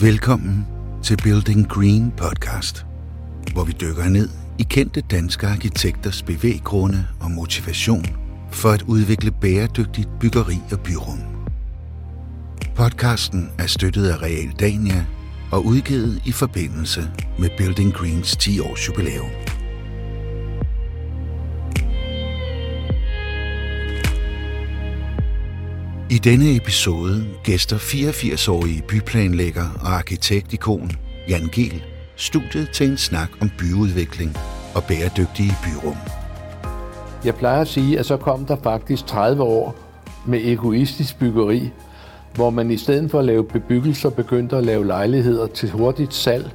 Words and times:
Velkommen 0.00 0.66
til 1.02 1.16
Building 1.22 1.68
Green 1.68 2.12
podcast, 2.16 2.86
hvor 3.52 3.64
vi 3.64 3.72
dykker 3.72 4.08
ned 4.08 4.28
i 4.58 4.62
kendte 4.62 5.00
danske 5.00 5.46
arkitekters 5.46 6.22
bevæggrunde 6.22 7.06
og 7.20 7.30
motivation 7.30 8.04
for 8.50 8.68
at 8.68 8.82
udvikle 8.82 9.30
bæredygtigt 9.30 10.08
byggeri 10.20 10.58
og 10.72 10.80
byrum. 10.80 11.18
Podcasten 12.74 13.50
er 13.58 13.66
støttet 13.66 14.08
af 14.08 14.22
Real 14.22 14.50
Dania 14.60 15.06
og 15.52 15.66
udgivet 15.66 16.22
i 16.26 16.32
forbindelse 16.32 17.10
med 17.38 17.50
Building 17.58 17.92
Greens 17.92 18.36
10 18.36 18.60
års 18.60 18.88
jubilæum. 18.88 19.45
I 26.16 26.18
denne 26.18 26.56
episode 26.56 27.26
gæster 27.44 27.76
84-årige 27.76 28.82
byplanlægger 28.82 29.64
og 29.80 29.88
arkitektikon 29.88 30.90
Jan 31.28 31.48
Gehl 31.52 31.82
studiet 32.16 32.70
til 32.70 32.90
en 32.90 32.96
snak 32.96 33.28
om 33.40 33.50
byudvikling 33.58 34.36
og 34.74 34.84
bæredygtige 34.84 35.52
byrum. 35.64 35.96
Jeg 37.24 37.34
plejer 37.34 37.60
at 37.60 37.68
sige, 37.68 37.98
at 37.98 38.06
så 38.06 38.16
kom 38.16 38.46
der 38.46 38.56
faktisk 38.62 39.06
30 39.06 39.42
år 39.42 39.76
med 40.26 40.40
egoistisk 40.44 41.18
byggeri, 41.18 41.70
hvor 42.34 42.50
man 42.50 42.70
i 42.70 42.76
stedet 42.76 43.10
for 43.10 43.18
at 43.18 43.24
lave 43.24 43.44
bebyggelser 43.44 44.10
begyndte 44.10 44.56
at 44.56 44.64
lave 44.64 44.86
lejligheder 44.86 45.46
til 45.46 45.70
hurtigt 45.70 46.14
salg, 46.14 46.50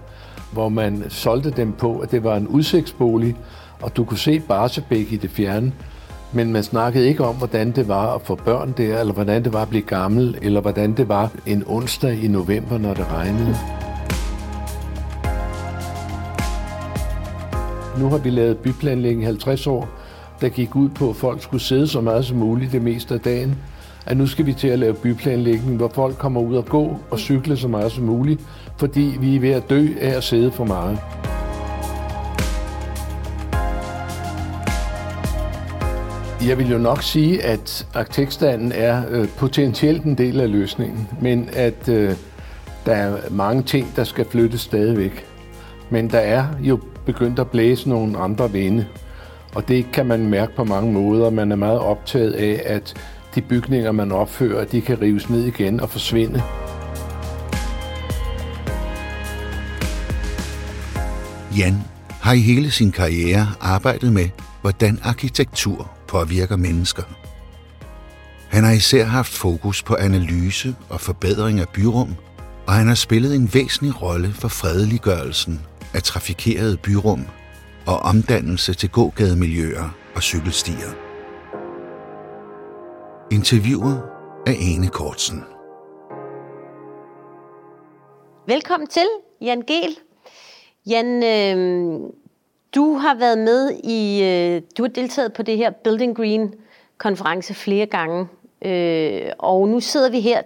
hvor 0.52 0.70
man 0.70 1.04
solgte 1.10 1.52
dem 1.52 1.74
på, 1.74 2.00
at 2.00 2.12
det 2.12 2.24
var 2.24 2.38
en 2.38 2.48
udsigtsbolig, 2.48 3.36
og 3.82 3.98
du 3.98 4.06
kunne 4.06 4.20
se 4.20 4.40
Barsebæk 4.40 5.12
i 5.12 5.18
det 5.18 5.30
fjerne, 5.32 5.74
men 6.34 6.54
man 6.54 6.64
snakkede 6.64 7.08
ikke 7.08 7.26
om, 7.26 7.36
hvordan 7.36 7.72
det 7.72 7.88
var 7.88 8.16
at 8.16 8.22
få 8.22 8.36
børn 8.36 8.74
der, 8.78 9.00
eller 9.00 9.14
hvordan 9.14 9.44
det 9.44 9.54
var 9.54 9.62
at 9.62 9.70
blive 9.70 9.82
gammel, 9.82 10.38
eller 10.42 10.62
hvordan 10.62 10.94
det 10.94 11.10
var 11.10 11.32
en 11.46 11.64
onsdag 11.68 12.24
i 12.24 12.28
november, 12.28 12.78
når 12.78 12.94
det 12.94 13.12
regnede. 13.12 13.56
Nu 18.00 18.10
har 18.10 18.18
vi 18.18 18.30
lavet 18.30 18.58
byplanlægning 18.58 19.26
50 19.26 19.68
år, 19.68 19.90
der 20.42 20.50
gik 20.50 20.76
ud 20.76 20.90
på, 20.90 21.10
at 21.10 21.16
folk 21.16 21.44
skulle 21.44 21.64
sidde 21.64 21.88
så 21.88 22.02
meget 22.02 22.26
som 22.26 22.38
muligt 22.38 22.72
det 22.72 22.82
meste 22.82 23.14
af 23.14 23.20
dagen. 23.20 23.56
At 24.06 24.18
nu 24.18 24.28
skal 24.28 24.46
vi 24.46 24.54
til 24.54 24.68
at 24.68 24.80
lave 24.80 24.94
byplanlægning, 24.94 25.78
hvor 25.78 25.92
folk 25.94 26.18
kommer 26.18 26.42
ud 26.42 26.56
og 26.56 26.66
gå 26.66 26.98
og 27.12 27.20
cykle 27.20 27.58
så 27.58 27.68
meget 27.68 27.92
som 27.92 28.04
muligt, 28.04 28.42
fordi 28.78 29.18
vi 29.20 29.36
er 29.36 29.40
ved 29.40 29.50
at 29.50 29.70
dø 29.70 29.88
af 30.02 30.18
at 30.18 30.24
sidde 30.24 30.52
for 30.52 30.66
meget. 30.66 31.00
Jeg 36.48 36.58
vil 36.58 36.72
jo 36.72 36.78
nok 36.78 37.04
sige, 37.04 37.44
at 37.44 37.88
arkitektstanden 37.94 38.72
er 38.72 39.04
øh, 39.10 39.28
potentielt 39.28 40.04
en 40.04 40.18
del 40.18 40.40
af 40.40 40.52
løsningen, 40.52 41.08
men 41.22 41.50
at 41.54 41.90
øh, 41.90 42.16
der 42.86 42.94
er 42.94 43.18
mange 43.32 43.64
ting, 43.64 43.94
der 43.96 44.04
skal 44.04 44.26
flyttes 44.32 44.62
stadigvæk. 44.62 45.26
Men 45.90 46.10
der 46.10 46.20
er 46.20 46.46
jo 46.60 46.80
begyndt 47.06 47.40
at 47.40 47.48
blæse 47.48 47.90
nogle 47.90 48.18
andre 48.18 48.52
vinde, 48.52 48.86
og 49.56 49.68
det 49.68 49.92
kan 49.94 50.06
man 50.06 50.30
mærke 50.30 50.56
på 50.56 50.64
mange 50.64 50.94
måder. 50.94 51.30
Man 51.30 51.52
er 51.52 51.56
meget 51.56 51.80
optaget 51.80 52.32
af, 52.32 52.62
at 52.66 52.94
de 53.36 53.42
bygninger, 53.42 53.92
man 53.92 54.12
opfører, 54.12 54.66
de 54.66 54.82
kan 54.82 55.02
rives 55.02 55.30
ned 55.30 55.44
igen 55.44 55.80
og 55.80 55.90
forsvinde. 55.90 56.42
Jan 61.58 61.84
har 62.22 62.34
i 62.34 62.40
hele 62.40 62.72
sin 62.72 62.92
karriere 62.92 63.48
arbejdet 63.60 64.14
med, 64.14 64.30
hvordan 64.62 65.00
arkitektur 65.04 65.92
påvirker 66.12 66.56
mennesker. 66.56 67.04
Han 68.50 68.64
har 68.64 68.72
især 68.72 69.06
haft 69.06 69.34
fokus 69.34 69.84
på 69.84 69.96
analyse 69.96 70.76
og 70.90 71.02
forbedring 71.02 71.60
af 71.60 71.70
byrum, 71.70 72.16
og 72.68 72.74
han 72.74 72.88
har 72.88 72.96
spillet 72.96 73.36
en 73.36 73.50
væsentlig 73.54 74.02
rolle 74.02 74.34
for 74.34 74.48
fredeliggørelsen 74.48 75.62
af 75.94 76.04
trafikerede 76.04 76.78
byrum 76.78 77.26
og 77.88 77.98
omdannelse 77.98 78.74
til 78.74 78.90
gågademiljøer 78.90 79.90
og 80.16 80.24
cykelstier. 80.24 80.92
Interviewer 83.32 83.96
af 84.48 84.56
Ane 84.62 84.88
Kortsen. 84.88 85.44
Velkommen 88.48 88.88
til, 88.88 89.08
Jan 89.42 89.62
Gel. 89.68 89.98
Jan, 90.86 91.24
øh, 91.24 92.00
du 92.76 92.94
har 92.94 93.16
været 93.16 93.38
med 93.38 93.72
i, 93.84 94.24
øh, 94.24 94.62
du 94.78 94.84
har 94.84 94.90
deltaget 94.90 95.34
på 95.34 95.44
det 95.44 95.58
her 95.58 95.72
Building 95.72 96.16
Green 96.16 96.54
konference 96.98 97.54
flere 97.54 97.86
gange, 97.86 98.28
øh, 98.62 99.32
og 99.38 99.68
nu 99.68 99.80
sidder 99.80 100.10
vi 100.10 100.20
her. 100.20 100.42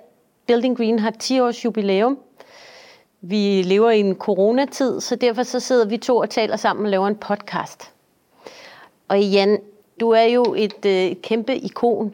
Building 0.47 0.77
Green 0.77 0.99
har 0.99 1.11
10 1.11 1.39
års 1.39 1.65
jubilæum. 1.65 2.17
Vi 3.21 3.61
lever 3.61 3.91
i 3.91 3.99
en 3.99 4.15
coronatid, 4.15 5.01
så 5.01 5.15
derfor 5.15 5.43
så 5.43 5.59
sidder 5.59 5.85
vi 5.85 5.97
to 5.97 6.17
og 6.17 6.29
taler 6.29 6.55
sammen 6.55 6.85
og 6.85 6.91
laver 6.91 7.07
en 7.07 7.15
podcast. 7.15 7.91
Og 9.07 9.21
Jan, 9.21 9.59
du 9.99 10.09
er 10.09 10.23
jo 10.23 10.55
et, 10.57 10.85
øh, 10.85 11.15
kæmpe 11.23 11.55
ikon. 11.55 12.13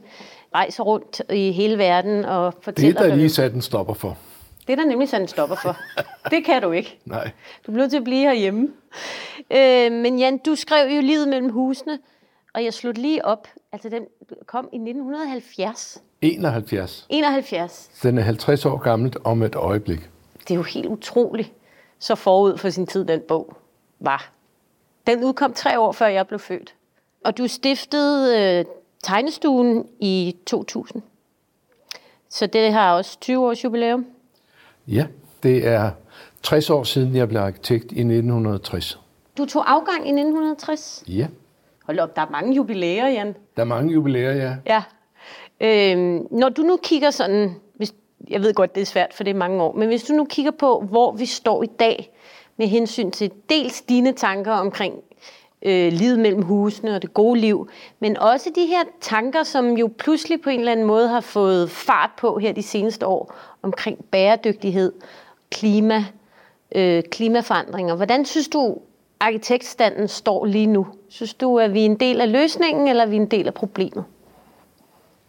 Rejser 0.56 0.84
rundt 0.84 1.22
i 1.34 1.52
hele 1.52 1.78
verden 1.78 2.26
og 2.26 2.54
fortæller... 2.62 3.00
Det 3.00 3.06
er 3.06 3.10
der 3.10 3.16
lige 3.16 3.30
sat 3.30 3.54
en 3.54 3.62
stopper 3.62 3.94
for. 3.94 4.18
Det 4.72 4.80
er 4.80 4.84
der 4.84 4.90
nemlig 4.90 5.09
sat 5.09 5.22
en 5.22 5.28
stopper 5.28 5.56
for. 5.56 5.78
Det 6.30 6.46
kan 6.46 6.62
du 6.62 6.72
ikke. 6.72 7.00
Nej. 7.06 7.32
Du 7.66 7.72
bliver 7.72 7.78
nødt 7.78 7.90
til 7.90 7.98
at 7.98 8.04
blive 8.04 8.22
herhjemme. 8.22 8.68
Øh, 9.52 9.92
men 9.92 10.20
Jan, 10.20 10.38
du 10.38 10.56
skrev 10.56 10.96
jo 10.96 11.02
Livet 11.02 11.28
mellem 11.28 11.50
husene, 11.50 12.00
og 12.54 12.64
jeg 12.64 12.74
slog 12.74 12.94
lige 12.94 13.26
op. 13.26 13.48
Altså, 13.72 13.90
den 13.90 14.06
kom 14.46 14.70
i 14.74 14.76
1970. 14.76 16.04
71. 16.22 17.06
71. 17.10 17.90
Den 18.04 18.18
er 18.18 18.22
50 18.22 18.66
år 18.66 18.78
gammel 18.78 19.14
om 19.24 19.44
et 19.44 19.56
øjeblik. 19.56 20.10
Det 20.40 20.52
er 20.52 20.56
jo 20.56 20.64
helt 20.64 20.86
utroligt, 20.86 21.52
så 22.00 22.16
forud 22.16 22.58
for 22.58 22.70
sin 22.70 22.88
tid, 22.88 23.06
den 23.06 23.22
bog 23.28 23.58
var. 24.00 24.31
Den 25.08 25.24
udkom 25.24 25.54
tre 25.54 25.80
år 25.80 25.92
før 25.92 26.08
jeg 26.08 26.28
blev 26.28 26.40
født. 26.40 26.76
Og 27.26 27.38
du 27.38 27.48
stiftede 27.48 28.40
øh, 28.60 28.66
tegnestuen 29.04 29.88
i 30.00 30.36
2000. 30.46 31.02
Så 32.30 32.48
det 32.48 32.74
har 32.74 32.94
også 32.94 33.20
20 33.20 33.48
års 33.48 33.64
jubilæum. 33.64 34.06
Ja, 34.88 35.06
det 35.44 35.68
er 35.68 35.92
60 36.44 36.69
år 36.69 36.84
siden, 36.84 37.16
jeg 37.16 37.30
blev 37.30 37.42
arkitekt 37.42 37.92
i 37.92 38.00
1960. 38.00 39.00
Du 39.38 39.46
tog 39.46 39.72
afgang 39.72 39.97
i 39.97 40.09
1960? 40.09 41.03
Ja. 41.08 41.28
Hold 41.86 42.00
op, 42.00 42.16
der 42.16 42.22
er 42.22 42.30
mange 42.30 42.56
jubilæer, 42.56 43.08
Jan. 43.08 43.36
Der 43.56 43.62
er 43.62 43.66
mange 43.66 43.94
jubilæer, 43.94 44.34
ja. 44.34 44.56
Ja. 44.66 44.84
Øhm, 45.62 46.28
når 46.31 46.50
du 46.50 46.62
nu 46.62 46.80
kigger 46.84 47.12
sådan, 47.12 47.56
hvis, 47.75 47.94
jeg 48.30 48.42
ved 48.42 48.53
godt, 48.53 48.75
det 48.75 48.81
er 48.81 48.86
svært, 48.86 49.14
for 49.14 49.24
det 49.24 49.31
er 49.31 49.38
mange 49.38 49.64
år, 49.64 49.74
men 49.74 49.88
hvis 49.88 50.03
du 50.03 50.14
nu 50.14 50.25
kigger 50.25 50.52
på, 50.52 50.86
hvor 50.90 51.12
vi 51.12 51.25
står 51.25 51.63
i 51.63 51.69
dag, 51.80 52.12
med 52.58 52.68
hensyn 52.68 53.12
til 53.12 53.31
dels 53.50 53.81
dine 53.81 54.13
tanker 54.13 54.52
omkring 54.52 54.94
øh, 55.66 55.94
livet 55.94 56.20
mellem 56.20 56.42
husene 56.42 56.96
og 56.96 57.02
det 57.02 57.14
gode 57.14 57.40
liv, 57.40 57.70
men 58.00 58.18
også 58.18 58.50
de 58.56 58.66
her 58.66 58.84
tanker, 59.02 59.44
som 59.44 59.78
jo 59.78 59.90
pludselig 59.98 60.42
på 60.42 60.50
en 60.50 60.60
eller 60.60 60.72
anden 60.72 60.86
måde 60.86 61.08
har 61.08 61.22
fået 61.22 61.70
fart 61.70 62.10
på 62.18 62.38
her 62.38 62.52
de 62.52 62.64
seneste 62.64 63.08
år, 63.08 63.36
omkring 63.62 64.06
bæredygtighed, 64.12 64.92
klima, 65.52 66.06
øh, 66.76 67.04
klimaforandringer. 67.12 67.96
Hvordan 67.96 68.26
synes 68.26 68.48
du, 68.48 68.78
arkitektstanden 69.20 70.08
står 70.08 70.46
lige 70.46 70.68
nu? 70.68 70.88
Synes 71.10 71.34
du, 71.34 71.60
at 71.60 71.74
vi 71.74 71.82
er 71.82 71.86
en 71.86 71.96
del 71.96 72.22
af 72.22 72.32
løsningen, 72.32 72.88
eller 72.88 73.04
er 73.04 73.08
vi 73.08 73.16
en 73.16 73.26
del 73.26 73.48
af 73.48 73.54
problemet? 73.54 74.04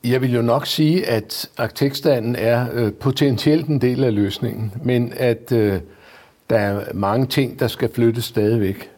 Jeg 0.04 0.22
vil 0.22 0.34
jo 0.34 0.42
nok 0.42 0.66
sige, 0.66 1.08
at 1.08 1.50
arkitektstanden 1.58 2.36
er 2.36 2.66
øh, 2.72 2.92
potentielt 2.92 3.66
en 3.66 3.80
del 3.80 4.04
af 4.04 4.14
løsningen, 4.14 4.72
men 4.84 5.12
at 5.16 5.52
øh, 5.52 5.80
der 6.50 6.58
er 6.58 6.84
mange 6.94 7.26
ting, 7.26 7.60
der 7.60 7.68
skal 7.68 7.92
flyttes 7.94 8.24
stadigvæk. 8.24 8.91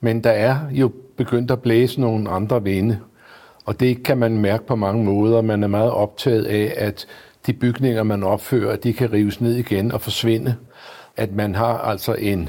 Men 0.00 0.24
der 0.24 0.30
er 0.30 0.56
jo 0.70 0.92
begyndt 1.16 1.50
at 1.50 1.62
blæse 1.62 2.00
nogle 2.00 2.30
andre 2.30 2.62
vinde, 2.62 2.98
og 3.64 3.80
det 3.80 4.02
kan 4.02 4.18
man 4.18 4.38
mærke 4.38 4.66
på 4.66 4.76
mange 4.76 5.04
måder. 5.04 5.42
Man 5.42 5.62
er 5.62 5.68
meget 5.68 5.90
optaget 5.90 6.44
af, 6.44 6.74
at 6.76 7.06
de 7.46 7.52
bygninger, 7.52 8.02
man 8.02 8.22
opfører, 8.22 8.76
de 8.76 8.92
kan 8.92 9.12
rives 9.12 9.40
ned 9.40 9.54
igen 9.54 9.92
og 9.92 10.00
forsvinde. 10.00 10.54
At 11.16 11.32
man 11.32 11.54
har 11.54 11.78
altså 11.78 12.14
en 12.14 12.48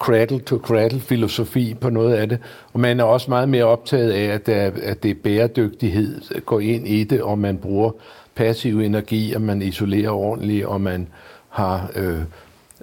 cradle-to-cradle-filosofi 0.00 1.74
på 1.80 1.90
noget 1.90 2.14
af 2.14 2.28
det. 2.28 2.38
Og 2.72 2.80
man 2.80 3.00
er 3.00 3.04
også 3.04 3.30
meget 3.30 3.48
mere 3.48 3.64
optaget 3.64 4.10
af, 4.10 4.24
at, 4.24 4.46
der, 4.46 4.70
at 4.82 5.02
det 5.02 5.10
er 5.10 5.14
bæredygtighed 5.22 6.40
går 6.46 6.60
ind 6.60 6.88
i 6.88 7.04
det, 7.04 7.22
og 7.22 7.38
man 7.38 7.58
bruger 7.58 7.90
passiv 8.34 8.80
energi, 8.80 9.32
og 9.34 9.42
man 9.42 9.62
isolerer 9.62 10.10
ordentligt, 10.10 10.66
og 10.66 10.80
man 10.80 11.08
har 11.48 11.90
øh, 11.96 12.20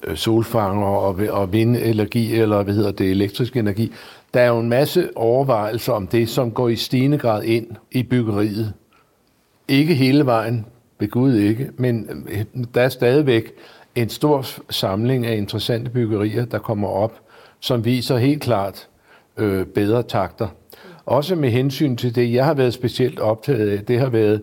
Øh, 0.04 0.16
solfanger 0.18 0.88
og, 0.88 1.20
og 1.30 1.54
vindenergi, 1.54 2.36
eller 2.36 2.64
hvad 2.64 2.74
hedder 2.74 2.92
det, 2.92 3.12
elektrisk 3.12 3.58
energi. 3.58 3.92
Der 4.34 4.42
er 4.42 4.48
jo 4.48 4.60
en 4.60 4.70
masse 4.70 5.10
overvejelser 5.18 5.94
om 5.94 6.08
det, 6.08 6.30
som 6.30 6.52
går 6.52 6.70
i 6.70 6.76
stigende 6.76 7.18
grad 7.18 7.44
ind 7.44 7.68
i 7.92 8.04
byggeriet. 8.04 8.74
Ikke 9.68 9.94
hele 9.94 10.26
vejen, 10.26 10.66
ved 11.00 11.10
Gud 11.10 11.36
ikke, 11.36 11.70
men 11.78 12.26
øh, 12.30 12.66
der 12.74 12.82
er 12.82 12.90
stadigvæk 12.90 13.52
en 13.96 14.10
stor 14.10 14.46
samling 14.70 15.26
af 15.26 15.38
interessante 15.38 15.90
byggerier, 15.92 16.46
der 16.46 16.60
kommer 16.60 16.88
op, 16.88 17.20
som 17.60 17.86
viser 17.86 18.18
helt 18.18 18.42
klart 18.42 18.88
øh, 19.38 19.66
bedre 19.66 20.04
takter. 20.04 20.48
Også 21.06 21.36
med 21.36 21.50
hensyn 21.50 21.96
til 21.96 22.16
det, 22.16 22.34
jeg 22.34 22.46
har 22.46 22.54
været 22.54 22.74
specielt 22.74 23.20
optaget 23.20 23.70
af, 23.70 23.86
det 23.86 24.00
har 24.00 24.10
været 24.10 24.42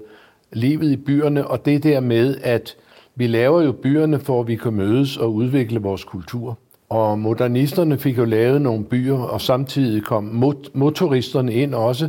livet 0.52 0.92
i 0.92 0.96
byerne, 0.96 1.46
og 1.46 1.64
det 1.64 1.82
der 1.82 2.00
med, 2.00 2.36
at 2.42 2.76
vi 3.18 3.26
laver 3.26 3.62
jo 3.62 3.72
byerne, 3.72 4.18
for 4.18 4.40
at 4.40 4.48
vi 4.48 4.56
kan 4.56 4.72
mødes 4.72 5.16
og 5.16 5.34
udvikle 5.34 5.80
vores 5.80 6.04
kultur. 6.04 6.58
Og 6.88 7.18
modernisterne 7.18 7.98
fik 7.98 8.18
jo 8.18 8.24
lavet 8.24 8.62
nogle 8.62 8.84
byer, 8.84 9.18
og 9.18 9.40
samtidig 9.40 10.02
kom 10.02 10.44
motoristerne 10.74 11.52
ind 11.52 11.74
også. 11.74 12.08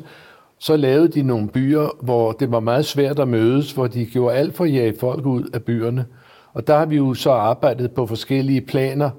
Så 0.59 0.75
lavede 0.75 1.07
de 1.07 1.21
nogle 1.21 1.47
byer, 1.47 1.89
hvor 2.01 2.31
det 2.31 2.51
var 2.51 2.59
meget 2.59 2.85
svært 2.85 3.19
at 3.19 3.27
mødes, 3.27 3.71
hvor 3.71 3.87
de 3.87 4.05
gjorde 4.05 4.35
alt 4.35 4.55
for 4.55 4.63
at 4.63 4.73
jage 4.73 4.95
folk 4.99 5.25
ud 5.25 5.43
af 5.53 5.63
byerne. 5.63 6.05
Og 6.53 6.67
der 6.67 6.77
har 6.77 6.85
vi 6.85 6.95
jo 6.95 7.13
så 7.13 7.31
arbejdet 7.31 7.91
på 7.91 8.05
forskellige 8.05 8.61
planer, 8.61 9.09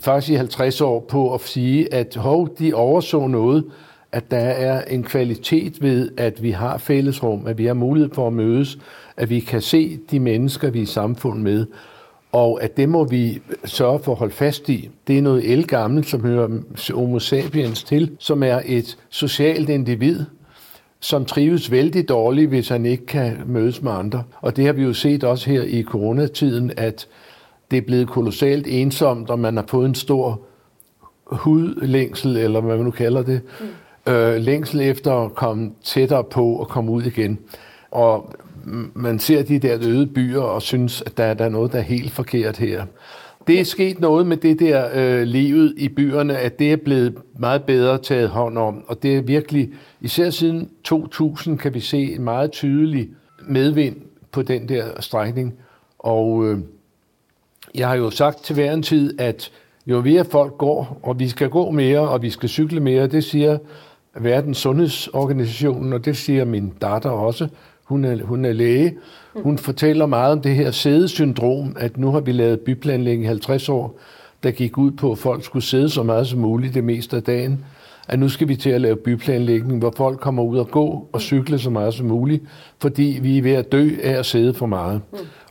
faktisk 0.00 0.32
i 0.32 0.34
50 0.34 0.80
år, 0.80 1.00
på 1.08 1.34
at 1.34 1.40
sige, 1.40 1.94
at 1.94 2.16
hov, 2.16 2.48
de 2.58 2.74
overså 2.74 3.26
noget, 3.26 3.64
at 4.12 4.30
der 4.30 4.38
er 4.38 4.84
en 4.84 5.02
kvalitet 5.02 5.82
ved, 5.82 6.10
at 6.16 6.42
vi 6.42 6.50
har 6.50 6.78
fællesrum, 6.78 7.46
at 7.46 7.58
vi 7.58 7.66
har 7.66 7.74
mulighed 7.74 8.10
for 8.14 8.26
at 8.26 8.32
mødes, 8.32 8.78
at 9.16 9.30
vi 9.30 9.40
kan 9.40 9.62
se 9.62 9.98
de 10.10 10.20
mennesker, 10.20 10.70
vi 10.70 10.78
er 10.78 10.82
i 10.82 10.86
samfund 10.86 11.42
med, 11.42 11.66
og 12.32 12.62
at 12.62 12.76
det 12.76 12.88
må 12.88 13.04
vi 13.04 13.42
sørge 13.64 13.98
for 13.98 14.12
at 14.12 14.18
holde 14.18 14.34
fast 14.34 14.68
i. 14.68 14.90
Det 15.06 15.18
er 15.18 15.22
noget 15.22 15.52
elgammelt, 15.52 16.08
som 16.08 16.20
hører 16.20 16.48
homo 16.94 17.18
sapiens 17.18 17.84
til, 17.84 18.10
som 18.18 18.42
er 18.42 18.60
et 18.66 18.98
socialt 19.10 19.68
individ, 19.68 20.24
som 21.00 21.24
trives 21.24 21.70
vældig 21.70 22.08
dårligt, 22.08 22.48
hvis 22.48 22.68
han 22.68 22.86
ikke 22.86 23.06
kan 23.06 23.36
mødes 23.46 23.82
med 23.82 23.92
andre. 23.92 24.22
Og 24.40 24.56
det 24.56 24.66
har 24.66 24.72
vi 24.72 24.82
jo 24.82 24.92
set 24.92 25.24
også 25.24 25.50
her 25.50 25.62
i 25.62 25.82
coronatiden, 25.82 26.72
at 26.76 27.08
det 27.70 27.76
er 27.76 27.82
blevet 27.82 28.08
kolossalt 28.08 28.66
ensomt, 28.66 29.30
og 29.30 29.38
man 29.38 29.56
har 29.56 29.64
fået 29.68 29.86
en 29.86 29.94
stor 29.94 30.40
hudlængsel, 31.26 32.36
eller 32.36 32.60
hvad 32.60 32.76
man 32.76 32.84
nu 32.84 32.90
kalder 32.90 33.22
det, 33.22 33.40
mm 33.60 33.66
øh, 34.08 34.36
længsel 34.36 34.80
efter 34.80 35.12
at 35.12 35.34
komme 35.34 35.70
tættere 35.84 36.24
på 36.24 36.54
og 36.54 36.68
komme 36.68 36.92
ud 36.92 37.02
igen. 37.02 37.38
Og 37.90 38.34
man 38.94 39.18
ser 39.18 39.42
de 39.42 39.58
der 39.58 39.78
øde 39.80 40.06
byer 40.06 40.40
og 40.40 40.62
synes, 40.62 41.02
at 41.06 41.16
der, 41.16 41.34
der 41.34 41.44
er 41.44 41.48
noget, 41.48 41.72
der 41.72 41.78
er 41.78 41.82
helt 41.82 42.12
forkert 42.12 42.56
her. 42.56 42.84
Det 43.46 43.60
er 43.60 43.64
sket 43.64 44.00
noget 44.00 44.26
med 44.26 44.36
det 44.36 44.60
der 44.60 44.88
øh, 44.94 45.22
livet 45.22 45.74
i 45.76 45.88
byerne, 45.88 46.38
at 46.38 46.58
det 46.58 46.72
er 46.72 46.76
blevet 46.76 47.14
meget 47.38 47.64
bedre 47.64 47.98
taget 47.98 48.28
hånd 48.28 48.58
om, 48.58 48.84
og 48.86 49.02
det 49.02 49.16
er 49.16 49.22
virkelig, 49.22 49.70
især 50.00 50.30
siden 50.30 50.70
2000 50.84 51.58
kan 51.58 51.74
vi 51.74 51.80
se 51.80 52.14
en 52.14 52.22
meget 52.22 52.52
tydelig 52.52 53.08
medvind 53.48 53.96
på 54.32 54.42
den 54.42 54.68
der 54.68 55.00
strækning. 55.00 55.54
Og 55.98 56.46
øh, 56.46 56.58
jeg 57.74 57.88
har 57.88 57.94
jo 57.94 58.10
sagt 58.10 58.44
til 58.44 58.54
hver 58.54 58.72
en 58.72 58.82
tid, 58.82 59.20
at 59.20 59.50
jo 59.86 60.00
mere 60.00 60.24
folk 60.24 60.58
går, 60.58 61.00
og 61.02 61.18
vi 61.18 61.28
skal 61.28 61.48
gå 61.48 61.70
mere, 61.70 62.00
og 62.00 62.22
vi 62.22 62.30
skal 62.30 62.48
cykle 62.48 62.80
mere, 62.80 63.06
det 63.06 63.24
siger 63.24 63.58
Verdens 64.20 64.58
Sundhedsorganisationen, 64.58 65.92
og 65.92 66.04
det 66.04 66.16
siger 66.16 66.44
min 66.44 66.72
datter 66.80 67.10
også, 67.10 67.48
hun 67.84 68.04
er, 68.04 68.24
hun 68.24 68.44
er 68.44 68.52
læge. 68.52 68.94
Hun 69.36 69.58
fortæller 69.58 70.06
meget 70.06 70.32
om 70.32 70.40
det 70.40 70.54
her 70.54 70.70
sædesyndrom, 70.70 71.76
at 71.78 71.96
nu 71.96 72.10
har 72.10 72.20
vi 72.20 72.32
lavet 72.32 72.60
byplanlægning 72.60 73.24
i 73.24 73.26
50 73.26 73.68
år, 73.68 73.98
der 74.42 74.50
gik 74.50 74.78
ud 74.78 74.90
på, 74.90 75.12
at 75.12 75.18
folk 75.18 75.44
skulle 75.44 75.64
sidde 75.64 75.88
så 75.88 76.02
meget 76.02 76.26
som 76.26 76.40
muligt 76.40 76.74
det 76.74 76.84
meste 76.84 77.16
af 77.16 77.22
dagen. 77.22 77.64
At 78.08 78.18
nu 78.18 78.28
skal 78.28 78.48
vi 78.48 78.56
til 78.56 78.70
at 78.70 78.80
lave 78.80 78.96
byplanlægning, 78.96 79.78
hvor 79.78 79.92
folk 79.96 80.20
kommer 80.20 80.42
ud 80.42 80.58
og 80.58 80.68
gå 80.68 81.08
og 81.12 81.20
cykle 81.20 81.58
så 81.58 81.70
meget 81.70 81.94
som 81.94 82.06
muligt, 82.06 82.42
fordi 82.78 83.18
vi 83.22 83.38
er 83.38 83.42
ved 83.42 83.52
at 83.52 83.72
dø 83.72 83.90
af 84.02 84.18
at 84.18 84.26
sidde 84.26 84.54
for 84.54 84.66
meget. 84.66 85.00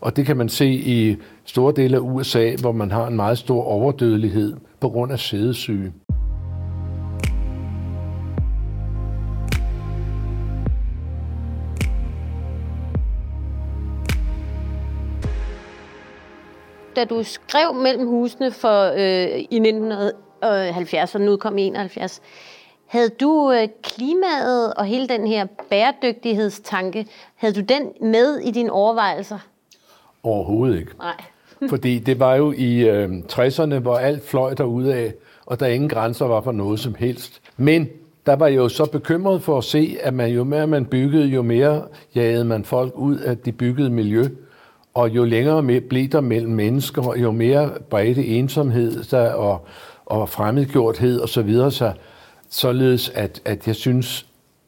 Og 0.02 0.16
det 0.16 0.26
kan 0.26 0.38
man 0.38 0.50
se 0.50 0.68
i 0.70 1.18
store 1.46 1.74
dele 1.76 1.98
af 1.98 2.02
USA, 2.02 2.56
hvor 2.62 2.72
man 2.72 2.92
har 2.92 3.08
en 3.08 3.16
meget 3.16 3.38
stor 3.38 3.64
overdødelighed 3.64 4.54
på 4.80 4.90
grund 4.90 5.12
af 5.12 5.20
sædesyge. 5.20 5.92
Da 16.96 17.06
du 17.06 17.24
skrev 17.24 17.74
mellem 17.74 18.08
husene 18.08 18.52
for, 18.52 18.84
øh, 18.84 19.40
i 19.50 19.60
1970, 19.60 21.16
og 21.16 21.22
nu 21.22 21.38
kom 21.38 21.58
i 21.58 21.62
71, 21.62 22.22
havde 22.88 23.10
du 23.10 23.52
øh, 23.52 23.68
klimaet 23.84 24.74
og 24.74 24.86
hele 24.86 25.08
den 25.08 25.28
her 25.28 25.46
bæredygtighedstanke, 25.70 27.08
havde 27.36 27.54
du 27.54 27.62
den 27.62 28.12
med 28.12 28.40
i 28.40 28.52
dine 28.52 28.72
overvejelser? 28.72 29.40
Overhovedet 30.24 30.80
ikke. 30.80 30.92
Nej. 30.98 31.24
Fordi 31.70 32.00
det 32.00 32.20
var 32.20 32.36
jo 32.36 32.54
i 32.58 32.90
øh, 32.90 33.10
60'erne, 33.32 33.80
hvor 33.80 33.98
alt 33.98 34.28
fløj 34.28 34.54
af, 34.94 35.14
og 35.46 35.60
der 35.60 35.68
ingen 35.68 35.90
grænser 35.90 36.26
var 36.26 36.42
for 36.42 36.52
noget 36.52 36.80
som 36.80 36.96
helst. 36.96 37.42
Men 37.58 37.90
der 38.26 38.36
var 38.36 38.48
jo 38.48 38.70
så 38.70 38.86
bekymret 38.86 39.42
for 39.42 39.58
at 39.58 39.64
se, 39.64 39.98
at 40.02 40.14
man 40.14 40.32
jo 40.32 40.44
mere 40.44 40.68
man 40.68 40.86
byggede, 40.86 41.26
jo 41.26 41.42
mere 41.42 41.84
jagede 42.16 42.46
man 42.46 42.66
folk 42.66 42.94
ud 42.96 43.18
af 43.18 43.38
det 43.38 43.58
byggede 43.58 43.90
miljø. 43.90 44.28
Og 44.94 45.10
jo 45.10 45.24
længere 45.24 45.82
blev 45.82 46.08
der 46.08 46.22
mellem 46.22 46.52
mennesker, 46.52 47.16
jo 47.16 47.32
mere 47.32 47.72
bredte 47.90 48.26
ensomhed 48.26 49.04
der, 49.04 49.34
og, 49.34 49.66
og 50.06 50.30
fremmedgjorthed 50.30 51.20
og 51.20 51.30
så 51.30 51.42
videre, 51.42 51.72
så, 51.72 51.94
således 52.50 53.10
at, 53.10 53.42
at 53.46 53.68
jeg 53.68 53.76
synes 53.76 54.26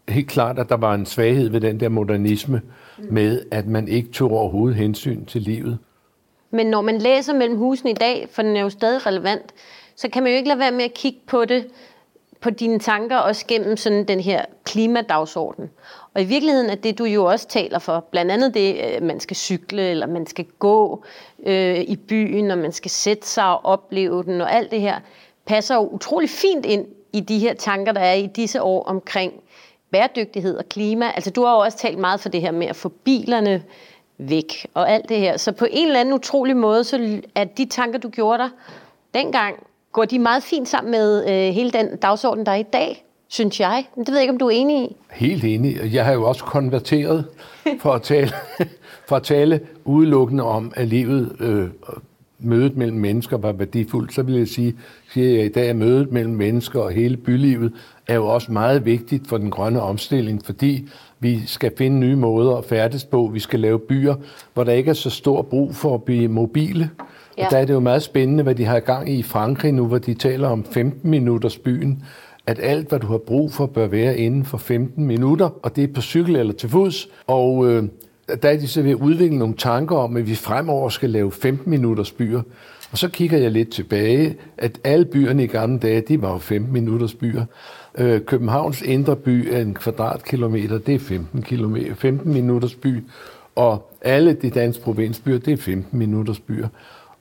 helt 0.09 0.29
klart, 0.29 0.59
at 0.59 0.69
der 0.69 0.77
var 0.77 0.93
en 0.93 1.05
svaghed 1.05 1.49
ved 1.49 1.61
den 1.61 1.79
der 1.79 1.89
modernisme 1.89 2.61
med, 2.97 3.41
at 3.51 3.67
man 3.67 3.87
ikke 3.87 4.09
tog 4.09 4.31
overhovedet 4.31 4.77
hensyn 4.77 5.25
til 5.25 5.41
livet. 5.41 5.77
Men 6.51 6.67
når 6.67 6.81
man 6.81 6.97
læser 6.97 7.33
mellem 7.33 7.57
husene 7.57 7.91
i 7.91 7.93
dag, 7.93 8.27
for 8.31 8.41
den 8.41 8.55
er 8.55 8.61
jo 8.61 8.69
stadig 8.69 9.05
relevant, 9.05 9.53
så 9.95 10.09
kan 10.09 10.23
man 10.23 10.31
jo 10.31 10.37
ikke 10.37 10.47
lade 10.47 10.59
være 10.59 10.71
med 10.71 10.83
at 10.83 10.93
kigge 10.93 11.19
på 11.27 11.45
det, 11.45 11.65
på 12.43 12.49
dine 12.49 12.79
tanker, 12.79 13.17
også 13.17 13.45
gennem 13.47 13.77
sådan 13.77 14.03
den 14.03 14.19
her 14.19 14.45
klimadagsorden. 14.63 15.69
Og 16.13 16.21
i 16.21 16.25
virkeligheden 16.25 16.69
er 16.69 16.75
det, 16.75 16.97
du 16.97 17.03
jo 17.05 17.25
også 17.25 17.47
taler 17.47 17.79
for, 17.79 18.05
blandt 18.11 18.31
andet 18.31 18.53
det, 18.53 18.73
at 18.73 19.03
man 19.03 19.19
skal 19.19 19.37
cykle, 19.37 19.81
eller 19.81 20.07
man 20.07 20.27
skal 20.27 20.45
gå 20.59 21.03
øh, 21.45 21.79
i 21.79 21.95
byen, 21.95 22.51
og 22.51 22.57
man 22.57 22.71
skal 22.71 22.91
sætte 22.91 23.27
sig 23.27 23.45
og 23.45 23.65
opleve 23.65 24.23
den, 24.23 24.41
og 24.41 24.53
alt 24.53 24.71
det 24.71 24.81
her, 24.81 24.99
passer 25.45 25.75
jo 25.75 25.81
utrolig 25.81 26.29
fint 26.29 26.65
ind 26.65 26.85
i 27.13 27.19
de 27.19 27.39
her 27.39 27.53
tanker, 27.53 27.91
der 27.91 28.01
er 28.01 28.13
i 28.13 28.27
disse 28.27 28.61
år 28.61 28.83
omkring 28.83 29.33
bæredygtighed 29.91 30.57
og 30.57 30.69
klima. 30.69 31.11
Altså 31.15 31.31
du 31.31 31.43
har 31.43 31.53
jo 31.53 31.59
også 31.59 31.77
talt 31.77 31.97
meget 31.97 32.19
for 32.19 32.29
det 32.29 32.41
her 32.41 32.51
med 32.51 32.67
at 32.67 32.75
få 32.75 32.89
bilerne 32.89 33.63
væk 34.17 34.67
og 34.73 34.91
alt 34.91 35.09
det 35.09 35.17
her. 35.17 35.37
Så 35.37 35.51
på 35.51 35.67
en 35.71 35.87
eller 35.87 35.99
anden 35.99 36.13
utrolig 36.13 36.57
måde, 36.57 36.83
så 36.83 37.21
er 37.35 37.43
de 37.43 37.65
tanker, 37.65 37.99
du 37.99 38.09
gjorde 38.09 38.43
dig 38.43 38.49
dengang, 39.13 39.55
går 39.93 40.05
de 40.05 40.19
meget 40.19 40.43
fint 40.43 40.69
sammen 40.69 40.91
med 40.91 41.29
øh, 41.29 41.53
hele 41.53 41.71
den 41.71 41.97
dagsorden, 41.97 42.45
der 42.45 42.51
er 42.51 42.55
i 42.55 42.63
dag 42.63 43.05
synes 43.33 43.59
jeg. 43.59 43.85
Men 43.95 44.05
det 44.05 44.11
ved 44.11 44.17
jeg 44.17 44.23
ikke, 44.23 44.31
om 44.31 44.37
du 44.37 44.47
er 44.47 44.51
enig 44.51 44.83
i. 44.83 44.95
Helt 45.11 45.43
enig. 45.43 45.93
Jeg 45.93 46.05
har 46.05 46.13
jo 46.13 46.23
også 46.23 46.43
konverteret 46.43 47.25
for 47.79 47.93
at 47.93 48.01
tale, 48.01 48.31
for 49.07 49.15
at 49.15 49.23
tale 49.23 49.59
udelukkende 49.85 50.43
om, 50.43 50.73
at 50.75 50.87
livet, 50.87 51.35
øh, 51.39 51.67
mødet 52.39 52.77
mellem 52.77 52.97
mennesker 52.97 53.37
var 53.37 53.51
værdifuldt. 53.51 54.13
Så 54.13 54.23
vil 54.23 54.35
jeg 54.35 54.47
sige, 54.47 54.75
siger 55.13 55.35
jeg 55.35 55.45
i 55.45 55.49
dag, 55.49 55.69
at 55.69 55.75
mødet 55.75 56.11
mellem 56.11 56.33
mennesker 56.33 56.79
og 56.79 56.91
hele 56.91 57.17
bylivet 57.17 57.73
er 58.07 58.15
jo 58.15 58.27
også 58.27 58.51
meget 58.51 58.85
vigtigt 58.85 59.27
for 59.27 59.37
den 59.37 59.51
grønne 59.51 59.81
omstilling, 59.81 60.45
fordi 60.45 60.87
vi 61.19 61.41
skal 61.45 61.71
finde 61.77 61.99
nye 61.99 62.15
måder 62.15 62.55
at 62.55 62.65
færdes 62.65 63.05
på. 63.05 63.29
Vi 63.33 63.39
skal 63.39 63.59
lave 63.59 63.79
byer, 63.79 64.15
hvor 64.53 64.63
der 64.63 64.71
ikke 64.71 64.89
er 64.89 64.93
så 64.93 65.09
stor 65.09 65.41
brug 65.41 65.75
for 65.75 65.93
at 65.93 66.03
blive 66.03 66.27
mobile. 66.27 66.89
Ja. 67.37 67.45
Og 67.45 67.51
der 67.51 67.57
er 67.57 67.65
det 67.65 67.73
jo 67.73 67.79
meget 67.79 68.03
spændende, 68.03 68.43
hvad 68.43 68.55
de 68.55 68.65
har 68.65 68.77
i 68.77 68.79
gang 68.79 69.09
i 69.09 69.23
Frankrig 69.23 69.71
nu, 69.71 69.87
hvor 69.87 69.97
de 69.97 70.13
taler 70.13 70.47
om 70.47 70.65
15 70.65 71.11
minutters 71.11 71.57
byen 71.57 72.03
at 72.47 72.59
alt, 72.61 72.89
hvad 72.89 72.99
du 72.99 73.07
har 73.07 73.17
brug 73.17 73.51
for, 73.51 73.65
bør 73.65 73.87
være 73.87 74.17
inden 74.17 74.45
for 74.45 74.57
15 74.57 75.05
minutter, 75.05 75.49
og 75.63 75.75
det 75.75 75.83
er 75.83 75.93
på 75.93 76.01
cykel 76.01 76.35
eller 76.35 76.53
til 76.53 76.69
fods. 76.69 77.07
Og 77.27 77.69
øh, 77.69 77.83
der 78.41 78.49
er 78.49 78.57
de 78.57 78.67
så 78.67 78.81
ved 78.81 78.91
at 78.91 78.97
udvikle 78.97 79.37
nogle 79.37 79.55
tanker 79.57 79.95
om, 79.95 80.17
at 80.17 80.27
vi 80.27 80.35
fremover 80.35 80.89
skal 80.89 81.09
lave 81.09 81.31
15 81.31 81.69
minutters 81.69 82.11
byer. 82.11 82.41
Og 82.91 82.97
så 82.97 83.09
kigger 83.09 83.37
jeg 83.37 83.51
lidt 83.51 83.71
tilbage, 83.71 84.35
at 84.57 84.79
alle 84.83 85.05
byerne 85.05 85.43
i 85.43 85.47
gamle 85.47 85.79
dage, 85.79 86.01
de 86.01 86.21
var 86.21 86.31
jo 86.31 86.37
15 86.37 86.73
minutters 86.73 87.13
byer. 87.13 87.45
Øh, 87.97 88.21
Københavns 88.21 88.81
indre 88.81 89.15
by 89.15 89.53
er 89.53 89.61
en 89.61 89.73
kvadratkilometer, 89.73 90.77
det 90.77 90.95
er 90.95 90.99
15, 90.99 91.41
kilometer, 91.41 91.95
15 91.95 92.33
minutters 92.33 92.75
by. 92.75 93.03
Og 93.55 93.91
alle 94.01 94.33
de 94.33 94.49
danske 94.49 94.83
provinsbyer, 94.83 95.37
det 95.37 95.53
er 95.53 95.57
15 95.57 95.99
minutters 95.99 96.39
byer. 96.39 96.67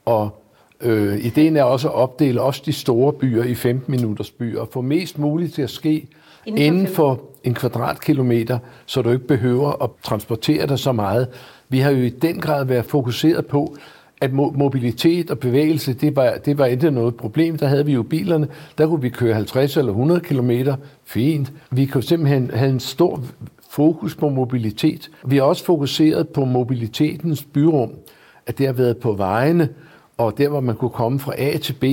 Og 0.04 0.42
Øh, 0.84 1.24
ideen 1.24 1.56
er 1.56 1.62
også 1.62 1.88
at 1.88 1.94
opdele 1.94 2.42
også 2.42 2.62
de 2.66 2.72
store 2.72 3.12
byer 3.12 3.44
i 3.44 3.54
15 3.54 3.90
minutters 3.90 4.30
byer 4.30 4.60
og 4.60 4.68
få 4.72 4.80
mest 4.80 5.18
muligt 5.18 5.54
til 5.54 5.62
at 5.62 5.70
ske 5.70 6.08
inden, 6.46 6.62
inden 6.62 6.86
for 6.86 7.20
en 7.44 7.54
kvadratkilometer, 7.54 8.58
så 8.86 9.02
du 9.02 9.10
ikke 9.10 9.26
behøver 9.26 9.82
at 9.82 9.90
transportere 10.02 10.66
dig 10.66 10.78
så 10.78 10.92
meget. 10.92 11.28
Vi 11.68 11.78
har 11.78 11.90
jo 11.90 12.02
i 12.02 12.08
den 12.08 12.40
grad 12.40 12.64
været 12.64 12.84
fokuseret 12.84 13.46
på, 13.46 13.76
at 14.20 14.32
mobilitet 14.32 15.30
og 15.30 15.38
bevægelse, 15.38 15.92
det 15.92 16.16
var, 16.16 16.34
det 16.44 16.58
var 16.58 16.66
ikke 16.66 16.90
noget 16.90 17.16
problem. 17.16 17.58
Der 17.58 17.66
havde 17.66 17.86
vi 17.86 17.92
jo 17.92 18.02
bilerne, 18.02 18.48
der 18.78 18.86
kunne 18.86 19.02
vi 19.02 19.08
køre 19.08 19.34
50 19.34 19.76
eller 19.76 19.92
100 19.92 20.20
kilometer, 20.20 20.76
fint. 21.04 21.52
Vi 21.70 21.86
kunne 21.86 22.02
simpelthen 22.02 22.50
have 22.54 22.70
en 22.70 22.80
stor 22.80 23.20
fokus 23.70 24.14
på 24.14 24.28
mobilitet. 24.28 25.10
Vi 25.26 25.36
har 25.36 25.42
også 25.42 25.64
fokuseret 25.64 26.28
på 26.28 26.44
mobilitetens 26.44 27.44
byrum, 27.44 27.90
at 28.46 28.58
det 28.58 28.66
har 28.66 28.72
været 28.72 28.96
på 28.96 29.12
vejene, 29.12 29.68
og 30.24 30.38
der, 30.38 30.48
hvor 30.48 30.60
man 30.60 30.76
kunne 30.76 30.90
komme 30.90 31.18
fra 31.18 31.32
A 31.38 31.56
til 31.56 31.72
B. 31.72 31.84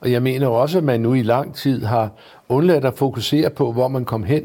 Og 0.00 0.12
jeg 0.12 0.22
mener 0.22 0.46
også, 0.46 0.78
at 0.78 0.84
man 0.84 1.00
nu 1.00 1.14
i 1.14 1.22
lang 1.22 1.54
tid 1.54 1.84
har 1.84 2.10
undladt 2.48 2.84
at 2.84 2.94
fokusere 2.94 3.50
på, 3.50 3.72
hvor 3.72 3.88
man 3.88 4.04
kom 4.04 4.24
hen 4.24 4.44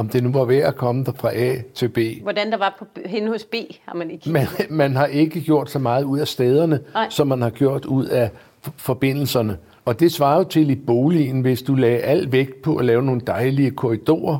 om 0.00 0.08
det 0.08 0.22
nu 0.22 0.32
var 0.32 0.44
ved 0.44 0.56
at 0.56 0.76
komme 0.76 1.04
der 1.04 1.12
fra 1.12 1.34
A 1.34 1.56
til 1.74 1.88
B. 1.88 1.98
Hvordan 2.22 2.52
der 2.52 2.58
var 2.58 2.76
på, 2.78 2.86
hen 3.06 3.28
hos 3.28 3.44
B, 3.44 3.54
har 3.84 3.94
man 3.94 4.10
ikke. 4.10 4.30
Man, 4.30 4.46
man 4.70 4.96
har 4.96 5.06
ikke 5.06 5.40
gjort 5.40 5.70
så 5.70 5.78
meget 5.78 6.04
ud 6.04 6.18
af 6.18 6.28
stederne, 6.28 6.80
Nej. 6.94 7.06
som 7.10 7.28
man 7.28 7.42
har 7.42 7.50
gjort 7.50 7.84
ud 7.84 8.06
af 8.06 8.30
forbindelserne. 8.76 9.56
Og 9.84 10.00
det 10.00 10.12
svarer 10.12 10.38
jo 10.38 10.44
til 10.44 10.70
i 10.70 10.74
boligen, 10.74 11.40
hvis 11.40 11.62
du 11.62 11.74
lagde 11.74 11.98
al 11.98 12.32
vægt 12.32 12.62
på 12.62 12.76
at 12.76 12.84
lave 12.84 13.02
nogle 13.02 13.20
dejlige 13.26 13.70
korridorer, 13.70 14.38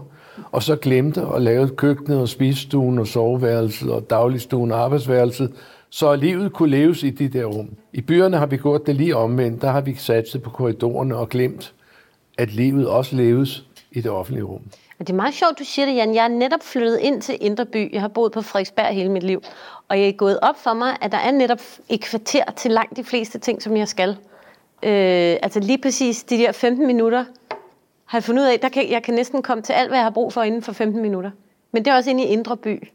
og 0.53 0.63
så 0.63 0.77
glemte 0.77 1.23
at 1.35 1.43
lave 1.43 1.69
køkkenet 1.69 2.21
og 2.21 2.29
spisestuen 2.29 2.99
og 2.99 3.07
soveværelset 3.07 3.93
og 3.93 4.11
dagligstuen 4.11 4.73
og 4.73 4.79
arbejdsværelset, 4.79 5.53
så 5.91 6.17
livet 6.17 6.53
kunne 6.53 6.71
leves 6.71 7.03
i 7.03 7.11
de 7.11 7.29
der 7.29 7.45
rum. 7.45 7.71
I 7.93 8.01
byerne 8.01 8.37
har 8.37 8.47
vi 8.47 8.57
gjort 8.57 8.87
det 8.87 8.97
lige 8.97 9.17
omvendt. 9.17 9.63
Der 9.63 9.71
har 9.71 9.81
vi 9.81 9.95
satset 9.95 10.43
på 10.43 10.51
korridorerne 10.51 11.17
og 11.17 11.29
glemt, 11.29 11.75
at 12.39 12.53
livet 12.53 12.89
også 12.89 13.17
leves 13.17 13.65
i 13.93 14.01
det 14.01 14.11
offentlige 14.11 14.45
rum. 14.45 14.63
Og 14.99 15.07
det 15.07 15.13
er 15.13 15.17
meget 15.17 15.35
sjovt, 15.35 15.59
du 15.59 15.65
siger 15.65 15.87
det, 15.87 15.95
Jan. 15.95 16.15
Jeg 16.15 16.25
er 16.25 16.29
netop 16.29 16.63
flyttet 16.63 16.99
ind 16.99 17.23
til 17.23 17.39
Indre 17.41 17.67
By. 17.67 17.93
Jeg 17.93 18.01
har 18.01 18.09
boet 18.09 18.33
på 18.33 18.43
Frederiksberg 18.43 18.95
hele 18.95 19.11
mit 19.11 19.23
liv. 19.23 19.43
Og 19.89 20.01
jeg 20.01 20.09
er 20.09 20.13
gået 20.13 20.39
op 20.43 20.59
for 20.59 20.75
mig, 20.75 20.97
at 21.01 21.13
der 21.13 21.19
er 21.19 21.31
netop 21.31 21.61
et 21.89 22.01
kvarter 22.01 22.45
til 22.57 22.71
langt 22.71 22.97
de 22.97 23.05
fleste 23.05 23.39
ting, 23.39 23.63
som 23.63 23.77
jeg 23.77 23.89
skal. 23.89 24.11
Øh, 24.83 25.37
altså 25.43 25.61
lige 25.61 25.79
præcis 25.79 26.25
de 26.25 26.37
der 26.37 26.53
15 26.53 26.87
minutter 26.87 27.25
har 28.05 28.19
jeg 28.19 28.25
fundet 28.25 28.43
ud 28.43 28.49
af, 28.49 28.61
der 28.61 28.69
kan, 28.69 28.91
jeg 28.91 29.03
kan 29.03 29.15
næsten 29.15 29.43
komme 29.43 29.63
til 29.63 29.73
alt, 29.73 29.89
hvad 29.89 29.99
jeg 29.99 30.05
har 30.05 30.11
brug 30.11 30.33
for 30.33 30.43
inden 30.43 30.63
for 30.63 30.73
15 30.73 31.03
minutter. 31.03 31.31
Men 31.73 31.85
det 31.85 31.91
er 31.91 31.97
også 31.97 32.11
inde 32.11 32.25
i 32.25 32.27
Indre 32.27 32.57
By. 32.57 32.89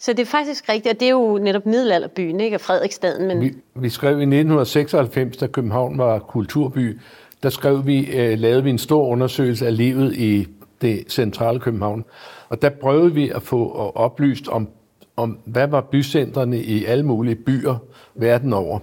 Så 0.00 0.12
det 0.12 0.20
er 0.20 0.26
faktisk 0.26 0.68
rigtigt, 0.68 0.94
og 0.94 1.00
det 1.00 1.06
er 1.06 1.10
jo 1.10 1.38
netop 1.38 1.66
middelalderbyen, 1.66 2.40
ikke? 2.40 2.56
Og 2.56 2.60
Frederiksstaden, 2.60 3.28
men... 3.28 3.40
Vi, 3.40 3.54
vi 3.74 3.88
skrev 3.88 4.10
i 4.10 4.22
1996, 4.22 5.36
da 5.36 5.46
København 5.46 5.98
var 5.98 6.18
kulturby, 6.18 6.98
der 7.42 7.50
skrev 7.50 7.86
vi, 7.86 8.06
øh, 8.06 8.38
lavede 8.38 8.64
vi 8.64 8.70
en 8.70 8.78
stor 8.78 9.06
undersøgelse 9.06 9.66
af 9.66 9.76
livet 9.76 10.16
i 10.16 10.46
det 10.80 11.04
centrale 11.08 11.60
København. 11.60 12.04
Og 12.48 12.62
der 12.62 12.68
prøvede 12.68 13.14
vi 13.14 13.30
at 13.30 13.42
få 13.42 13.72
oplyst 13.94 14.48
om, 14.48 14.68
om 15.16 15.38
hvad 15.44 15.66
var 15.66 15.80
bycentrene 15.80 16.58
i 16.62 16.84
alle 16.84 17.06
mulige 17.06 17.34
byer 17.36 17.76
verden 18.14 18.52
over. 18.52 18.78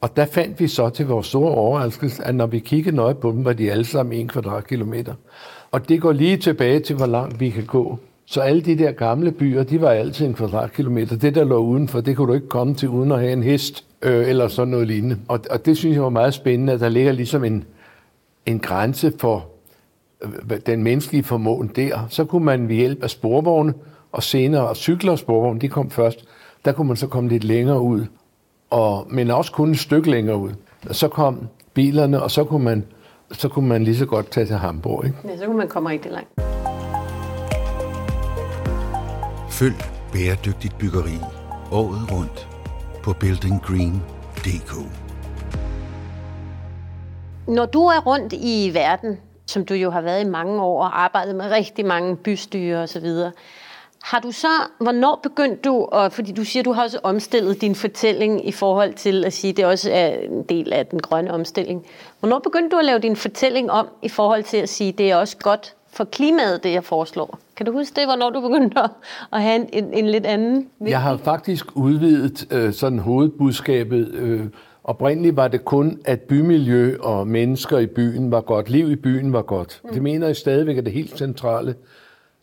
Og 0.00 0.16
der 0.16 0.26
fandt 0.26 0.60
vi 0.60 0.68
så 0.68 0.88
til 0.88 1.06
vores 1.06 1.26
store 1.26 1.54
overraskelse, 1.54 2.24
at 2.24 2.34
når 2.34 2.46
vi 2.46 2.58
kiggede 2.58 2.96
nøje 2.96 3.14
på 3.14 3.32
dem, 3.32 3.44
var 3.44 3.52
de 3.52 3.70
alle 3.70 3.84
sammen 3.84 4.20
en 4.20 4.28
kvadratkilometer. 4.28 5.14
Og 5.70 5.88
det 5.88 6.00
går 6.00 6.12
lige 6.12 6.36
tilbage 6.36 6.80
til, 6.80 6.96
hvor 6.96 7.06
langt 7.06 7.40
vi 7.40 7.50
kan 7.50 7.64
gå. 7.64 7.98
Så 8.30 8.40
alle 8.40 8.60
de 8.60 8.78
der 8.78 8.92
gamle 8.92 9.32
byer, 9.32 9.62
de 9.62 9.80
var 9.80 9.90
altid 9.90 10.26
en 10.26 10.34
kvadratkilometer. 10.34 11.16
Det, 11.16 11.34
der 11.34 11.44
lå 11.44 11.58
udenfor, 11.58 12.00
det 12.00 12.16
kunne 12.16 12.28
du 12.28 12.34
ikke 12.34 12.48
komme 12.48 12.74
til 12.74 12.88
uden 12.88 13.12
at 13.12 13.20
have 13.20 13.32
en 13.32 13.42
hest 13.42 13.84
øh, 14.02 14.28
eller 14.28 14.48
sådan 14.48 14.68
noget 14.70 14.86
lignende. 14.86 15.18
Og, 15.28 15.40
og 15.50 15.66
det 15.66 15.76
synes 15.76 15.94
jeg 15.94 16.02
var 16.02 16.08
meget 16.08 16.34
spændende, 16.34 16.72
at 16.72 16.80
der 16.80 16.88
ligger 16.88 17.12
ligesom 17.12 17.44
en, 17.44 17.64
en 18.46 18.58
grænse 18.58 19.12
for 19.18 19.46
øh, 20.22 20.58
den 20.66 20.82
menneskelige 20.82 21.24
formåen 21.24 21.70
der. 21.76 22.06
Så 22.08 22.24
kunne 22.24 22.44
man 22.44 22.68
ved 22.68 22.76
hjælp 22.76 23.02
af 23.02 23.10
sporvogne 23.10 23.74
og 24.12 24.22
senere 24.22 24.74
cykler 24.74 25.12
og 25.12 25.18
sporvogne, 25.18 25.60
de 25.60 25.68
kom 25.68 25.90
først, 25.90 26.24
der 26.64 26.72
kunne 26.72 26.88
man 26.88 26.96
så 26.96 27.06
komme 27.06 27.28
lidt 27.28 27.44
længere 27.44 27.80
ud, 27.80 28.04
og, 28.70 29.06
men 29.10 29.30
også 29.30 29.52
kun 29.52 29.70
et 29.70 29.78
stykke 29.78 30.10
længere 30.10 30.36
ud. 30.36 30.50
Og 30.88 30.94
så 30.94 31.08
kom 31.08 31.48
bilerne, 31.74 32.22
og 32.22 32.30
så 32.30 32.44
kunne 32.44 32.64
man, 32.64 32.84
så 33.32 33.48
kunne 33.48 33.68
man 33.68 33.84
lige 33.84 33.96
så 33.96 34.06
godt 34.06 34.30
tage 34.30 34.46
til 34.46 34.56
Hamburg. 34.56 35.04
Ikke? 35.04 35.16
Ja, 35.24 35.36
så 35.36 35.46
kunne 35.46 35.58
man 35.58 35.68
komme 35.68 35.88
rigtig 35.90 36.12
langt. 36.12 36.67
Følg 39.58 39.84
bæredygtigt 40.12 40.78
byggeri 40.78 41.18
året 41.72 42.12
rundt 42.12 42.48
på 43.02 43.12
buildinggreen.dk. 43.20 44.72
Når 47.48 47.66
du 47.66 47.82
er 47.82 48.00
rundt 48.06 48.32
i 48.32 48.70
verden, 48.74 49.20
som 49.46 49.64
du 49.64 49.74
jo 49.74 49.90
har 49.90 50.00
været 50.00 50.24
i 50.24 50.28
mange 50.28 50.62
år 50.62 50.82
og 50.82 51.02
arbejdet 51.02 51.34
med 51.34 51.50
rigtig 51.50 51.86
mange 51.86 52.16
bystyre 52.16 52.78
osv., 52.78 53.06
har 54.02 54.20
du 54.20 54.32
så, 54.32 54.48
hvornår 54.80 55.20
begyndte 55.22 55.62
du, 55.62 55.88
og 55.92 56.12
fordi 56.12 56.32
du 56.32 56.44
siger, 56.44 56.62
du 56.62 56.72
har 56.72 56.82
også 56.82 56.98
omstillet 57.02 57.60
din 57.60 57.74
fortælling 57.74 58.48
i 58.48 58.52
forhold 58.52 58.94
til 58.94 59.24
at 59.24 59.32
sige, 59.32 59.52
det 59.52 59.64
også 59.64 59.90
er 59.92 60.08
en 60.08 60.42
del 60.42 60.72
af 60.72 60.86
den 60.86 61.00
grønne 61.00 61.32
omstilling. 61.32 61.86
Hvornår 62.20 62.38
begyndte 62.38 62.76
du 62.76 62.78
at 62.78 62.84
lave 62.84 62.98
din 62.98 63.16
fortælling 63.16 63.70
om 63.70 63.88
i 64.02 64.08
forhold 64.08 64.44
til 64.44 64.56
at 64.56 64.68
sige, 64.68 64.92
det 64.92 65.10
er 65.10 65.16
også 65.16 65.36
godt 65.36 65.74
for 65.90 66.04
klimaet, 66.04 66.64
det 66.64 66.72
jeg 66.72 66.84
foreslår? 66.84 67.38
Kan 67.56 67.66
du 67.66 67.72
huske 67.72 68.00
det, 68.00 68.06
hvornår 68.06 68.30
du 68.30 68.40
begyndte 68.40 68.80
at, 68.80 68.90
at 69.32 69.42
have 69.42 69.56
en, 69.56 69.68
en, 69.72 69.94
en 69.94 70.06
lidt 70.10 70.26
anden? 70.26 70.68
Jeg 70.80 71.02
har 71.02 71.16
faktisk 71.16 71.66
udvidet 71.76 72.52
øh, 72.52 72.72
sådan 72.72 72.98
hovedbudskabet. 72.98 74.08
Øh, 74.14 74.46
oprindeligt 74.84 75.36
var 75.36 75.48
det 75.48 75.64
kun, 75.64 76.00
at 76.04 76.20
bymiljø 76.20 76.96
og 77.00 77.26
mennesker 77.26 77.78
i 77.78 77.86
byen 77.86 78.30
var 78.30 78.40
godt. 78.40 78.70
Liv 78.70 78.90
i 78.90 78.96
byen 78.96 79.32
var 79.32 79.42
godt. 79.42 79.80
Mm. 79.84 79.92
Det 79.92 80.02
mener 80.02 80.26
jeg 80.26 80.36
stadigvæk 80.36 80.78
er 80.78 80.82
det 80.82 80.92
helt 80.92 81.18
centrale. 81.18 81.74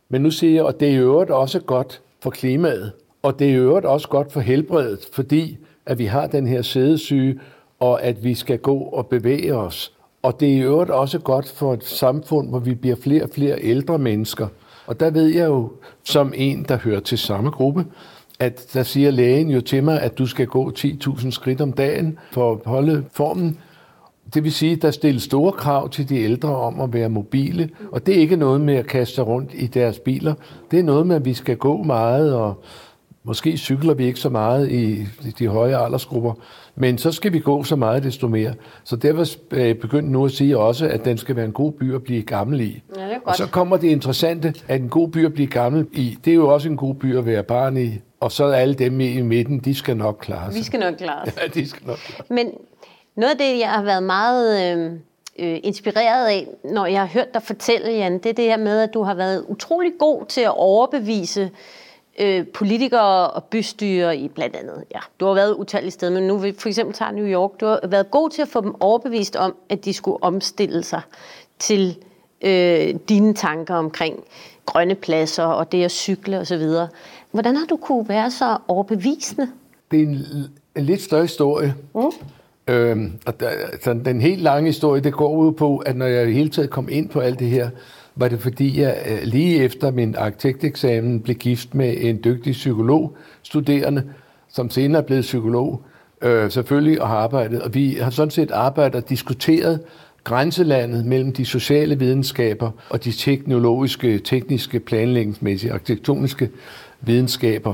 Men 0.09 0.21
nu 0.21 0.31
siger 0.31 0.53
jeg, 0.53 0.67
at 0.67 0.79
det 0.79 0.87
er 0.87 0.91
i 0.91 0.97
øvrigt 0.97 1.31
også 1.31 1.59
godt 1.59 2.01
for 2.19 2.29
klimaet. 2.29 2.91
Og 3.23 3.39
det 3.39 3.47
er 3.47 3.51
i 3.51 3.55
øvrigt 3.55 3.85
også 3.85 4.07
godt 4.07 4.31
for 4.33 4.39
helbredet, 4.39 4.99
fordi 5.13 5.57
at 5.85 5.99
vi 5.99 6.05
har 6.05 6.27
den 6.27 6.47
her 6.47 6.61
sædesyge, 6.61 7.39
og 7.79 8.03
at 8.03 8.23
vi 8.23 8.33
skal 8.33 8.57
gå 8.57 8.77
og 8.77 9.07
bevæge 9.07 9.55
os. 9.55 9.94
Og 10.25 10.39
det 10.39 10.49
er 10.49 10.53
i 10.53 10.59
øvrigt 10.59 10.91
også 10.91 11.19
godt 11.19 11.49
for 11.49 11.73
et 11.73 11.83
samfund, 11.83 12.49
hvor 12.49 12.59
vi 12.59 12.73
bliver 12.73 12.95
flere 12.95 13.23
og 13.23 13.29
flere 13.33 13.57
ældre 13.61 13.97
mennesker. 13.97 14.47
Og 14.87 14.99
der 14.99 15.09
ved 15.09 15.27
jeg 15.27 15.45
jo, 15.45 15.71
som 16.03 16.33
en, 16.35 16.65
der 16.67 16.77
hører 16.77 16.99
til 16.99 17.17
samme 17.17 17.49
gruppe, 17.49 17.85
at 18.39 18.73
der 18.73 18.83
siger 18.83 19.11
lægen 19.11 19.49
jo 19.49 19.61
til 19.61 19.83
mig, 19.83 20.01
at 20.01 20.17
du 20.17 20.25
skal 20.25 20.47
gå 20.47 20.71
10.000 20.71 21.31
skridt 21.31 21.61
om 21.61 21.73
dagen 21.73 22.17
for 22.31 22.51
at 22.51 22.57
holde 22.65 23.03
formen. 23.11 23.59
Det 24.33 24.43
vil 24.43 24.51
sige, 24.51 24.71
at 24.71 24.81
der 24.81 24.91
stilles 24.91 25.23
store 25.23 25.51
krav 25.51 25.89
til 25.89 26.09
de 26.09 26.17
ældre 26.17 26.55
om 26.55 26.81
at 26.81 26.93
være 26.93 27.09
mobile, 27.09 27.69
og 27.91 28.05
det 28.05 28.15
er 28.15 28.19
ikke 28.19 28.35
noget 28.35 28.61
med 28.61 28.75
at 28.75 28.87
kaste 28.87 29.21
rundt 29.21 29.51
i 29.53 29.67
deres 29.67 29.99
biler. 29.99 30.33
Det 30.71 30.79
er 30.79 30.83
noget 30.83 31.07
med, 31.07 31.15
at 31.15 31.25
vi 31.25 31.33
skal 31.33 31.57
gå 31.57 31.83
meget, 31.83 32.33
og 32.33 32.63
måske 33.23 33.57
cykler 33.57 33.93
vi 33.93 34.05
ikke 34.05 34.19
så 34.19 34.29
meget 34.29 34.71
i 34.71 35.05
de 35.39 35.47
høje 35.47 35.77
aldersgrupper, 35.77 36.33
men 36.75 36.97
så 36.97 37.11
skal 37.11 37.33
vi 37.33 37.39
gå 37.39 37.63
så 37.63 37.75
meget, 37.75 38.03
desto 38.03 38.27
mere. 38.27 38.53
Så 38.83 38.95
derfor 38.95 39.25
er 39.55 39.65
jeg 39.65 39.77
begyndt 39.79 40.11
nu 40.11 40.25
at 40.25 40.31
sige 40.31 40.57
også, 40.57 40.87
at 40.87 41.05
den 41.05 41.17
skal 41.17 41.35
være 41.35 41.45
en 41.45 41.51
god 41.51 41.71
by 41.71 41.95
at 41.95 42.03
blive 42.03 42.21
gammel 42.23 42.61
i. 42.61 42.83
Ja, 42.95 43.01
det 43.03 43.11
er 43.11 43.15
Og 43.15 43.23
godt. 43.23 43.37
så 43.37 43.47
kommer 43.47 43.77
det 43.77 43.87
interessante, 43.87 44.53
at 44.67 44.81
en 44.81 44.89
god 44.89 45.07
by 45.09 45.25
at 45.25 45.33
blive 45.33 45.47
gammel 45.47 45.87
i, 45.91 46.17
det 46.25 46.31
er 46.31 46.35
jo 46.35 46.53
også 46.53 46.69
en 46.69 46.77
god 46.77 46.95
by 46.95 47.17
at 47.17 47.25
være 47.25 47.43
barn 47.43 47.77
i. 47.77 47.91
Og 48.19 48.31
så 48.31 48.45
er 48.45 48.53
alle 48.53 48.73
dem 48.73 48.99
i 48.99 49.21
midten, 49.21 49.59
de 49.59 49.75
skal 49.75 49.97
nok 49.97 50.17
klare 50.21 50.51
sig. 50.51 50.59
Vi 50.59 50.63
skal 50.63 50.79
nok 50.79 50.93
klare 50.97 51.21
os. 51.21 51.29
Ja, 51.43 51.47
de 51.47 51.69
skal 51.69 51.87
nok 51.87 51.97
klare. 51.97 52.21
Men 52.29 52.51
noget 53.17 53.31
af 53.31 53.37
det, 53.37 53.59
jeg 53.59 53.69
har 53.69 53.83
været 53.83 54.03
meget 54.03 54.77
øh, 54.77 54.91
øh, 55.39 55.59
inspireret 55.63 56.27
af, 56.27 56.47
når 56.63 56.85
jeg 56.85 56.99
har 56.99 57.07
hørt 57.07 57.33
dig 57.33 57.41
fortælle, 57.43 57.91
Jan, 57.91 58.13
det 58.13 58.25
er 58.25 58.33
det 58.33 58.45
her 58.45 58.57
med, 58.57 58.79
at 58.81 58.93
du 58.93 59.03
har 59.03 59.13
været 59.13 59.45
utrolig 59.47 59.91
god 59.99 60.25
til 60.25 60.41
at 60.41 60.57
overbevise 60.57 61.49
øh, 62.19 62.47
politikere 62.47 63.29
og 63.29 63.43
bystyre 63.43 64.17
i 64.17 64.27
blandt 64.27 64.55
andet. 64.55 64.83
Ja, 64.93 64.99
du 65.19 65.25
har 65.25 65.33
været 65.33 65.53
utallige 65.53 65.91
steder, 65.91 66.11
men 66.11 66.23
nu 66.23 66.37
vi 66.37 66.53
for 66.57 66.69
eksempel 66.69 66.95
tager 66.95 67.11
New 67.11 67.25
York. 67.25 67.51
Du 67.59 67.65
har 67.65 67.87
været 67.87 68.11
god 68.11 68.29
til 68.29 68.41
at 68.41 68.47
få 68.47 68.61
dem 68.61 68.81
overbevist 68.81 69.35
om, 69.35 69.55
at 69.69 69.85
de 69.85 69.93
skulle 69.93 70.23
omstille 70.23 70.83
sig 70.83 71.01
til 71.59 71.97
øh, 72.41 72.95
dine 73.09 73.33
tanker 73.33 73.75
omkring 73.75 74.23
grønne 74.65 74.95
pladser 74.95 75.43
og 75.43 75.71
det 75.71 75.83
at 75.83 75.91
cykle 75.91 76.39
osv. 76.39 76.63
Hvordan 77.31 77.55
har 77.55 77.65
du 77.65 77.75
kunne 77.77 78.09
være 78.09 78.31
så 78.31 78.57
overbevisende? 78.67 79.47
Det 79.91 79.99
er 79.99 80.03
en, 80.03 80.17
en 80.75 80.83
lidt 80.83 81.01
større 81.01 81.21
historie. 81.21 81.75
Mm. 81.95 82.01
Øhm, 82.67 83.11
og 83.25 83.39
der, 83.39 83.49
altså, 83.49 83.93
den 83.93 84.21
helt 84.21 84.41
lange 84.41 84.69
historie, 84.69 85.01
det 85.01 85.13
går 85.13 85.35
ud 85.35 85.51
på, 85.51 85.77
at 85.77 85.95
når 85.95 86.05
jeg 86.05 86.29
i 86.29 86.33
hele 86.33 86.49
taget 86.49 86.69
kom 86.69 86.87
ind 86.91 87.09
på 87.09 87.19
alt 87.19 87.39
det 87.39 87.47
her, 87.47 87.69
var 88.15 88.27
det 88.27 88.39
fordi, 88.39 88.81
jeg 88.81 88.97
øh, 89.09 89.17
lige 89.23 89.63
efter 89.63 89.91
min 89.91 90.15
arkitekteksamen 90.15 91.21
blev 91.21 91.35
gift 91.35 91.75
med 91.75 91.95
en 91.99 92.19
dygtig 92.23 92.51
psykologstuderende, 92.51 94.03
som 94.49 94.69
senere 94.69 95.01
er 95.01 95.05
blevet 95.05 95.21
psykolog, 95.21 95.81
øh, 96.21 96.51
selvfølgelig, 96.51 97.01
og 97.01 97.07
har 97.07 97.17
arbejdet. 97.17 97.61
Og 97.61 97.73
vi 97.73 97.97
har 98.01 98.09
sådan 98.09 98.31
set 98.31 98.51
arbejdet 98.51 99.03
og 99.03 99.09
diskuteret 99.09 99.79
grænselandet 100.23 101.05
mellem 101.05 101.33
de 101.33 101.45
sociale 101.45 101.99
videnskaber 101.99 102.71
og 102.89 103.03
de 103.03 103.11
teknologiske, 103.11 104.19
tekniske, 104.19 104.79
planlægningsmæssige, 104.79 105.73
arkitektoniske 105.73 106.49
videnskaber. 107.01 107.73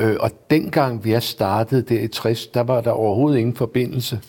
Øh, 0.00 0.16
og 0.20 0.30
dengang 0.50 1.04
vi 1.04 1.12
er 1.12 1.20
startede 1.20 1.82
der 1.82 2.00
i 2.00 2.08
60, 2.08 2.46
der 2.46 2.60
var 2.60 2.80
der 2.80 2.90
overhovedet 2.90 3.38
ingen 3.38 3.56
forbindelse. 3.56 4.20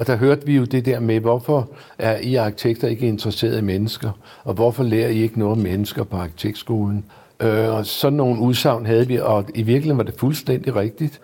Og 0.00 0.06
der 0.06 0.16
hørte 0.16 0.46
vi 0.46 0.56
jo 0.56 0.64
det 0.64 0.84
der 0.84 1.00
med, 1.00 1.20
hvorfor 1.20 1.70
er 1.98 2.16
I 2.16 2.34
arkitekter 2.34 2.88
ikke 2.88 3.06
interesseret 3.06 3.58
i 3.58 3.64
mennesker? 3.64 4.10
Og 4.44 4.54
hvorfor 4.54 4.82
lærer 4.82 5.08
I 5.08 5.22
ikke 5.22 5.38
noget 5.38 5.52
om 5.52 5.58
mennesker 5.58 6.04
på 6.04 6.16
arkitektskolen? 6.16 7.04
Øh, 7.40 7.74
og 7.74 7.86
sådan 7.86 8.16
nogle 8.16 8.40
udsagn 8.40 8.86
havde 8.86 9.08
vi, 9.08 9.18
og 9.18 9.44
i 9.54 9.62
virkeligheden 9.62 9.98
var 9.98 10.04
det 10.04 10.14
fuldstændig 10.14 10.76
rigtigt. 10.76 11.20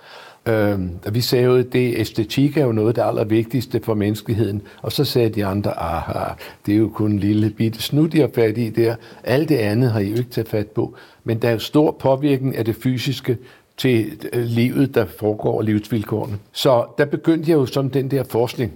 Øh, 0.47 0.79
og 1.07 1.15
vi 1.15 1.21
sagde 1.21 1.45
jo, 1.45 1.57
at 1.57 1.73
det 1.73 1.95
æstetik 1.99 2.57
er 2.57 2.65
jo 2.65 2.73
noget 2.73 2.89
af 2.89 2.95
det 2.95 3.03
allervigtigste 3.03 3.81
for 3.85 3.95
menneskeheden. 3.95 4.63
Og 4.83 4.93
så 4.93 5.05
sagde 5.05 5.29
de 5.29 5.47
andre, 5.47 5.79
aha, 5.79 6.33
det 6.67 6.75
er 6.75 6.79
jo 6.79 6.89
kun 6.89 7.11
en 7.13 7.19
lille 7.19 7.51
bitte 7.51 7.83
snud, 7.83 8.15
I 8.15 8.19
har 8.19 8.31
fat 8.35 8.59
i 8.59 8.71
der. 8.71 8.95
Alt 9.25 9.49
det 9.49 9.57
andet 9.57 9.91
har 9.91 10.01
I 10.01 10.11
jo 10.11 10.17
ikke 10.17 10.31
taget 10.31 10.49
fat 10.49 10.67
på. 10.67 10.95
Men 11.25 11.43
der 11.43 11.49
er 11.49 11.53
jo 11.53 11.59
stor 11.59 11.97
påvirkning 12.01 12.57
af 12.57 12.65
det 12.65 12.77
fysiske 12.77 13.39
til 13.77 14.21
øh, 14.33 14.45
livet, 14.45 14.95
der 14.95 15.05
foregår 15.05 15.57
og 15.57 15.65
livsvilkårene. 15.65 16.39
Så 16.53 16.85
der 16.99 17.05
begyndte 17.05 17.51
jeg 17.51 17.57
jo 17.57 17.67
som 17.67 17.91
den 17.91 18.11
der 18.11 18.25
forskning. 18.25 18.73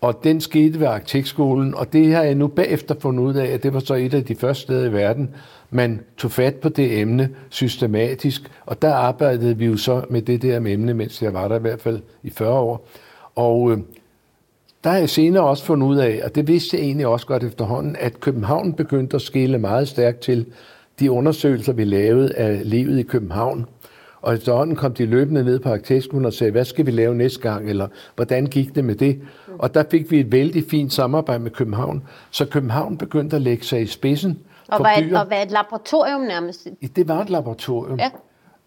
Og 0.00 0.24
den 0.24 0.40
skete 0.40 0.80
ved 0.80 0.86
arkitektskolen, 0.86 1.74
og 1.74 1.92
det 1.92 2.14
har 2.14 2.22
jeg 2.22 2.34
nu 2.34 2.46
bagefter 2.46 2.94
fundet 3.00 3.22
ud 3.22 3.34
af, 3.34 3.46
at 3.46 3.62
det 3.62 3.74
var 3.74 3.80
så 3.80 3.94
et 3.94 4.14
af 4.14 4.24
de 4.24 4.34
første 4.34 4.62
steder 4.62 4.88
i 4.88 4.92
verden, 4.92 5.34
man 5.70 6.00
tog 6.16 6.30
fat 6.30 6.54
på 6.54 6.68
det 6.68 7.00
emne 7.00 7.30
systematisk, 7.48 8.50
og 8.66 8.82
der 8.82 8.94
arbejdede 8.94 9.58
vi 9.58 9.66
jo 9.66 9.76
så 9.76 10.02
med 10.10 10.22
det 10.22 10.42
der 10.42 10.66
emne, 10.66 10.94
mens 10.94 11.22
jeg 11.22 11.34
var 11.34 11.48
der 11.48 11.56
i 11.56 11.60
hvert 11.60 11.80
fald 11.80 12.00
i 12.22 12.30
40 12.30 12.58
år. 12.58 12.88
Og 13.34 13.72
øh, 13.72 13.78
der 14.84 14.90
har 14.90 14.98
jeg 14.98 15.10
senere 15.10 15.44
også 15.44 15.64
fundet 15.64 15.86
ud 15.86 15.96
af, 15.96 16.20
og 16.24 16.34
det 16.34 16.48
vidste 16.48 16.76
jeg 16.76 16.84
egentlig 16.84 17.06
også 17.06 17.26
godt 17.26 17.44
efterhånden, 17.44 17.96
at 18.00 18.20
København 18.20 18.72
begyndte 18.72 19.16
at 19.16 19.22
skille 19.22 19.58
meget 19.58 19.88
stærkt 19.88 20.20
til 20.20 20.46
de 21.00 21.10
undersøgelser, 21.10 21.72
vi 21.72 21.84
lavede 21.84 22.34
af 22.34 22.60
livet 22.64 22.98
i 22.98 23.02
København. 23.02 23.66
Og 24.22 24.34
efterhånden 24.34 24.76
kom 24.76 24.94
de 24.94 25.06
løbende 25.06 25.44
ned 25.44 25.60
på 25.60 25.68
arkitektskolen 25.68 26.26
og 26.26 26.32
sagde, 26.32 26.50
hvad 26.50 26.64
skal 26.64 26.86
vi 26.86 26.90
lave 26.90 27.14
næste 27.14 27.40
gang, 27.40 27.70
eller 27.70 27.88
hvordan 28.16 28.46
gik 28.46 28.74
det 28.74 28.84
med 28.84 28.94
det? 28.94 29.20
Og 29.58 29.74
der 29.74 29.84
fik 29.90 30.10
vi 30.10 30.20
et 30.20 30.32
vældig 30.32 30.64
fint 30.70 30.92
samarbejde 30.92 31.42
med 31.42 31.50
København. 31.50 32.02
Så 32.30 32.46
København 32.46 32.98
begyndte 32.98 33.36
at 33.36 33.42
lægge 33.42 33.64
sig 33.64 33.82
i 33.82 33.86
spidsen 33.86 34.38
og 34.68 34.76
for 34.76 34.84
var, 34.84 35.00
byer. 35.00 35.18
Og 35.18 35.30
var 35.30 35.36
et 35.36 35.50
laboratorium 35.50 36.20
nærmest? 36.20 36.68
Det 36.96 37.08
var 37.08 37.22
et 37.22 37.30
laboratorium 37.30 37.98
ja. 37.98 38.10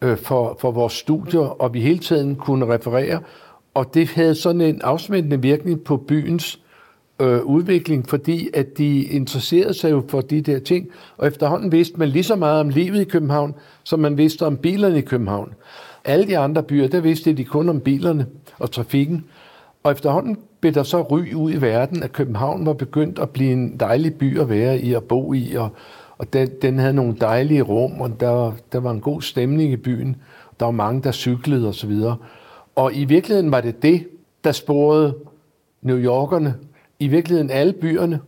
øh, 0.02 0.18
for, 0.18 0.58
for 0.60 0.72
vores 0.72 0.94
studier, 0.94 1.62
og 1.62 1.74
vi 1.74 1.82
hele 1.82 2.00
tiden 2.00 2.36
kunne 2.36 2.74
referere. 2.74 3.20
Og 3.74 3.94
det 3.94 4.10
havde 4.10 4.36
sådan 4.36 4.62
en 4.62 4.82
afsmættende 4.82 5.42
virkning 5.42 5.84
på 5.84 5.98
byens 5.98 6.60
øh, 7.24 7.46
udvikling, 7.46 8.10
fordi 8.10 8.50
at 8.54 8.78
de 8.78 9.04
interesserede 9.04 9.74
sig 9.74 9.92
jo 9.92 10.04
for 10.08 10.22
de 10.22 10.42
der 10.42 10.60
ting, 10.60 10.88
og 11.18 11.28
efterhånden 11.28 11.72
vidste 11.72 12.00
man 12.00 12.10
lige 12.10 12.24
så 12.24 12.36
meget 12.36 12.60
om 12.60 12.70
livet 12.70 13.02
i 13.02 13.04
København, 13.04 13.56
som 13.84 14.00
man 14.00 14.18
vidste 14.18 14.46
om 14.46 14.58
bilerne 14.58 14.98
i 14.98 15.02
København. 15.02 15.54
Alle 16.06 16.28
de 16.28 16.38
andre 16.38 16.64
byer, 16.64 16.88
der 16.88 17.02
vidste 17.02 17.34
de 17.34 17.46
kun 17.46 17.70
om 17.70 17.80
bilerne 17.80 18.26
og 18.60 18.72
trafikken. 18.72 19.26
Og 19.84 19.92
efterhånden 19.92 20.38
blev 20.62 20.74
der 20.74 20.84
så 20.84 21.02
ry 21.02 21.34
ud 21.34 21.52
i 21.52 21.62
verden, 21.62 22.04
at 22.04 22.14
København 22.14 22.66
var 22.66 22.74
begyndt 22.74 23.20
at 23.20 23.30
blive 23.30 23.52
en 23.52 23.78
dejlig 23.80 24.16
by 24.16 24.40
at 24.40 24.50
være 24.50 24.80
i 24.80 24.94
og 24.94 25.04
bo 25.04 25.34
i, 25.34 25.56
og, 25.56 25.70
og 26.18 26.34
den, 26.34 26.50
den 26.62 26.80
havde 26.80 26.94
nogle 26.94 27.16
dejlige 27.22 27.62
rum, 27.62 28.02
og 28.02 28.20
der, 28.20 28.52
der 28.72 28.80
var 28.80 28.92
en 28.92 29.02
god 29.02 29.22
stemning 29.22 29.72
i 29.72 29.78
byen. 29.78 30.16
Der 30.60 30.66
var 30.66 30.72
mange, 30.72 31.02
der 31.02 31.12
cyklede 31.12 31.68
osv. 31.68 31.92
Og, 31.92 32.16
og 32.76 32.94
i 32.94 33.06
virkeligheden 33.06 33.52
var 33.52 33.62
det 33.62 33.84
det, 33.84 34.08
der 34.44 34.52
sporede 34.52 35.16
New 35.82 35.98
Yorkerne 35.98 36.56
i 37.00 37.08
virkeligheden 37.08 37.50
alle 37.50 37.74
byerne, 37.74 38.20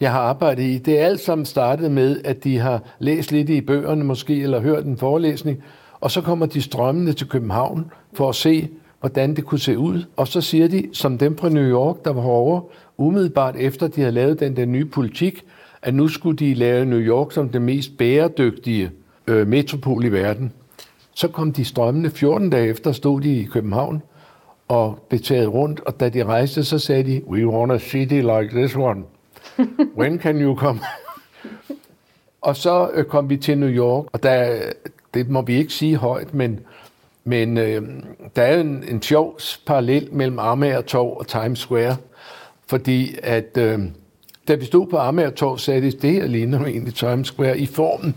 jeg 0.00 0.12
har 0.12 0.20
arbejdet 0.20 0.62
i, 0.62 0.78
det 0.78 1.00
er 1.00 1.06
alt 1.06 1.20
sammen 1.20 1.44
startet 1.44 1.90
med, 1.90 2.20
at 2.24 2.44
de 2.44 2.58
har 2.58 2.82
læst 2.98 3.32
lidt 3.32 3.50
i 3.50 3.60
bøgerne 3.60 4.04
måske, 4.04 4.42
eller 4.42 4.60
hørt 4.60 4.84
en 4.84 4.96
forelæsning, 4.96 5.62
og 6.00 6.10
så 6.10 6.20
kommer 6.20 6.46
de 6.46 6.62
strømmende 6.62 7.12
til 7.12 7.28
København 7.28 7.90
for 8.12 8.28
at 8.28 8.34
se, 8.34 8.68
hvordan 9.00 9.36
det 9.36 9.44
kunne 9.44 9.60
se 9.60 9.78
ud. 9.78 10.04
Og 10.16 10.28
så 10.28 10.40
siger 10.40 10.68
de, 10.68 10.88
som 10.92 11.18
dem 11.18 11.38
fra 11.38 11.48
New 11.48 11.70
York, 11.70 12.04
der 12.04 12.12
var 12.12 12.22
herovre, 12.22 12.62
umiddelbart 12.96 13.56
efter 13.58 13.86
de 13.86 14.00
havde 14.00 14.12
lavet 14.12 14.40
den 14.40 14.56
der 14.56 14.64
nye 14.64 14.84
politik, 14.84 15.44
at 15.82 15.94
nu 15.94 16.08
skulle 16.08 16.36
de 16.36 16.54
lave 16.54 16.84
New 16.84 16.98
York 16.98 17.32
som 17.32 17.48
det 17.48 17.62
mest 17.62 17.96
bæredygtige 17.98 18.90
øh, 19.26 19.46
metropol 19.48 20.04
i 20.04 20.08
verden. 20.08 20.52
Så 21.14 21.28
kom 21.28 21.52
de 21.52 21.64
strømmende 21.64 22.10
14 22.10 22.50
dage 22.50 22.68
efter, 22.68 22.92
stod 22.92 23.20
de 23.20 23.40
i 23.40 23.44
København, 23.44 24.02
og 24.68 24.98
blev 25.08 25.20
taget 25.20 25.52
rundt, 25.52 25.80
og 25.80 26.00
da 26.00 26.08
de 26.08 26.24
rejste, 26.24 26.64
så 26.64 26.78
sagde 26.78 27.04
de, 27.04 27.22
we 27.26 27.46
want 27.46 27.72
a 27.72 27.78
city 27.78 28.14
like 28.14 28.48
this 28.52 28.76
one. 28.76 29.02
When 29.98 30.18
can 30.18 30.40
you 30.40 30.56
come? 30.56 30.80
og 32.40 32.56
så 32.56 32.90
øh, 32.94 33.04
kom 33.04 33.30
vi 33.30 33.36
til 33.36 33.58
New 33.58 33.68
York, 33.68 34.06
og 34.12 34.22
der, 34.22 34.58
det 35.14 35.28
må 35.28 35.42
vi 35.42 35.56
ikke 35.56 35.72
sige 35.72 35.96
højt, 35.96 36.34
men, 36.34 36.60
men 37.24 37.58
øh, 37.58 37.82
der 38.36 38.42
er 38.42 38.60
en, 38.60 38.84
en 38.88 39.02
sjov 39.02 39.38
parallel 39.66 40.08
mellem 40.12 40.38
Amager 40.38 40.80
Torv 40.80 41.16
og 41.16 41.26
Times 41.26 41.58
Square, 41.58 41.96
fordi 42.66 43.16
at 43.22 43.56
øh, 43.58 43.78
da 44.48 44.54
vi 44.54 44.64
stod 44.64 44.86
på 44.86 44.96
Amager 44.96 45.30
Torv, 45.30 45.58
sagde 45.58 45.82
de, 45.82 45.90
det 45.90 46.12
her 46.12 46.26
ligner 46.26 46.64
egentlig 46.64 46.94
Times 46.94 47.28
Square 47.28 47.58
i 47.58 47.66
formen. 47.66 48.16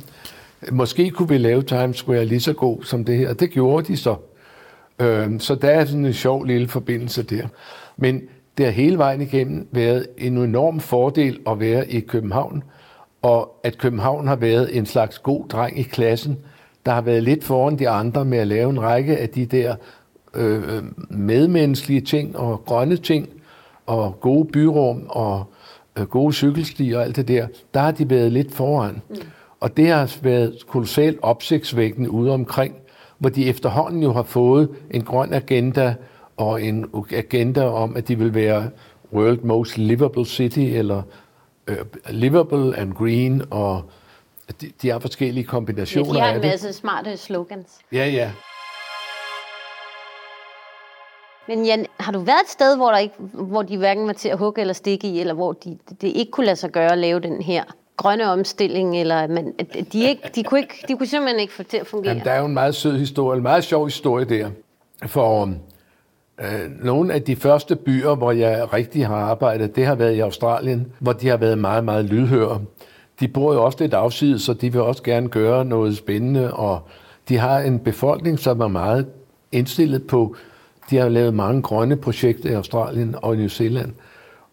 Måske 0.71 1.09
kunne 1.09 1.29
vi 1.29 1.37
lave 1.37 1.63
Times 1.63 1.97
Square 1.97 2.25
lige 2.25 2.39
så 2.39 2.53
god 2.53 2.83
som 2.83 3.05
det 3.05 3.17
her, 3.17 3.33
det 3.33 3.51
gjorde 3.51 3.87
de 3.87 3.97
så. 3.97 4.15
Øh, 4.99 5.39
så 5.39 5.55
der 5.55 5.69
er 5.69 5.85
sådan 5.85 6.05
en 6.05 6.13
sjov 6.13 6.43
lille 6.43 6.67
forbindelse 6.67 7.23
der. 7.23 7.47
Men 7.97 8.21
det 8.57 8.65
har 8.65 8.73
hele 8.73 8.97
vejen 8.97 9.21
igennem 9.21 9.67
været 9.71 10.07
en 10.17 10.37
enorm 10.37 10.79
fordel 10.79 11.39
at 11.47 11.59
være 11.59 11.91
i 11.91 11.99
København, 11.99 12.63
og 13.21 13.59
at 13.63 13.77
København 13.77 14.27
har 14.27 14.35
været 14.35 14.77
en 14.77 14.85
slags 14.85 15.19
god 15.19 15.47
dreng 15.49 15.79
i 15.79 15.83
klassen, 15.83 16.37
der 16.85 16.91
har 16.91 17.01
været 17.01 17.23
lidt 17.23 17.43
foran 17.43 17.79
de 17.79 17.89
andre 17.89 18.25
med 18.25 18.37
at 18.37 18.47
lave 18.47 18.69
en 18.69 18.81
række 18.81 19.17
af 19.17 19.29
de 19.29 19.45
der 19.45 19.75
øh, 20.33 20.83
medmenneskelige 21.09 22.01
ting 22.01 22.37
og 22.37 22.65
grønne 22.65 22.97
ting, 22.97 23.29
og 23.85 24.19
gode 24.19 24.45
byrum 24.45 25.05
og 25.09 25.43
øh, 25.97 26.05
gode 26.05 26.33
cykelstier 26.33 26.97
og 26.97 27.03
alt 27.03 27.15
det 27.15 27.27
der, 27.27 27.47
der 27.73 27.79
har 27.79 27.91
de 27.91 28.09
været 28.09 28.31
lidt 28.31 28.53
foran. 28.53 29.01
Mm. 29.09 29.15
Og 29.59 29.77
det 29.77 29.87
har 29.87 30.15
været 30.21 30.67
kolossalt 30.67 31.19
opsigtsvækkende 31.21 32.09
ude 32.09 32.31
omkring, 32.31 32.75
hvor 33.17 33.29
de 33.29 33.49
efterhånden 33.49 34.03
jo 34.03 34.13
har 34.13 34.23
fået 34.23 34.69
en 34.91 35.03
grøn 35.03 35.33
agenda 35.33 35.95
og 36.37 36.61
en 36.61 36.85
agenda 37.11 37.67
om, 37.67 37.95
at 37.95 38.07
de 38.07 38.17
vil 38.17 38.33
være 38.33 38.69
World 39.13 39.39
Most 39.43 39.77
Livable 39.77 40.25
City, 40.25 40.59
eller 40.59 41.01
uh, 41.71 41.75
Livable 42.09 42.77
and 42.77 42.93
Green, 42.93 43.43
og 43.51 43.83
de, 44.61 44.71
de 44.81 44.89
har 44.89 44.99
forskellige 44.99 45.43
kombinationer 45.43 46.07
af 46.07 46.13
det. 46.13 46.15
de 46.15 46.21
har 46.21 46.35
en 46.35 46.41
masse 46.41 46.73
smarte 46.73 47.17
slogans. 47.17 47.79
Ja, 47.91 48.07
ja. 48.07 48.31
Men 51.47 51.65
Jan, 51.65 51.85
har 51.99 52.11
du 52.11 52.19
været 52.19 52.41
et 52.43 52.49
sted, 52.49 52.75
hvor, 52.75 52.91
der 52.91 52.97
ikke, 52.97 53.15
hvor 53.33 53.61
de 53.61 53.77
hverken 53.77 54.07
var 54.07 54.13
til 54.13 54.29
at 54.29 54.37
hugge 54.37 54.61
eller 54.61 54.73
stikke 54.73 55.07
i, 55.07 55.19
eller 55.19 55.33
hvor 55.33 55.53
de, 55.53 55.77
det 56.01 56.07
ikke 56.07 56.31
kunne 56.31 56.45
lade 56.45 56.55
sig 56.55 56.71
gøre 56.71 56.91
at 56.91 56.97
lave 56.97 57.19
den 57.19 57.41
her 57.41 57.63
grønne 57.97 58.25
omstilling, 58.25 58.99
eller 58.99 59.27
man, 59.27 59.53
de, 59.93 60.03
ikke, 60.09 60.21
de, 60.35 60.43
kunne 60.43 60.59
ikke, 60.59 60.85
de 60.87 60.97
kunne 60.97 61.07
simpelthen 61.07 61.39
ikke 61.39 61.53
få 61.53 61.63
til 61.63 61.77
at 61.77 61.87
fungere. 61.87 62.09
Jamen, 62.09 62.23
der 62.23 62.31
er 62.31 62.39
jo 62.39 62.45
en 62.45 62.53
meget 62.53 62.75
sød 62.75 62.97
historie, 62.97 63.37
en 63.37 63.43
meget 63.43 63.63
sjov 63.63 63.85
historie 63.85 64.25
der. 64.25 64.49
For 65.05 65.53
øh, 66.41 66.83
nogle 66.83 67.13
af 67.13 67.21
de 67.21 67.35
første 67.35 67.75
byer, 67.75 68.15
hvor 68.15 68.31
jeg 68.31 68.73
rigtig 68.73 69.07
har 69.07 69.15
arbejdet, 69.15 69.75
det 69.75 69.85
har 69.85 69.95
været 69.95 70.15
i 70.15 70.19
Australien, 70.19 70.91
hvor 70.99 71.13
de 71.13 71.27
har 71.27 71.37
været 71.37 71.57
meget, 71.57 71.83
meget 71.83 72.05
lydhøre. 72.05 72.61
De 73.19 73.27
bor 73.27 73.53
jo 73.53 73.63
også 73.63 73.77
lidt 73.81 73.93
afsides, 73.93 74.41
så 74.41 74.53
de 74.53 74.71
vil 74.71 74.81
også 74.81 75.03
gerne 75.03 75.29
gøre 75.29 75.65
noget 75.65 75.97
spændende, 75.97 76.53
og 76.53 76.79
de 77.29 77.37
har 77.37 77.59
en 77.59 77.79
befolkning, 77.79 78.39
som 78.39 78.59
er 78.59 78.67
meget 78.67 79.07
indstillet 79.51 80.07
på, 80.07 80.35
de 80.89 80.97
har 80.97 81.09
lavet 81.09 81.33
mange 81.33 81.61
grønne 81.61 81.95
projekter 81.95 82.49
i 82.49 82.53
Australien 82.53 83.15
og 83.21 83.35
New 83.35 83.47
Zealand. 83.47 83.91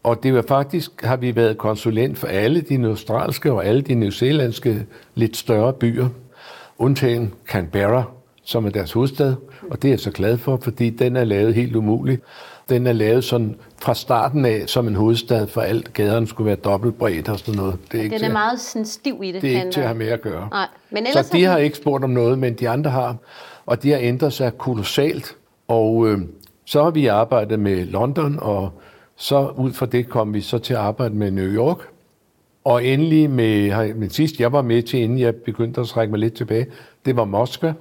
Og 0.05 0.23
det 0.23 0.35
var 0.35 0.45
faktisk, 0.49 1.03
har 1.03 1.17
vi 1.17 1.37
været 1.37 1.59
konsulent 1.59 2.19
for 2.19 2.27
alle 2.27 2.61
de 2.61 2.87
australske 2.87 3.53
og 3.53 3.67
alle 3.67 3.83
de 3.83 3.95
newzealandske 3.95 4.87
lidt 5.15 5.37
større 5.37 5.73
byer, 5.73 6.09
undtagen 6.79 7.35
Canberra, 7.47 8.05
som 8.43 8.67
er 8.67 8.71
deres 8.71 8.93
hovedstad, 8.93 9.35
og 9.71 9.83
det 9.83 9.89
er 9.89 9.93
jeg 9.93 10.01
så 10.01 10.11
glad 10.11 10.39
for, 10.39 10.59
fordi 10.63 10.91
den 10.91 11.17
er 11.17 11.25
lavet 11.25 11.55
helt 11.55 11.77
umulig. 11.77 12.19
Den 12.69 12.87
er 12.87 12.93
lavet 12.93 13.25
sådan 13.25 13.57
fra 13.83 13.95
starten 13.95 14.45
af 14.45 14.63
som 14.67 14.89
en 14.89 14.95
hovedstad, 14.95 15.47
for 15.47 15.61
alt 15.61 15.93
gaderne 15.93 16.27
skulle 16.27 16.47
være 16.47 16.57
dobbeltbredt 16.57 17.29
og 17.29 17.39
sådan 17.39 17.55
noget. 17.55 17.79
Det 17.93 18.01
er, 18.01 18.05
ikke 18.05 18.17
den 18.17 18.25
er 18.25 18.33
meget 18.33 18.61
sådan 18.61 18.87
stiv 18.87 19.21
i 19.23 19.33
det. 19.33 19.43
Det 19.43 19.57
er 19.57 19.59
ikke 19.59 19.71
til 19.71 19.81
at 19.81 19.87
have 19.87 19.99
med 19.99 20.09
at 20.09 20.21
gøre. 20.21 20.49
Nej. 20.51 20.69
Men 20.91 21.07
så 21.13 21.31
de 21.33 21.45
har 21.45 21.59
ikke 21.59 21.77
spurgt 21.77 22.05
om 22.05 22.11
noget, 22.11 22.39
men 22.39 22.55
de 22.55 22.69
andre 22.69 22.91
har, 22.91 23.17
og 23.67 23.83
de 23.83 23.91
har 23.91 23.99
ændret 23.99 24.33
sig 24.33 24.59
kolossalt. 24.59 25.37
Og 25.69 26.09
øh, 26.09 26.19
så 26.65 26.83
har 26.83 26.91
vi 26.91 27.07
arbejdet 27.07 27.59
med 27.59 27.87
London 27.87 28.39
og 28.43 28.73
så 29.17 29.49
ud 29.49 29.73
fra 29.73 29.87
det 29.87 30.09
kom 30.09 30.35
vi 30.35 30.41
så 30.41 30.59
til 30.59 30.75
at 30.75 30.81
arbejde 30.81 31.15
med 31.15 31.31
New 31.31 31.47
York. 31.47 31.79
Og 32.65 32.85
endelig 32.85 33.31
med, 33.31 33.95
med 33.95 34.09
sidst 34.09 34.41
jeg 34.41 34.53
var 34.53 34.63
med 34.63 34.83
til, 34.83 35.01
inden 35.01 35.19
jeg 35.19 35.35
begyndte 35.35 35.81
at 35.81 35.87
trække 35.87 36.11
mig 36.11 36.21
lidt 36.21 36.35
tilbage, 36.35 36.67
det 37.07 37.17
var 37.17 37.25
Moskva. 37.25 37.75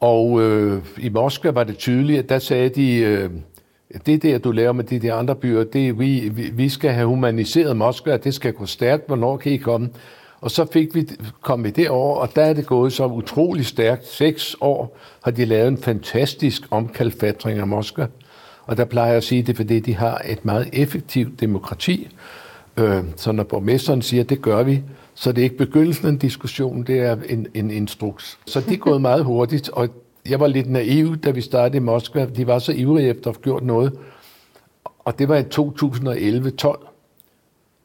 Og 0.00 0.42
øh, 0.42 0.82
i 0.98 1.08
Moskva 1.08 1.50
var 1.50 1.64
det 1.64 1.76
tydeligt, 1.78 2.18
at 2.18 2.28
der 2.28 2.38
sagde 2.38 2.68
de, 2.68 2.96
øh, 2.96 3.30
det 4.06 4.22
der, 4.22 4.38
du 4.38 4.52
laver 4.52 4.72
med 4.72 4.84
de 4.84 4.98
der 4.98 5.14
andre 5.14 5.36
byer, 5.36 5.64
det 5.64 5.98
vi, 5.98 6.28
vi, 6.28 6.42
vi 6.42 6.68
skal 6.68 6.90
have 6.90 7.06
humaniseret 7.06 7.76
Moskva, 7.76 8.16
det 8.16 8.34
skal 8.34 8.52
gå 8.52 8.66
stærkt, 8.66 9.06
hvornår 9.06 9.36
kan 9.36 9.52
I 9.52 9.56
komme? 9.56 9.90
Og 10.40 10.50
så 10.50 10.66
fik 10.72 10.94
vi, 10.94 11.08
kom 11.40 11.64
vi 11.64 11.70
derover, 11.70 12.16
og 12.16 12.34
der 12.34 12.42
er 12.42 12.52
det 12.52 12.66
gået 12.66 12.92
så 12.92 13.06
utrolig 13.06 13.66
stærkt. 13.66 14.06
Seks 14.06 14.56
år 14.60 14.98
har 15.24 15.30
de 15.30 15.44
lavet 15.44 15.68
en 15.68 15.78
fantastisk 15.78 16.62
omkalfatring 16.70 17.58
af 17.58 17.66
Moskva. 17.66 18.06
Og 18.66 18.76
der 18.76 18.84
plejer 18.84 19.08
jeg 19.08 19.16
at 19.16 19.24
sige, 19.24 19.42
det 19.42 19.52
er 19.52 19.56
fordi, 19.56 19.80
de 19.80 19.94
har 19.94 20.22
et 20.24 20.44
meget 20.44 20.68
effektivt 20.72 21.40
demokrati. 21.40 22.08
Øh, 22.76 23.04
så 23.16 23.32
når 23.32 23.42
borgmesteren 23.42 24.02
siger, 24.02 24.22
at 24.22 24.30
det 24.30 24.42
gør 24.42 24.62
vi, 24.62 24.82
så 25.14 25.32
det 25.32 25.38
er 25.38 25.42
ikke 25.42 25.56
begyndelsen 25.56 26.06
af 26.06 26.10
en 26.10 26.18
diskussion, 26.18 26.82
det 26.82 26.98
er 26.98 27.16
en, 27.28 27.46
en 27.54 27.70
instruks. 27.70 28.38
Så 28.46 28.60
det 28.60 28.72
er 28.72 28.76
gået 28.76 29.00
meget 29.10 29.24
hurtigt, 29.24 29.68
og 29.68 29.88
jeg 30.28 30.40
var 30.40 30.46
lidt 30.46 30.70
naiv, 30.70 31.16
da 31.16 31.30
vi 31.30 31.40
startede 31.40 31.76
i 31.76 31.80
Moskva. 31.80 32.24
De 32.24 32.46
var 32.46 32.58
så 32.58 32.72
ivrige 32.72 33.08
efter 33.08 33.30
at 33.30 33.36
have 33.36 33.42
gjort 33.42 33.64
noget. 33.64 33.98
Og 34.98 35.18
det 35.18 35.28
var 35.28 35.36
i 35.36 35.42
2011-12. 35.42 36.88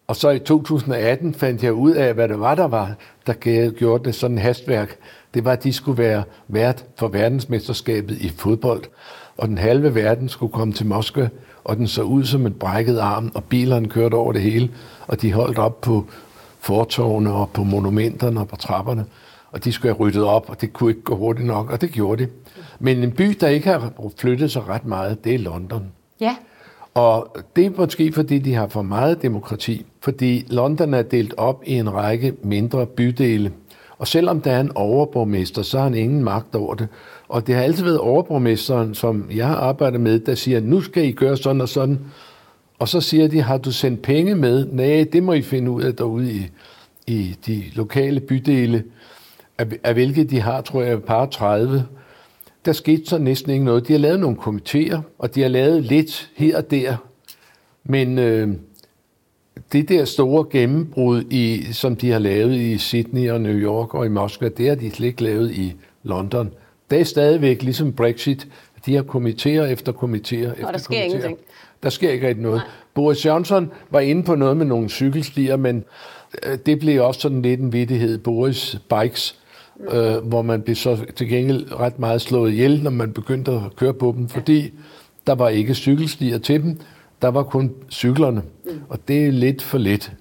Og 0.07 0.15
så 0.15 0.29
i 0.29 0.39
2018 0.39 1.33
fandt 1.33 1.63
jeg 1.63 1.73
ud 1.73 1.91
af, 1.91 2.13
hvad 2.13 2.27
det 2.27 2.39
var, 2.39 2.55
der 2.55 2.67
var, 2.67 2.95
der 3.27 3.69
gjorde 3.69 4.03
det 4.03 4.15
sådan 4.15 4.37
hastværk. 4.37 4.97
det 5.33 5.45
var, 5.45 5.51
at 5.51 5.63
de 5.63 5.73
skulle 5.73 5.97
være 5.97 6.23
vært 6.47 6.85
for 6.95 7.07
verdensmesterskabet 7.07 8.17
i 8.17 8.29
fodbold. 8.29 8.83
Og 9.37 9.47
den 9.47 9.57
halve 9.57 9.95
verden 9.95 10.29
skulle 10.29 10.51
komme 10.51 10.73
til 10.73 10.85
Moskva, 10.85 11.29
og 11.63 11.77
den 11.77 11.87
så 11.87 12.01
ud 12.01 12.25
som 12.25 12.45
en 12.45 12.53
brækket 12.53 12.99
arm, 12.99 13.31
og 13.35 13.43
bilerne 13.43 13.87
kørte 13.87 14.15
over 14.15 14.33
det 14.33 14.41
hele, 14.41 14.69
og 15.07 15.21
de 15.21 15.33
holdt 15.33 15.57
op 15.57 15.81
på 15.81 16.05
fortovene 16.59 17.33
og 17.33 17.49
på 17.49 17.63
monumenterne 17.63 18.39
og 18.39 18.47
på 18.47 18.55
trapperne, 18.55 19.05
og 19.51 19.63
de 19.63 19.71
skulle 19.71 19.93
have 19.93 19.99
ryddet 19.99 20.23
op, 20.23 20.49
og 20.49 20.61
det 20.61 20.73
kunne 20.73 20.89
ikke 20.89 21.01
gå 21.03 21.15
hurtigt 21.15 21.47
nok, 21.47 21.71
og 21.71 21.81
det 21.81 21.91
gjorde 21.91 22.23
de. 22.23 22.29
Men 22.79 23.03
en 23.03 23.11
by, 23.11 23.37
der 23.39 23.47
ikke 23.47 23.67
har 23.67 23.91
flyttet 24.17 24.51
sig 24.51 24.67
ret 24.67 24.85
meget, 24.85 25.23
det 25.23 25.35
er 25.35 25.39
London. 25.39 25.83
Ja. 26.21 26.35
Og 26.93 27.37
det 27.55 27.65
er 27.65 27.71
måske, 27.77 28.13
fordi 28.13 28.39
de 28.39 28.53
har 28.53 28.67
for 28.67 28.81
meget 28.81 29.21
demokrati, 29.21 29.85
fordi 30.01 30.45
London 30.49 30.93
er 30.93 31.01
delt 31.01 31.33
op 31.37 31.63
i 31.65 31.73
en 31.73 31.93
række 31.93 32.33
mindre 32.43 32.85
bydele. 32.85 33.51
Og 33.97 34.07
selvom 34.07 34.41
der 34.41 34.51
er 34.51 34.59
en 34.59 34.71
overborgmester, 34.75 35.61
så 35.61 35.77
har 35.77 35.83
han 35.83 35.95
ingen 35.95 36.23
magt 36.23 36.55
over 36.55 36.75
det. 36.75 36.87
Og 37.29 37.47
det 37.47 37.55
har 37.55 37.61
altid 37.61 37.83
været 37.83 37.99
overborgmesteren, 37.99 38.95
som 38.95 39.29
jeg 39.35 39.47
har 39.47 39.55
arbejdet 39.55 40.01
med, 40.01 40.19
der 40.19 40.35
siger, 40.35 40.59
nu 40.59 40.81
skal 40.81 41.05
I 41.05 41.11
gøre 41.11 41.37
sådan 41.37 41.61
og 41.61 41.69
sådan. 41.69 41.99
Og 42.79 42.87
så 42.87 43.01
siger 43.01 43.27
de, 43.27 43.41
har 43.41 43.57
du 43.57 43.71
sendt 43.71 44.01
penge 44.01 44.35
med? 44.35 44.65
Nej, 44.71 45.05
det 45.13 45.23
må 45.23 45.33
I 45.33 45.41
finde 45.41 45.71
ud 45.71 45.83
af 45.83 45.95
derude 45.95 46.31
i, 46.31 46.49
i 47.07 47.35
de 47.47 47.63
lokale 47.73 48.19
bydele, 48.19 48.83
af, 49.57 49.65
af 49.83 49.93
hvilke 49.93 50.23
de 50.23 50.41
har, 50.41 50.61
tror 50.61 50.81
jeg, 50.81 50.93
et 50.93 51.03
par 51.03 51.25
30 51.25 51.85
der 52.67 52.73
skete 52.73 53.05
så 53.05 53.17
næsten 53.17 53.51
ikke 53.51 53.65
noget. 53.65 53.87
De 53.87 53.93
har 53.93 53.99
lavet 53.99 54.19
nogle 54.19 54.37
komiteer, 54.37 55.01
og 55.19 55.35
de 55.35 55.41
har 55.41 55.49
lavet 55.49 55.83
lidt 55.83 56.31
her 56.35 56.57
og 56.57 56.71
der. 56.71 56.95
Men 57.83 58.19
øh, 58.19 58.49
det 59.71 59.89
der 59.89 60.05
store 60.05 60.45
gennembrud, 60.51 61.23
i, 61.29 61.63
som 61.71 61.95
de 61.95 62.11
har 62.11 62.19
lavet 62.19 62.55
i 62.55 62.77
Sydney 62.77 63.29
og 63.29 63.41
New 63.41 63.53
York 63.53 63.93
og 63.93 64.05
i 64.05 64.09
Moskva, 64.09 64.49
det 64.49 64.67
har 64.67 64.75
de 64.75 64.91
slet 64.91 65.07
ikke 65.07 65.23
lavet 65.23 65.51
i 65.51 65.73
London. 66.03 66.53
Det 66.89 66.99
er 66.99 67.03
stadigvæk 67.03 67.63
ligesom 67.63 67.93
Brexit. 67.93 68.47
De 68.85 68.95
har 68.95 69.03
komiteer 69.03 69.65
efter 69.65 69.91
komiteer 69.91 70.51
efter 70.51 70.67
Og 70.67 70.73
der 70.73 70.79
sker 70.79 70.95
komiteer. 70.95 71.05
ingenting. 71.05 71.37
Der 71.83 71.89
sker 71.89 72.09
ikke 72.09 72.27
rigtig 72.27 72.43
noget. 72.43 72.57
Nej. 72.57 72.67
Boris 72.93 73.25
Johnson 73.25 73.71
var 73.89 73.99
inde 73.99 74.23
på 74.23 74.35
noget 74.35 74.57
med 74.57 74.65
nogle 74.65 74.89
cykelstier, 74.89 75.55
men 75.55 75.83
øh, 76.45 76.57
det 76.65 76.79
blev 76.79 77.03
også 77.05 77.19
sådan 77.21 77.41
lidt 77.41 77.59
en 77.59 77.73
vittighed. 77.73 78.17
Boris 78.17 78.77
Bikes, 78.89 79.39
øh, 79.91 80.15
hvor 80.17 80.41
man 80.41 80.61
blev 80.61 80.75
så 80.75 80.97
til 81.15 81.29
gengæld 81.29 81.79
ret 81.79 81.99
meget 81.99 82.21
slået 82.21 82.51
ihjel, 82.51 82.83
når 82.83 82.91
man 82.91 83.13
begyndte 83.13 83.51
at 83.51 83.75
køre 83.75 83.93
på 83.93 84.13
dem, 84.17 84.29
fordi 84.29 84.73
der 85.27 85.35
var 85.35 85.49
ikke 85.49 85.73
cykelstier 85.75 86.37
til 86.37 86.63
dem. 86.63 86.79
Der 87.21 87.27
var 87.27 87.43
kun 87.43 87.71
cyklerne, 87.91 88.41
og 88.89 88.99
det 89.07 89.25
er 89.27 89.31
lidt 89.31 89.61
for 89.61 89.77
lidt. 89.77 90.11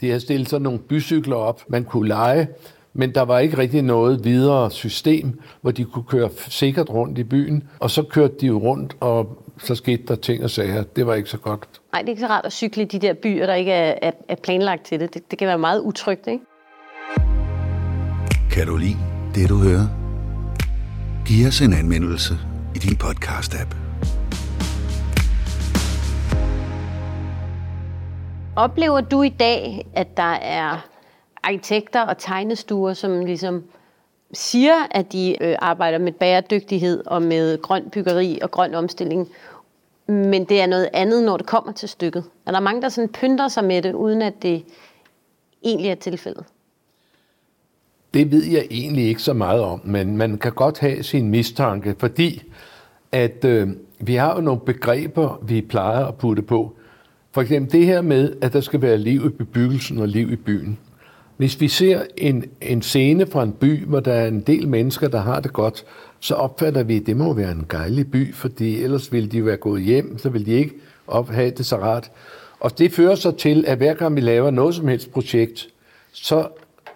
De 0.00 0.10
har 0.10 0.18
stillet 0.18 0.48
sådan 0.48 0.62
nogle 0.62 0.78
bycykler 0.78 1.36
op, 1.36 1.62
man 1.68 1.84
kunne 1.84 2.08
lege, 2.08 2.48
men 2.94 3.14
der 3.14 3.22
var 3.22 3.38
ikke 3.38 3.58
rigtig 3.58 3.82
noget 3.82 4.24
videre 4.24 4.70
system, 4.70 5.40
hvor 5.60 5.70
de 5.70 5.84
kunne 5.84 6.04
køre 6.04 6.30
sikkert 6.48 6.90
rundt 6.90 7.18
i 7.18 7.24
byen, 7.24 7.68
og 7.78 7.90
så 7.90 8.02
kørte 8.02 8.34
de 8.40 8.46
jo 8.46 8.58
rundt, 8.58 8.96
og 9.00 9.42
så 9.58 9.74
skete 9.74 10.02
der 10.08 10.14
ting 10.14 10.44
og 10.44 10.50
sager. 10.50 10.82
Det 10.82 11.06
var 11.06 11.14
ikke 11.14 11.30
så 11.30 11.38
godt. 11.38 11.68
Nej, 11.92 12.02
det 12.02 12.08
er 12.08 12.12
ikke 12.12 12.20
så 12.20 12.26
rart 12.26 12.46
at 12.46 12.52
cykle 12.52 12.82
i 12.82 12.86
de 12.86 12.98
der 12.98 13.14
byer, 13.14 13.46
der 13.46 13.54
ikke 13.54 13.72
er, 13.72 13.94
er, 14.02 14.10
er 14.28 14.34
planlagt 14.34 14.84
til 14.84 15.00
det. 15.00 15.14
det. 15.14 15.30
Det 15.30 15.38
kan 15.38 15.48
være 15.48 15.58
meget 15.58 15.80
utrygt, 15.80 16.26
ikke? 16.26 16.44
Kan 18.50 18.66
du 18.66 18.76
lide 18.76 18.96
det, 19.34 19.48
du 19.48 19.56
hører? 19.56 19.86
Giv 21.26 21.46
os 21.46 21.60
en 21.60 21.72
anmeldelse 21.72 22.34
i 22.74 22.78
din 22.78 22.96
podcast-app. 23.04 23.76
Oplever 28.56 29.00
du 29.00 29.22
i 29.22 29.28
dag, 29.28 29.86
at 29.94 30.16
der 30.16 30.32
er 30.32 30.91
arkitekter 31.42 32.00
og 32.00 32.18
tegnestuer, 32.18 32.94
som 32.94 33.24
ligesom 33.24 33.64
siger, 34.32 34.74
at 34.90 35.12
de 35.12 35.36
øh, 35.42 35.56
arbejder 35.58 35.98
med 35.98 36.12
bæredygtighed 36.12 37.06
og 37.06 37.22
med 37.22 37.62
grøn 37.62 37.90
byggeri 37.90 38.38
og 38.42 38.50
grøn 38.50 38.74
omstilling, 38.74 39.28
men 40.06 40.44
det 40.44 40.60
er 40.60 40.66
noget 40.66 40.88
andet, 40.92 41.24
når 41.24 41.36
det 41.36 41.46
kommer 41.46 41.72
til 41.72 41.88
stykket? 41.88 42.24
Er 42.46 42.50
der 42.50 42.60
mange, 42.60 42.82
der 42.82 42.88
sådan 42.88 43.08
pynter 43.08 43.48
sig 43.48 43.64
med 43.64 43.82
det, 43.82 43.94
uden 43.94 44.22
at 44.22 44.42
det 44.42 44.64
egentlig 45.64 45.90
er 45.90 45.94
tilfældet? 45.94 46.44
Det 48.14 48.30
ved 48.30 48.44
jeg 48.44 48.66
egentlig 48.70 49.04
ikke 49.04 49.22
så 49.22 49.32
meget 49.32 49.60
om, 49.60 49.80
men 49.84 50.16
man 50.16 50.38
kan 50.38 50.52
godt 50.52 50.78
have 50.78 51.02
sin 51.02 51.30
mistanke, 51.30 51.94
fordi 51.98 52.42
at 53.12 53.44
øh, 53.44 53.68
vi 53.98 54.14
har 54.14 54.34
jo 54.34 54.40
nogle 54.40 54.60
begreber, 54.60 55.38
vi 55.42 55.60
plejer 55.60 56.06
at 56.06 56.14
putte 56.14 56.42
på. 56.42 56.76
For 57.32 57.42
eksempel 57.42 57.72
det 57.72 57.86
her 57.86 58.00
med, 58.00 58.36
at 58.40 58.52
der 58.52 58.60
skal 58.60 58.82
være 58.82 58.98
liv 58.98 59.26
i 59.26 59.28
bebyggelsen 59.28 59.98
og 59.98 60.08
liv 60.08 60.32
i 60.32 60.36
byen. 60.36 60.78
Hvis 61.42 61.60
vi 61.60 61.68
ser 61.68 62.02
en, 62.16 62.44
en 62.60 62.82
scene 62.82 63.26
fra 63.26 63.42
en 63.42 63.52
by, 63.52 63.84
hvor 63.84 64.00
der 64.00 64.12
er 64.12 64.28
en 64.28 64.40
del 64.40 64.68
mennesker, 64.68 65.08
der 65.08 65.20
har 65.20 65.40
det 65.40 65.52
godt, 65.52 65.84
så 66.20 66.34
opfatter 66.34 66.82
vi, 66.82 66.96
at 66.96 67.06
det 67.06 67.16
må 67.16 67.32
være 67.32 67.50
en 67.52 67.66
dejlig 67.72 68.10
by, 68.10 68.34
fordi 68.34 68.82
ellers 68.82 69.12
ville 69.12 69.28
de 69.28 69.38
jo 69.38 69.44
være 69.44 69.56
gået 69.56 69.82
hjem, 69.82 70.18
så 70.18 70.28
ville 70.28 70.46
de 70.46 70.52
ikke 70.52 70.74
op 71.06 71.28
have 71.28 71.50
det 71.50 71.66
så 71.66 71.76
rart. 71.76 72.10
Og 72.60 72.78
det 72.78 72.92
fører 72.92 73.14
så 73.14 73.30
til, 73.30 73.64
at 73.66 73.76
hver 73.76 73.94
gang 73.94 74.16
vi 74.16 74.20
laver 74.20 74.50
noget 74.50 74.74
som 74.74 74.88
helst 74.88 75.12
projekt, 75.12 75.68
så 76.12 76.48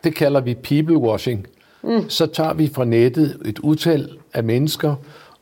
det 0.04 0.14
kalder 0.14 0.40
vi 0.40 0.54
people 0.54 0.98
washing. 0.98 1.46
Mm. 1.82 2.08
Så 2.08 2.26
tager 2.26 2.54
vi 2.54 2.70
fra 2.74 2.84
nettet 2.84 3.38
et 3.44 3.58
utal 3.58 4.08
af 4.34 4.44
mennesker 4.44 4.94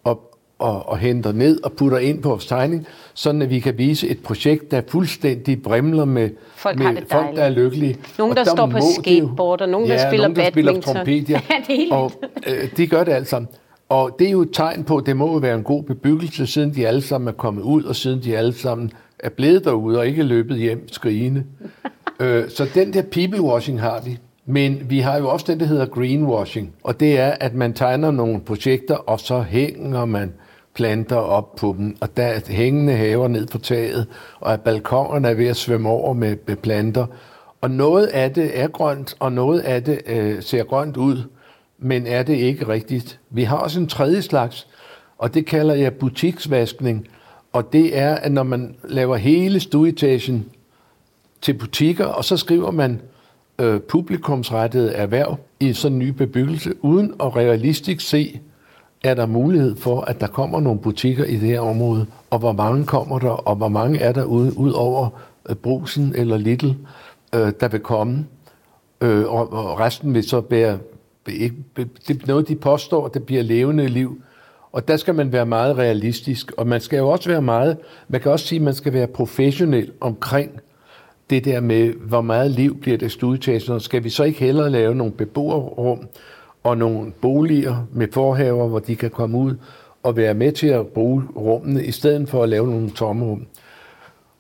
og, 0.05 0.35
og, 0.59 0.89
og 0.89 0.99
henter 0.99 1.33
ned 1.33 1.65
og 1.65 1.73
putter 1.73 1.99
ind 1.99 2.23
på 2.23 2.29
vores 2.29 2.47
tegning, 2.47 2.87
sådan 3.15 3.43
at 3.43 3.51
vi 3.51 3.61
kan 3.61 3.79
vise 3.79 4.09
et 4.09 4.19
projekt, 4.23 4.71
der 4.71 4.77
er 4.77 4.83
fuldstændig 4.89 5.63
brimler 5.63 6.05
med 6.05 6.31
Folk 6.57 6.79
med 6.79 6.97
folk, 7.11 7.37
der 7.37 7.43
er 7.43 7.49
lykkelige. 7.51 7.97
Nogen, 8.19 8.31
Og 8.31 8.37
der 8.37 8.45
står 8.45 8.67
på 8.67 8.79
skateboard, 9.01 9.61
og 9.61 9.69
nogen, 9.69 9.89
der 9.89 9.95
ja, 9.95 10.11
spiller 10.11 10.29
nogen, 10.29 10.37
der 10.37 10.51
spiller 10.51 10.73
badminton. 10.73 10.95
trompet, 10.95 11.31
ja. 11.31 11.41
Er 11.91 11.95
og 11.97 12.13
øh, 12.47 12.77
de 12.77 12.87
gør 12.87 13.05
det 13.05 13.13
alt 13.13 13.29
sammen. 13.29 13.49
Og 13.89 14.17
det 14.19 14.27
er 14.27 14.31
jo 14.31 14.43
et 14.43 14.51
tegn 14.53 14.85
på, 14.85 14.97
at 14.97 15.07
det 15.07 15.17
må 15.17 15.33
jo 15.33 15.39
være 15.39 15.55
en 15.55 15.63
god 15.63 15.83
bebyggelse, 15.83 16.47
siden 16.47 16.75
de 16.75 16.87
alle 16.87 17.03
sammen 17.03 17.29
er 17.29 17.33
kommet 17.33 17.63
ud, 17.63 17.83
og 17.83 17.97
siden 17.97 18.23
de 18.23 18.37
alle 18.37 18.53
sammen 18.53 18.93
er 19.19 19.29
blevet 19.29 19.65
derude 19.65 19.99
og 19.99 20.07
ikke 20.07 20.23
løbet 20.23 20.59
hjem 20.59 20.89
skrigende. 20.93 21.45
øh, 22.21 22.49
så 22.49 22.67
den 22.75 22.93
der 22.93 23.03
people 23.03 23.43
washing 23.43 23.81
har 23.81 24.01
vi. 24.05 24.19
Men 24.47 24.87
vi 24.91 24.99
har 24.99 25.19
jo 25.19 25.29
også 25.29 25.47
den, 25.49 25.61
der 25.61 25.67
hedder 25.67 25.87
greenwashing, 25.87 26.73
og 26.83 27.01
det 27.01 27.19
er, 27.19 27.31
at 27.41 27.55
man 27.55 27.73
tegner 27.73 28.11
nogle 28.11 28.41
projekter, 28.41 28.95
og 28.95 29.21
så 29.21 29.41
hænger 29.43 30.05
man 30.05 30.33
planter 30.75 31.17
op 31.17 31.57
på 31.57 31.75
dem, 31.79 31.97
og 32.01 32.17
der 32.17 32.23
er 32.23 32.41
hængende 32.49 32.93
haver 32.93 33.29
ned 33.29 33.47
på 33.47 33.59
taget, 33.59 34.07
og 34.41 34.53
at 34.53 34.61
balkongerne 34.61 35.29
er 35.29 35.35
ved 35.35 35.47
at 35.47 35.57
svømme 35.57 35.89
over 35.89 36.13
med, 36.13 36.37
med 36.47 36.57
planter. 36.57 37.07
Og 37.61 37.71
noget 37.71 38.07
af 38.07 38.33
det 38.33 38.61
er 38.61 38.69
grønt, 38.69 39.17
og 39.19 39.33
noget 39.33 39.61
af 39.61 39.85
det 39.85 40.01
øh, 40.07 40.43
ser 40.43 40.65
grønt 40.65 40.97
ud, 40.97 41.23
men 41.79 42.07
er 42.07 42.23
det 42.23 42.37
ikke 42.37 42.69
rigtigt. 42.69 43.21
Vi 43.31 43.43
har 43.43 43.57
også 43.57 43.81
en 43.81 43.89
tredje 43.89 44.23
slags, 44.23 44.67
og 45.19 45.35
det 45.35 45.47
kalder 45.47 45.75
jeg 45.75 45.95
butiksvaskning, 45.95 47.09
og 47.53 47.73
det 47.73 47.99
er, 47.99 48.15
at 48.15 48.33
når 48.33 48.43
man 48.43 48.77
laver 48.85 49.17
hele 49.17 49.61
stueetagen 49.61 50.45
til 51.41 51.55
butikker, 51.55 52.05
og 52.05 52.25
så 52.25 52.37
skriver 52.37 52.71
man 52.71 53.01
øh, 53.59 53.81
publikumsrettede 53.81 54.93
erhverv 54.93 55.37
i 55.61 55.73
sådan 55.73 55.93
en 55.93 55.99
ny 55.99 56.09
bebyggelse, 56.09 56.85
uden 56.85 57.13
at 57.21 57.37
realistisk 57.37 58.09
se, 58.09 58.41
er 59.05 59.15
der 59.15 59.27
mulighed 59.27 59.77
for, 59.77 60.01
at 60.01 60.21
der 60.21 60.27
kommer 60.27 60.61
nogle 60.61 60.81
butikker 60.81 61.25
i 61.25 61.33
det 61.33 61.49
her 61.49 61.61
område, 61.61 62.07
og 62.31 62.39
hvor 62.39 62.53
mange 62.53 62.87
kommer 62.87 63.19
der, 63.19 63.31
og 63.31 63.57
hvor 63.57 63.69
mange 63.69 63.99
er 63.99 64.13
der 64.13 64.25
ude, 64.25 64.59
ud 64.59 64.73
over 64.73 65.09
øh, 65.49 65.57
Brusen 65.57 66.15
eller 66.17 66.37
Little, 66.37 66.77
øh, 67.35 67.53
der 67.61 67.69
vil 67.69 67.81
komme, 67.81 68.27
øh, 69.01 69.25
og, 69.25 69.53
og 69.53 69.81
resten 69.81 70.15
vil 70.15 70.29
så 70.29 70.43
være, 70.51 70.79
ikke, 71.29 71.55
det 71.77 72.23
er 72.23 72.27
noget, 72.27 72.49
de 72.49 72.57
påstår, 72.57 73.09
det 73.09 73.27
bliver 73.27 73.43
levende 73.43 73.89
liv, 73.89 74.23
og 74.73 74.89
der 74.89 74.97
skal 74.97 75.15
man 75.15 75.33
være 75.33 75.47
meget 75.47 75.79
realistisk, 75.79 76.53
og 76.57 76.67
man 76.67 76.81
skal 76.81 76.97
jo 76.97 77.09
også 77.09 77.29
være 77.29 77.43
meget, 77.43 77.77
man 78.09 78.21
kan 78.21 78.33
også 78.33 78.47
sige, 78.47 78.59
at 78.59 78.65
man 78.65 78.75
skal 78.75 78.93
være 78.93 79.07
professionel 79.07 79.93
omkring 80.01 80.51
det 81.31 81.45
der 81.45 81.61
med, 81.61 81.93
hvor 81.93 82.21
meget 82.21 82.51
liv 82.51 82.81
bliver 82.81 82.99
det 82.99 83.13
stueetagen, 83.13 83.81
skal 83.81 84.05
vi 84.05 84.11
så 84.11 84.25
ikke 84.25 84.41
hellere 84.41 84.71
lave 84.71 84.95
nogle 84.95 85.13
beboerrum 85.13 86.09
og 86.65 86.79
nogle 86.79 87.13
boliger 87.21 87.87
med 87.93 88.09
forhaver, 88.13 88.69
hvor 88.69 88.79
de 88.79 88.97
kan 88.97 89.11
komme 89.11 89.39
ud 89.39 89.55
og 90.03 90.17
være 90.17 90.35
med 90.35 90.53
til 90.53 90.67
at 90.67 90.87
bruge 90.87 91.23
rummene, 91.37 91.85
i 91.85 91.91
stedet 91.91 92.29
for 92.29 92.43
at 92.43 92.49
lave 92.49 92.67
nogle 92.67 92.91
tomme 92.91 93.25
rum. 93.27 93.47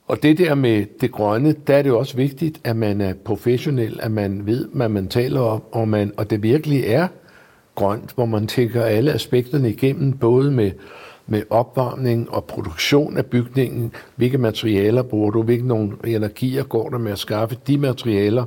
Og 0.08 0.22
det 0.22 0.38
der 0.38 0.54
med 0.54 0.84
det 1.00 1.12
grønne, 1.12 1.54
der 1.66 1.76
er 1.76 1.82
det 1.82 1.88
jo 1.90 1.98
også 1.98 2.16
vigtigt, 2.16 2.60
at 2.64 2.76
man 2.76 3.00
er 3.00 3.14
professionel, 3.24 4.00
at 4.02 4.10
man 4.10 4.46
ved, 4.46 4.68
hvad 4.72 4.88
man 4.88 5.08
taler 5.08 5.40
om, 5.40 5.62
og, 5.72 5.88
man, 5.88 6.12
og 6.16 6.30
det 6.30 6.42
virkelig 6.42 6.84
er 6.86 7.08
grønt, 7.74 8.12
hvor 8.14 8.26
man 8.26 8.46
tænker 8.46 8.82
alle 8.84 9.12
aspekterne 9.12 9.70
igennem, 9.70 10.12
både 10.12 10.50
med, 10.50 10.70
med 11.26 11.42
opvarmning 11.50 12.30
og 12.30 12.44
produktion 12.44 13.16
af 13.16 13.26
bygningen, 13.26 13.92
hvilke 14.16 14.38
materialer 14.38 15.02
bruger 15.02 15.30
du, 15.30 15.42
hvilke 15.42 15.66
nogle 15.66 15.92
energier 16.04 16.62
går 16.62 16.88
der 16.88 16.98
med 16.98 17.12
at 17.12 17.18
skaffe 17.18 17.58
de 17.66 17.78
materialer, 17.78 18.44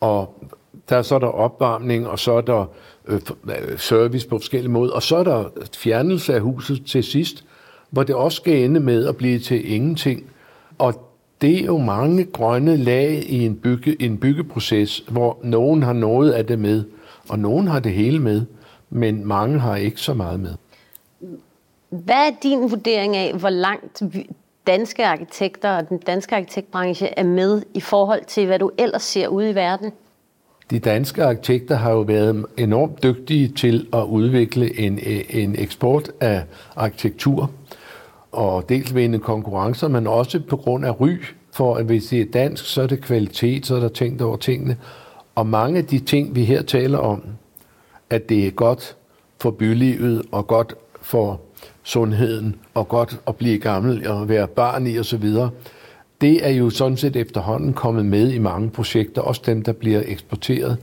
og 0.00 0.44
der 0.88 0.96
er 0.96 1.02
så 1.02 1.14
er 1.14 1.18
der 1.18 1.26
opvarmning, 1.26 2.08
og 2.08 2.18
så 2.18 2.32
er 2.32 2.40
der 2.40 2.64
øh, 3.08 3.20
øh, 3.44 3.78
service 3.78 4.28
på 4.28 4.38
forskellige 4.38 4.70
måder, 4.72 4.92
og 4.92 5.02
så 5.02 5.16
er 5.16 5.24
der 5.24 5.44
fjernelse 5.76 6.34
af 6.34 6.40
huset 6.40 6.86
til 6.86 7.04
sidst, 7.04 7.44
hvor 7.90 8.02
det 8.02 8.14
også 8.14 8.36
skal 8.36 8.64
ende 8.64 8.80
med 8.80 9.06
at 9.06 9.16
blive 9.16 9.38
til 9.38 9.72
ingenting. 9.72 10.24
Og 10.78 10.94
det 11.40 11.60
er 11.60 11.64
jo 11.64 11.78
mange 11.78 12.24
grønne 12.24 12.76
lag 12.76 13.24
i 13.28 13.46
en, 13.46 13.56
bygge, 13.56 14.02
en 14.02 14.18
byggeproces, 14.18 15.04
hvor 15.08 15.38
nogen 15.42 15.82
har 15.82 15.92
noget 15.92 16.30
af 16.30 16.46
det 16.46 16.58
med, 16.58 16.84
Og 17.28 17.38
nogen 17.38 17.68
har 17.68 17.80
det 17.80 17.92
hele 17.92 18.18
med, 18.18 18.42
men 18.90 19.26
mange 19.26 19.58
har 19.58 19.76
ikke 19.76 20.00
så 20.00 20.14
meget 20.14 20.40
med. 20.40 20.54
Hvad 21.88 22.14
er 22.14 22.30
din 22.42 22.70
vurdering 22.70 23.16
af, 23.16 23.34
hvor 23.34 23.50
langt 23.50 24.02
danske 24.66 25.06
arkitekter 25.06 25.70
og 25.70 25.88
den 25.88 25.98
danske 25.98 26.36
arkitektbranche 26.36 27.18
er 27.18 27.24
med 27.24 27.62
i 27.74 27.80
forhold 27.80 28.24
til, 28.24 28.46
hvad 28.46 28.58
du 28.58 28.70
ellers 28.78 29.02
ser 29.02 29.28
ude 29.28 29.50
i 29.50 29.54
verden? 29.54 29.92
De 30.72 30.78
danske 30.78 31.24
arkitekter 31.24 31.76
har 31.76 31.90
jo 31.90 32.00
været 32.00 32.46
enormt 32.56 33.02
dygtige 33.02 33.48
til 33.48 33.86
at 33.92 34.02
udvikle 34.02 34.80
en, 34.80 34.98
øh, 35.06 35.20
en 35.30 35.54
eksport 35.58 36.10
af 36.20 36.44
arkitektur, 36.76 37.50
og 38.32 38.68
dels 38.68 38.94
vinde 38.94 39.18
konkurrencer, 39.18 39.88
men 39.88 40.06
også 40.06 40.40
på 40.48 40.56
grund 40.56 40.84
af 40.84 41.00
ry, 41.00 41.16
for 41.52 41.74
at 41.74 41.84
hvis 41.84 42.04
det 42.04 42.20
er 42.20 42.24
dansk, 42.32 42.64
så 42.64 42.82
er 42.82 42.86
det 42.86 43.00
kvalitet, 43.00 43.66
så 43.66 43.76
er 43.76 43.80
der 43.80 43.88
tænkt 43.88 44.22
over 44.22 44.36
tingene. 44.36 44.76
Og 45.34 45.46
mange 45.46 45.78
af 45.78 45.84
de 45.84 45.98
ting, 45.98 46.34
vi 46.34 46.44
her 46.44 46.62
taler 46.62 46.98
om, 46.98 47.22
at 48.10 48.28
det 48.28 48.46
er 48.46 48.50
godt 48.50 48.96
for 49.40 49.50
bylivet 49.50 50.22
og 50.32 50.46
godt 50.46 50.74
for 51.02 51.40
sundheden 51.82 52.56
og 52.74 52.88
godt 52.88 53.20
at 53.26 53.36
blive 53.36 53.58
gammel 53.58 54.08
og 54.08 54.28
være 54.28 54.48
barn 54.48 54.86
i 54.86 54.98
osv., 54.98 55.24
det 56.22 56.46
er 56.46 56.50
jo 56.50 56.70
sådan 56.70 56.96
set 56.96 57.16
efterhånden 57.16 57.72
kommet 57.72 58.06
med 58.06 58.32
i 58.32 58.38
mange 58.38 58.70
projekter, 58.70 59.22
også 59.22 59.42
dem, 59.46 59.62
der 59.62 59.72
bliver 59.72 60.02
eksporteret. 60.06 60.76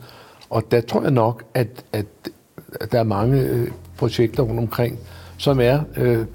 Og 0.49 0.63
der 0.71 0.81
tror 0.81 1.01
jeg 1.01 1.11
nok, 1.11 1.43
at, 1.53 1.85
at 1.93 2.05
der 2.91 2.99
er 2.99 3.03
mange 3.03 3.41
øh, 3.41 3.67
projekter 3.97 4.43
rundt 4.43 4.59
omkring, 4.59 4.99
som 5.37 5.59
er 5.59 5.79
øh, 5.97 6.25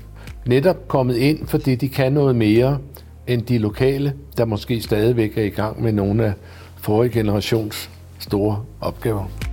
netop 0.47 0.89
kommet 0.89 1.17
ind, 1.17 1.47
fordi 1.47 1.75
de 1.75 1.89
kan 1.89 2.13
noget 2.13 2.37
mere 2.37 2.79
end 3.27 3.43
de 3.43 3.59
lokale, 3.59 4.13
der 4.37 4.45
måske 4.45 4.81
stadigvæk 4.81 5.39
er 5.39 5.43
i 5.43 5.49
gang 5.49 5.83
med 5.83 5.93
nogle 5.93 6.25
af 6.25 6.33
forrige 6.77 7.13
generations 7.13 7.91
store 8.19 8.65
opgaver. 8.81 9.44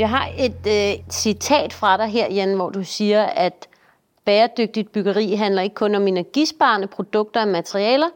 Jeg 0.00 0.10
har 0.10 0.28
et 0.38 0.66
øh, 0.66 1.04
citat 1.10 1.72
fra 1.72 1.96
dig 1.96 2.06
her, 2.06 2.32
Jan, 2.32 2.54
hvor 2.54 2.70
du 2.70 2.84
siger, 2.84 3.22
at 3.22 3.68
bæredygtigt 4.24 4.92
byggeri 4.92 5.34
handler 5.34 5.62
ikke 5.62 5.74
kun 5.74 5.94
om 5.94 6.06
energisparende 6.06 6.86
produkter 6.86 7.40
og 7.40 7.48
materialer, 7.48 8.06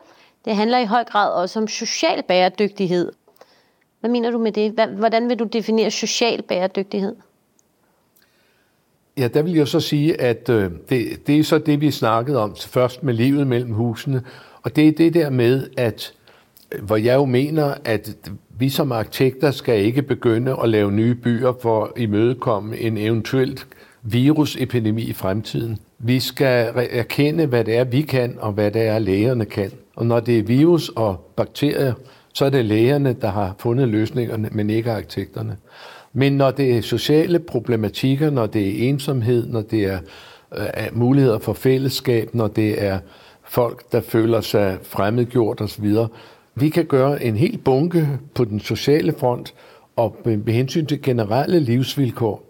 det 0.44 0.56
handler 0.56 0.78
i 0.78 0.84
høj 0.84 1.04
grad 1.04 1.32
også 1.32 1.60
om 1.60 1.68
social 1.68 2.22
bæredygtighed. 2.22 3.12
Hvad 4.00 4.10
mener 4.10 4.30
du 4.30 4.38
med 4.38 4.52
det? 4.52 4.72
Hvordan 4.98 5.28
vil 5.28 5.38
du 5.38 5.44
definere 5.44 5.90
social 5.90 6.42
bæredygtighed? 6.42 7.16
Ja, 9.16 9.28
der 9.28 9.42
vil 9.42 9.52
jeg 9.52 9.68
så 9.68 9.80
sige, 9.80 10.20
at 10.20 10.48
øh, 10.48 10.70
det, 10.88 11.26
det 11.26 11.38
er 11.38 11.44
så 11.44 11.58
det, 11.58 11.80
vi 11.80 11.90
snakkede 11.90 12.42
om 12.42 12.56
først 12.56 13.02
med 13.02 13.14
livet 13.14 13.46
mellem 13.46 13.72
husene. 13.72 14.22
Og 14.62 14.76
det 14.76 14.88
er 14.88 14.92
det 14.92 15.14
der 15.14 15.30
med, 15.30 15.68
at 15.76 16.14
øh, 16.72 16.84
hvor 16.84 16.96
jeg 16.96 17.14
jo 17.14 17.24
mener, 17.24 17.74
at 17.84 18.16
vi 18.58 18.68
som 18.68 18.92
arkitekter 18.92 19.50
skal 19.50 19.84
ikke 19.84 20.02
begynde 20.02 20.56
at 20.62 20.68
lave 20.68 20.92
nye 20.92 21.14
byer 21.14 21.52
for 21.62 21.84
at 21.84 21.90
imødekomme 21.96 22.78
en 22.78 22.98
eventuelt 22.98 23.66
virusepidemi 24.02 25.02
i 25.02 25.12
fremtiden. 25.12 25.78
Vi 25.98 26.20
skal 26.20 26.88
erkende, 26.90 27.46
hvad 27.46 27.64
det 27.64 27.76
er, 27.76 27.84
vi 27.84 28.02
kan, 28.02 28.36
og 28.40 28.52
hvad 28.52 28.70
det 28.70 28.82
er, 28.82 28.98
lægerne 28.98 29.44
kan. 29.44 29.70
Og 29.96 30.06
når 30.06 30.20
det 30.20 30.38
er 30.38 30.42
virus 30.42 30.88
og 30.88 31.32
bakterier, 31.36 31.92
så 32.34 32.44
er 32.44 32.50
det 32.50 32.64
lægerne, 32.64 33.12
der 33.12 33.30
har 33.30 33.54
fundet 33.58 33.88
løsningerne, 33.88 34.48
men 34.52 34.70
ikke 34.70 34.92
arkitekterne. 34.92 35.56
Men 36.12 36.32
når 36.32 36.50
det 36.50 36.76
er 36.76 36.80
sociale 36.82 37.38
problematikker, 37.38 38.30
når 38.30 38.46
det 38.46 38.68
er 38.68 38.88
ensomhed, 38.88 39.46
når 39.46 39.62
det 39.62 39.84
er 39.84 39.98
øh, 40.56 40.66
muligheder 40.92 41.38
for 41.38 41.52
fællesskab, 41.52 42.34
når 42.34 42.48
det 42.48 42.82
er 42.84 42.98
folk, 43.44 43.92
der 43.92 44.00
føler 44.00 44.40
sig 44.40 44.78
fremmedgjort 44.82 45.60
osv., 45.60 45.94
vi 46.54 46.68
kan 46.68 46.84
gøre 46.84 47.24
en 47.24 47.36
hel 47.36 47.58
bunke 47.58 48.08
på 48.34 48.44
den 48.44 48.60
sociale 48.60 49.14
front 49.18 49.54
og 49.96 50.16
med 50.24 50.52
hensyn 50.52 50.86
til 50.86 51.02
generelle 51.02 51.60
livsvilkår. 51.60 52.44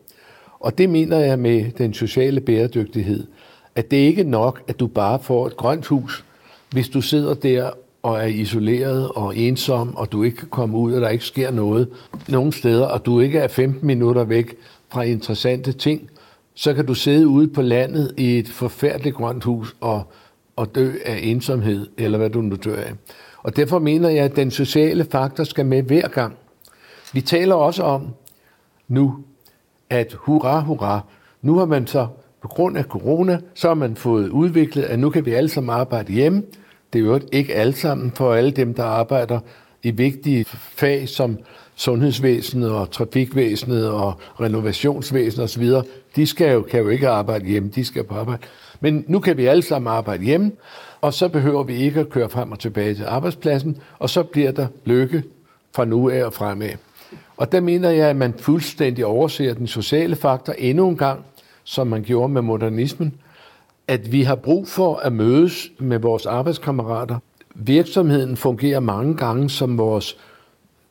Og 0.61 0.79
det 0.79 0.91
mener 0.91 1.19
jeg 1.19 1.39
med 1.39 1.71
den 1.79 1.95
sociale 1.95 2.41
bæredygtighed, 2.41 3.27
at 3.75 3.91
det 3.91 3.97
ikke 3.97 4.23
er 4.23 4.27
nok, 4.27 4.63
at 4.69 4.81
du 4.81 4.87
bare 4.87 5.19
får 5.19 5.47
et 5.47 5.57
grønt 5.57 5.87
hus, 5.87 6.25
hvis 6.71 6.89
du 6.89 7.01
sidder 7.01 7.35
der 7.35 7.71
og 8.03 8.19
er 8.23 8.27
isoleret 8.27 9.09
og 9.09 9.37
ensom, 9.37 9.97
og 9.97 10.13
du 10.13 10.23
ikke 10.23 10.37
kan 10.37 10.49
komme 10.49 10.77
ud, 10.77 10.93
og 10.93 11.01
der 11.01 11.09
ikke 11.09 11.25
sker 11.25 11.51
noget 11.51 11.89
nogen 12.29 12.53
steder, 12.53 12.87
og 12.87 13.07
du 13.07 13.21
ikke 13.21 13.39
er 13.39 13.49
15 13.49 13.87
minutter 13.87 14.25
væk 14.25 14.55
fra 14.89 15.03
interessante 15.03 15.73
ting, 15.73 16.11
så 16.55 16.75
kan 16.75 16.87
du 16.87 16.95
sidde 16.95 17.29
ude 17.29 17.49
på 17.49 17.63
landet 17.63 18.15
i 18.17 18.39
et 18.39 18.49
forfærdeligt 18.49 19.17
grønt 19.17 19.45
hus 19.45 19.77
og, 19.81 20.03
og 20.57 20.75
dø 20.75 20.93
af 21.05 21.19
ensomhed, 21.23 21.87
eller 21.99 22.19
hvad 22.19 22.31
du 22.31 22.41
nu 22.41 22.57
dør 22.65 22.77
af. 22.77 22.93
Og 23.45 23.57
derfor 23.57 23.79
mener 23.79 24.09
jeg, 24.09 24.25
at 24.25 24.37
den 24.37 24.51
sociale 24.51 25.07
faktor 25.11 25.45
skal 25.45 25.67
med 25.67 25.83
hver 25.83 26.09
gang. 26.09 26.37
Vi 27.13 27.21
taler 27.21 27.55
også 27.55 27.83
om 27.83 28.15
nu, 28.89 29.17
at 29.91 30.13
hurra, 30.19 30.61
hurra, 30.61 31.01
nu 31.43 31.59
har 31.59 31.65
man 31.65 31.87
så 31.87 32.07
på 32.43 32.49
grund 32.49 32.79
af 32.79 32.85
corona, 32.85 33.39
så 33.55 33.69
har 33.69 33.75
man 33.75 33.97
fået 33.97 34.29
udviklet, 34.29 34.83
at 34.83 34.99
nu 34.99 35.11
kan 35.11 35.27
vi 35.27 35.33
alle 35.33 35.49
sammen 35.49 35.75
arbejde 35.75 36.13
hjemme. 36.13 36.43
Det 36.93 36.99
er 36.99 37.05
jo 37.05 37.21
ikke 37.33 37.55
alle 37.55 37.73
sammen 37.73 38.13
for 38.13 38.35
alle 38.35 38.51
dem, 38.51 38.75
der 38.75 38.85
arbejder 38.85 39.41
i 39.83 39.91
vigtige 39.91 40.45
fag 40.77 41.09
som 41.09 41.39
sundhedsvæsenet 41.75 42.71
og 42.71 42.91
trafikvæsenet 42.91 43.91
og 43.91 44.15
renovationsvæsenet 44.41 45.45
osv. 45.45 45.71
De 46.17 46.27
skal 46.27 46.53
jo, 46.53 46.63
kan 46.63 46.81
jo 46.81 46.89
ikke 46.89 47.09
arbejde 47.09 47.45
hjemme, 47.45 47.69
de 47.75 47.85
skal 47.85 48.05
på 48.05 48.15
arbejde. 48.15 48.43
Men 48.81 49.05
nu 49.09 49.19
kan 49.19 49.37
vi 49.37 49.47
alle 49.47 49.63
sammen 49.63 49.93
arbejde 49.93 50.25
hjemme, 50.25 50.53
og 51.05 51.15
så 51.15 51.29
behøver 51.29 51.63
vi 51.63 51.75
ikke 51.75 52.01
at 52.01 52.09
køre 52.09 52.29
frem 52.29 52.53
og 52.53 52.59
tilbage 52.59 52.95
til 52.95 53.05
arbejdspladsen, 53.05 53.77
og 53.99 54.11
så 54.11 54.23
bliver 54.23 54.53
der 54.53 54.67
lykke 54.85 55.23
fra 55.75 55.85
nu 55.85 56.11
af 56.11 56.25
og 56.25 56.33
fremad. 56.33 56.71
Og 57.37 57.53
der 57.53 57.61
mener 57.61 57.91
jeg, 57.91 58.09
at 58.09 58.17
man 58.17 58.35
fuldstændig 58.39 59.07
overser 59.07 59.55
den 59.55 59.67
sociale 59.67 60.17
faktor 60.17 60.53
endnu 60.53 60.89
en 60.89 60.97
gang, 60.97 61.25
som 61.65 61.87
man 61.87 62.03
gjorde 62.03 62.33
med 62.33 62.43
modernismen, 62.43 63.15
at 63.89 64.13
vi 64.13 64.23
har 64.23 64.35
brug 64.35 64.69
for 64.69 64.97
at 64.97 65.13
mødes 65.13 65.71
med 65.79 65.99
vores 65.99 66.27
arbejdskammerater. 66.27 67.19
Virksomheden 67.55 68.37
fungerer 68.37 68.81
mange 68.81 69.17
gange 69.17 69.51
som 69.51 69.79
vores 69.79 70.17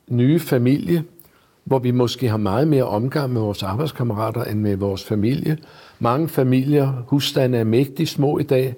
nye 0.08 0.40
familie, 0.40 1.04
hvor 1.64 1.78
vi 1.78 1.90
måske 1.90 2.28
har 2.28 2.36
meget 2.36 2.68
mere 2.68 2.84
omgang 2.84 3.32
med 3.32 3.40
vores 3.40 3.62
arbejdskammerater 3.62 4.44
end 4.44 4.60
med 4.60 4.76
vores 4.76 5.04
familie. 5.04 5.58
Mange 5.98 6.28
familier, 6.28 6.92
husstande 7.06 7.58
er 7.58 7.64
mægtig 7.64 8.08
små 8.08 8.38
i 8.38 8.42
dag, 8.42 8.74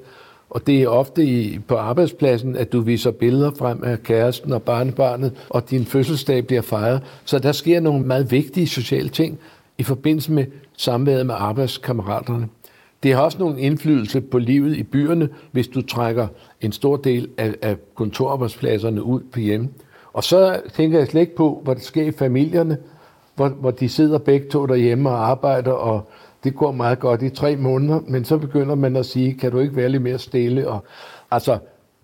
og 0.51 0.67
det 0.67 0.83
er 0.83 0.89
ofte 0.89 1.25
i, 1.25 1.59
på 1.59 1.77
arbejdspladsen, 1.77 2.57
at 2.57 2.73
du 2.73 2.81
viser 2.81 3.11
billeder 3.11 3.51
frem 3.59 3.85
af 3.85 4.03
kæresten 4.03 4.53
og 4.53 4.63
barnebarnet, 4.63 5.33
og 5.51 5.71
din 5.71 5.85
fødselsdag 5.85 6.47
bliver 6.47 6.63
fejret. 6.63 7.03
Så 7.25 7.39
der 7.39 7.53
sker 7.53 7.81
nogle 7.81 8.07
meget 8.07 8.31
vigtige 8.31 8.67
sociale 8.67 9.09
ting 9.09 9.39
i 9.79 9.83
forbindelse 9.83 10.33
med 10.33 10.45
samværet 10.77 11.27
med 11.27 11.35
arbejdskammeraterne. 11.39 12.49
Det 13.03 13.15
har 13.15 13.23
også 13.23 13.39
nogle 13.39 13.61
indflydelse 13.61 14.21
på 14.21 14.39
livet 14.39 14.77
i 14.77 14.83
byerne, 14.83 15.29
hvis 15.53 15.69
du 15.69 15.83
trækker 15.83 16.27
en 16.61 16.73
stor 16.73 16.97
del 16.97 17.29
af, 17.39 17.55
af 17.63 17.77
kontorarbejdspladserne 17.95 19.03
ud 19.03 19.21
på 19.33 19.41
hjem. 19.41 19.69
Og 20.13 20.25
så 20.25 20.61
tænker 20.75 20.99
jeg 20.99 21.07
slet 21.07 21.21
ikke 21.21 21.37
på, 21.37 21.61
hvad 21.65 21.75
der 21.75 21.81
sker 21.81 22.03
i 22.03 22.11
familierne, 22.11 22.79
hvor, 23.35 23.49
hvor 23.49 23.71
de 23.71 23.89
sidder 23.89 24.19
begge 24.19 24.49
to 24.49 24.67
derhjemme 24.67 25.11
og 25.11 25.31
arbejder, 25.31 25.73
og 25.73 26.09
det 26.47 26.55
går 26.55 26.73
meget 26.73 26.99
godt 26.99 27.23
i 27.23 27.31
tre 27.31 27.57
måneder, 27.57 28.01
men 28.09 28.25
så 28.25 28.39
begynder 28.39 28.75
man 28.75 28.97
at 28.97 29.07
sige, 29.07 29.35
kan 29.35 29.51
du 29.51 29.59
ikke 29.59 29.77
være 29.77 29.89
lidt 29.89 30.03
mere 30.03 30.19
stille? 30.19 30.69
Og, 30.69 30.85
altså, 31.31 31.59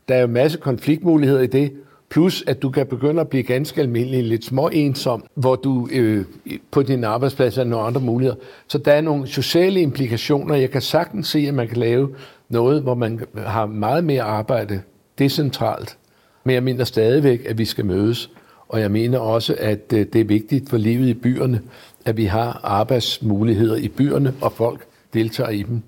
der 0.09 0.15
er 0.15 0.21
jo 0.21 0.27
en 0.27 0.33
masse 0.33 0.59
konfliktmuligheder 0.59 1.41
i 1.41 1.47
det, 1.47 1.73
plus 2.11 2.45
at 2.47 2.63
du 2.63 2.71
kan 2.71 2.87
begynde 2.87 3.21
at 3.21 3.29
blive 3.29 3.43
ganske 3.43 3.81
almindelig, 3.81 4.25
lidt 4.25 4.45
små 4.45 4.69
ensom, 4.69 5.25
hvor 5.35 5.57
du 5.57 5.89
øh, 5.93 6.25
på 6.71 6.83
din 6.83 7.05
arbejdsplads 7.05 7.59
er 7.59 7.65
nogle 7.65 7.87
andre 7.87 8.01
muligheder. 8.01 8.37
Så 8.69 8.79
der 8.79 8.93
er 8.93 9.01
nogle 9.01 9.27
sociale 9.27 9.81
implikationer. 9.81 10.55
Jeg 10.55 10.71
kan 10.71 10.81
sagtens 10.81 11.29
se, 11.29 11.39
at 11.39 11.55
man 11.55 11.69
kan 11.69 11.77
lave 11.77 12.15
noget, 12.49 12.83
hvor 12.83 12.95
man 12.95 13.21
har 13.37 13.67
meget 13.67 14.05
mere 14.05 14.23
arbejde 14.23 14.81
decentralt. 15.19 15.99
Men 16.45 16.55
jeg 16.55 16.63
mener 16.63 16.85
stadigvæk, 16.85 17.45
at 17.49 17.59
vi 17.59 17.65
skal 17.65 17.85
mødes. 17.85 18.31
Og 18.69 18.81
jeg 18.81 18.91
mener 18.91 19.19
også, 19.19 19.55
at 19.59 19.93
øh, 19.95 20.07
det 20.13 20.21
er 20.21 20.25
vigtigt 20.25 20.71
for 20.71 20.77
livet 20.77 21.09
i 21.09 21.15
byerne, 21.15 21.61
at 22.05 22.17
vi 22.17 22.25
har 22.25 22.61
arbejdsmuligheder 22.63 23.77
i 23.77 23.89
byerne, 23.89 24.35
og 24.41 24.53
folk 24.53 24.87
deltager 25.15 25.51
i 25.51 25.63
dem. 25.63 25.83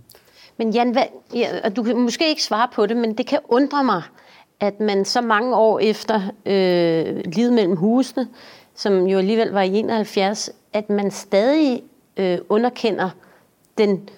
Men 0.57 0.71
Jan, 0.71 0.91
hvad, 0.91 1.03
ja, 1.35 1.69
du 1.77 1.83
kan 1.83 1.97
måske 1.97 2.29
ikke 2.29 2.43
svare 2.43 2.69
på 2.75 2.87
det, 2.87 2.97
men 2.97 3.19
det 3.19 3.27
kan 3.27 3.39
undre 3.49 3.85
mig, 3.85 4.03
at 4.61 4.81
man 4.81 5.05
så 5.05 5.21
mange 5.21 5.57
år 5.57 5.79
efter 5.79 6.21
øh, 6.47 7.23
livet 7.25 7.53
mellem 7.53 7.77
husene, 7.77 8.29
som 8.75 9.07
jo 9.07 9.19
alligevel 9.19 9.49
var 9.49 9.63
i 9.63 9.79
71, 9.79 10.51
at 10.73 10.91
man 10.91 11.11
stadig 11.11 11.83
øh, 12.17 12.39
underkender 12.49 13.11
den, 13.79 14.09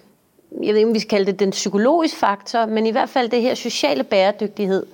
jeg 0.62 0.68
ved 0.68 0.76
ikke, 0.76 0.88
om 0.88 0.94
vi 0.94 0.98
skal 0.98 1.10
kalde 1.10 1.32
det 1.32 1.40
den 1.40 1.50
psykologiske 1.50 2.18
faktor, 2.18 2.66
men 2.66 2.86
i 2.86 2.90
hvert 2.90 3.08
fald 3.08 3.28
det 3.28 3.42
her 3.42 3.54
sociale 3.54 4.04
bæredygtighed 4.04 4.86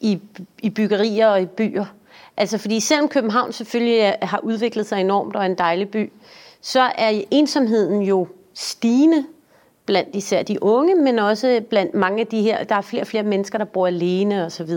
i, 0.00 0.20
i 0.58 0.70
byggerier 0.70 1.26
og 1.26 1.42
i 1.42 1.46
byer. 1.46 1.84
Altså 2.36 2.58
fordi 2.58 2.80
selvom 2.80 3.08
København 3.08 3.52
selvfølgelig 3.52 4.14
har 4.22 4.40
udviklet 4.42 4.86
sig 4.86 5.00
enormt 5.00 5.36
og 5.36 5.42
er 5.42 5.46
en 5.46 5.58
dejlig 5.58 5.88
by, 5.88 6.12
så 6.66 6.80
er 6.80 7.20
ensomheden 7.30 8.02
jo 8.02 8.26
stigende 8.54 9.24
blandt 9.86 10.16
især 10.16 10.42
de 10.42 10.62
unge, 10.62 10.94
men 10.94 11.18
også 11.18 11.62
blandt 11.70 11.94
mange 11.94 12.20
af 12.20 12.26
de 12.26 12.42
her, 12.42 12.64
der 12.64 12.74
er 12.74 12.80
flere 12.80 13.02
og 13.02 13.06
flere 13.06 13.22
mennesker, 13.22 13.58
der 13.58 13.64
bor 13.64 13.86
alene 13.86 14.44
osv. 14.44 14.70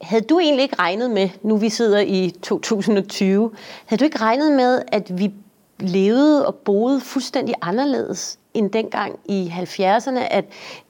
Havde 0.00 0.24
du 0.24 0.38
egentlig 0.38 0.62
ikke 0.62 0.76
regnet 0.78 1.10
med, 1.10 1.28
nu 1.42 1.56
vi 1.56 1.68
sidder 1.68 2.00
i 2.00 2.30
2020, 2.42 3.50
havde 3.86 4.00
du 4.00 4.04
ikke 4.04 4.18
regnet 4.20 4.52
med, 4.52 4.82
at 4.88 5.18
vi 5.18 5.32
levede 5.80 6.46
og 6.46 6.54
boede 6.54 7.00
fuldstændig 7.00 7.54
anderledes 7.62 8.38
end 8.54 8.70
dengang 8.70 9.18
i 9.24 9.52
70'erne, 9.56 10.18
at 10.30 10.44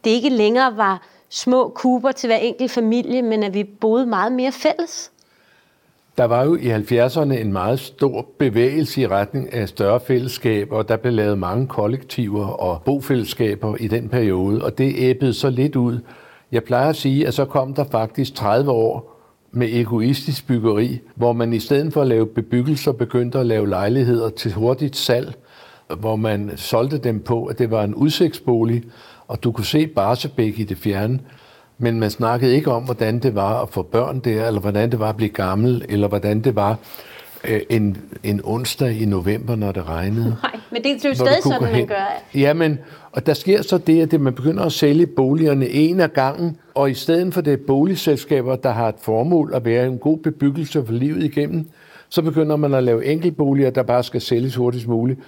det 0.04 0.10
ikke 0.10 0.28
længere 0.28 0.76
var 0.76 1.06
små 1.28 1.68
kuber 1.68 2.12
til 2.12 2.26
hver 2.26 2.36
enkelt 2.36 2.70
familie, 2.70 3.22
men 3.22 3.42
at 3.42 3.54
vi 3.54 3.64
boede 3.64 4.06
meget 4.06 4.32
mere 4.32 4.52
fælles? 4.52 5.10
Der 6.20 6.26
var 6.26 6.44
jo 6.44 6.56
i 6.56 6.70
70'erne 6.70 7.32
en 7.32 7.52
meget 7.52 7.80
stor 7.80 8.26
bevægelse 8.38 9.00
i 9.00 9.06
retning 9.06 9.52
af 9.52 9.68
større 9.68 10.00
fællesskaber, 10.00 10.76
og 10.76 10.88
der 10.88 10.96
blev 10.96 11.12
lavet 11.12 11.38
mange 11.38 11.66
kollektiver 11.66 12.46
og 12.46 12.82
bofællesskaber 12.82 13.76
i 13.76 13.88
den 13.88 14.08
periode, 14.08 14.64
og 14.64 14.78
det 14.78 14.94
æbbede 14.96 15.34
så 15.34 15.50
lidt 15.50 15.76
ud. 15.76 15.98
Jeg 16.52 16.64
plejer 16.64 16.88
at 16.88 16.96
sige, 16.96 17.26
at 17.26 17.34
så 17.34 17.44
kom 17.44 17.74
der 17.74 17.84
faktisk 17.84 18.34
30 18.34 18.70
år 18.70 19.20
med 19.52 19.68
egoistisk 19.70 20.46
byggeri, 20.46 21.00
hvor 21.14 21.32
man 21.32 21.52
i 21.52 21.58
stedet 21.58 21.92
for 21.92 22.02
at 22.02 22.08
lave 22.08 22.26
bebyggelser 22.26 22.92
begyndte 22.92 23.38
at 23.38 23.46
lave 23.46 23.68
lejligheder 23.68 24.30
til 24.30 24.52
hurtigt 24.52 24.96
salg, 24.96 25.34
hvor 25.98 26.16
man 26.16 26.52
solgte 26.56 26.98
dem 26.98 27.20
på, 27.20 27.44
at 27.44 27.58
det 27.58 27.70
var 27.70 27.84
en 27.84 27.94
udsigtsbolig, 27.94 28.82
og 29.28 29.44
du 29.44 29.52
kunne 29.52 29.64
se 29.64 29.86
Barsebæk 29.86 30.58
i 30.58 30.64
det 30.64 30.76
fjerne, 30.76 31.20
men 31.80 32.00
man 32.00 32.10
snakkede 32.10 32.54
ikke 32.54 32.72
om, 32.72 32.82
hvordan 32.82 33.18
det 33.18 33.34
var 33.34 33.62
at 33.62 33.68
få 33.68 33.82
børn 33.82 34.18
der, 34.18 34.46
eller 34.46 34.60
hvordan 34.60 34.90
det 34.90 35.00
var 35.00 35.08
at 35.08 35.16
blive 35.16 35.30
gammel, 35.30 35.84
eller 35.88 36.08
hvordan 36.08 36.40
det 36.40 36.56
var 36.56 36.76
øh, 37.44 37.60
en, 37.70 37.96
en 38.22 38.40
onsdag 38.44 39.00
i 39.00 39.04
november, 39.04 39.56
når 39.56 39.72
det 39.72 39.88
regnede. 39.88 40.36
Nej, 40.42 40.60
men 40.70 40.82
det 40.82 41.04
er 41.04 41.08
jo 41.08 41.14
stadig 41.14 41.42
sådan, 41.42 41.72
man 41.72 41.86
gør. 41.86 42.22
Ja, 42.34 42.52
men, 42.52 42.78
og 43.12 43.26
der 43.26 43.34
sker 43.34 43.62
så 43.62 43.78
det, 43.78 44.02
at 44.02 44.10
det, 44.10 44.20
man 44.20 44.34
begynder 44.34 44.64
at 44.64 44.72
sælge 44.72 45.06
boligerne 45.06 45.68
en 45.68 46.00
af 46.00 46.12
gangen, 46.12 46.56
og 46.74 46.90
i 46.90 46.94
stedet 46.94 47.34
for 47.34 47.40
det 47.40 47.60
boligselskaber, 47.60 48.56
der 48.56 48.70
har 48.70 48.88
et 48.88 48.94
formål 48.98 49.52
at 49.54 49.64
være 49.64 49.86
en 49.86 49.98
god 49.98 50.18
bebyggelse 50.18 50.86
for 50.86 50.92
livet 50.92 51.24
igennem, 51.24 51.66
så 52.08 52.22
begynder 52.22 52.56
man 52.56 52.74
at 52.74 52.82
lave 52.82 53.04
enkeltboliger, 53.04 53.70
der 53.70 53.82
bare 53.82 54.02
skal 54.02 54.20
sælges 54.20 54.56
hurtigst 54.56 54.88
muligt. 54.88 55.20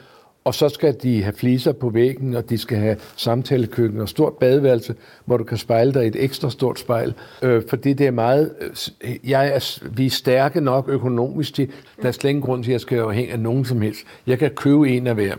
Og 0.45 0.55
så 0.55 0.69
skal 0.69 0.97
de 1.03 1.23
have 1.23 1.35
fliser 1.35 1.73
på 1.73 1.91
væggen, 1.91 2.37
og 2.37 2.51
de 2.51 2.59
skal 2.59 2.79
have 2.79 2.97
samtalekøkken 3.17 4.01
og 4.01 4.09
stort 4.09 4.33
badeværelse, 4.33 4.95
hvor 5.25 5.37
du 5.37 5.45
kan 5.45 5.59
spejle 5.59 5.95
dig 5.95 6.05
i 6.05 6.07
et 6.07 6.25
ekstra 6.25 6.51
stort 6.51 6.79
spejl. 6.79 7.15
Øh, 7.43 7.63
fordi 7.69 7.93
det 7.93 8.07
er 8.07 8.11
meget... 8.11 8.53
Øh, 9.01 9.31
jeg 9.31 9.49
er, 9.49 9.79
vi 9.97 10.07
er 10.07 10.11
stærke 10.11 10.61
nok 10.61 10.89
økonomisk 10.89 11.55
til... 11.55 11.69
Der 12.03 12.09
er 12.09 12.13
slet 12.13 12.31
ingen 12.31 12.43
grund 12.43 12.65
til, 12.65 12.71
at 12.71 12.73
jeg 12.73 12.81
skal 12.81 12.99
afhænge 12.99 13.33
af 13.33 13.41
nogen 13.41 13.65
som 13.65 13.81
helst. 13.81 14.01
Jeg 14.27 14.39
kan 14.39 14.51
købe 14.51 14.91
en 14.91 15.07
af 15.07 15.15
hver. 15.15 15.35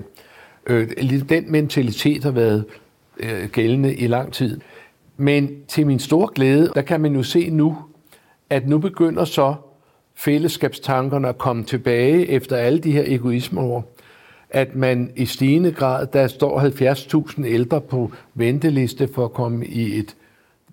Øh, 0.67 0.89
den 1.29 1.51
mentalitet 1.51 2.23
har 2.23 2.31
været 2.31 2.65
øh, 3.19 3.49
gældende 3.49 3.95
i 3.95 4.07
lang 4.07 4.33
tid. 4.33 4.59
Men 5.17 5.49
til 5.67 5.87
min 5.87 5.99
store 5.99 6.29
glæde, 6.35 6.71
der 6.75 6.81
kan 6.81 7.01
man 7.01 7.15
jo 7.15 7.23
se 7.23 7.49
nu, 7.49 7.77
at 8.49 8.67
nu 8.67 8.77
begynder 8.77 9.25
så 9.25 9.55
fællesskabstankerne 10.15 11.29
at 11.29 11.37
komme 11.37 11.63
tilbage 11.63 12.29
efter 12.29 12.55
alle 12.55 12.79
de 12.79 12.91
her 12.91 13.03
egoismeår 13.05 13.92
at 14.53 14.75
man 14.75 15.11
i 15.15 15.25
stigende 15.25 15.71
grad, 15.71 16.07
der 16.07 16.27
står 16.27 16.59
70.000 17.39 17.45
ældre 17.45 17.81
på 17.81 18.11
venteliste 18.33 19.09
for 19.13 19.25
at 19.25 19.33
komme 19.33 19.65
i 19.65 19.99
et, 19.99 20.15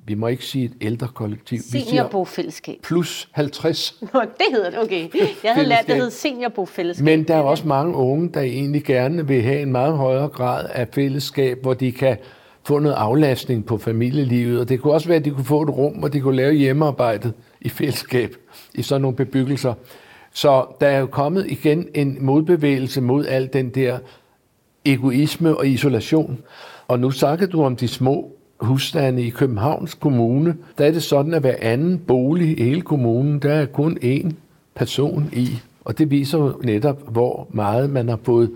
vi 0.04 0.14
må 0.14 0.26
ikke 0.26 0.44
sige 0.44 0.64
et 0.64 0.72
ældrekollektiv. 0.80 1.58
Seniorbofællesskab. 1.58 2.76
Plus 2.82 3.28
50. 3.32 3.98
Nå, 4.14 4.20
det 4.20 4.46
hedder 4.50 4.70
det, 4.70 4.78
okay. 4.78 5.08
Jeg 5.44 5.52
havde 5.54 5.68
lært, 5.68 5.86
det 5.86 5.96
hed 5.96 6.10
seniorbofællesskab. 6.10 7.04
Men 7.04 7.22
der 7.22 7.34
er 7.34 7.40
også 7.40 7.68
mange 7.68 7.94
unge, 7.94 8.30
der 8.34 8.40
egentlig 8.40 8.84
gerne 8.84 9.26
vil 9.26 9.42
have 9.42 9.60
en 9.60 9.72
meget 9.72 9.96
højere 9.96 10.28
grad 10.28 10.66
af 10.72 10.88
fællesskab, 10.92 11.62
hvor 11.62 11.74
de 11.74 11.92
kan 11.92 12.16
få 12.62 12.78
noget 12.78 12.96
aflastning 12.96 13.66
på 13.66 13.78
familielivet. 13.78 14.60
Og 14.60 14.68
det 14.68 14.80
kunne 14.80 14.92
også 14.92 15.08
være, 15.08 15.18
at 15.18 15.24
de 15.24 15.30
kunne 15.30 15.44
få 15.44 15.62
et 15.62 15.70
rum, 15.70 15.92
hvor 15.92 16.08
de 16.08 16.20
kunne 16.20 16.36
lave 16.36 16.52
hjemmearbejdet 16.52 17.32
i 17.60 17.68
fællesskab 17.68 18.34
i 18.74 18.82
sådan 18.82 19.02
nogle 19.02 19.16
bebyggelser. 19.16 19.74
Så 20.32 20.64
der 20.80 20.86
er 20.86 20.98
jo 20.98 21.06
kommet 21.06 21.46
igen 21.48 21.88
en 21.94 22.16
modbevægelse 22.20 23.00
mod 23.00 23.26
al 23.26 23.50
den 23.52 23.68
der 23.68 23.98
egoisme 24.84 25.56
og 25.56 25.68
isolation. 25.68 26.38
Og 26.88 27.00
nu 27.00 27.10
snakkede 27.10 27.50
du 27.50 27.62
om 27.62 27.76
de 27.76 27.88
små 27.88 28.32
husstande 28.60 29.22
i 29.22 29.30
Københavns 29.30 29.94
Kommune. 29.94 30.56
Der 30.78 30.86
er 30.86 30.90
det 30.90 31.02
sådan, 31.02 31.34
at 31.34 31.40
hver 31.40 31.54
anden 31.60 31.98
bolig 31.98 32.58
i 32.58 32.62
hele 32.62 32.80
kommunen, 32.80 33.38
der 33.38 33.52
er 33.52 33.66
kun 33.66 33.98
én 34.02 34.32
person 34.74 35.28
i. 35.32 35.48
Og 35.84 35.98
det 35.98 36.10
viser 36.10 36.38
jo 36.38 36.60
netop, 36.62 37.12
hvor 37.12 37.46
meget 37.50 37.90
man 37.90 38.08
har 38.08 38.18
fået 38.22 38.50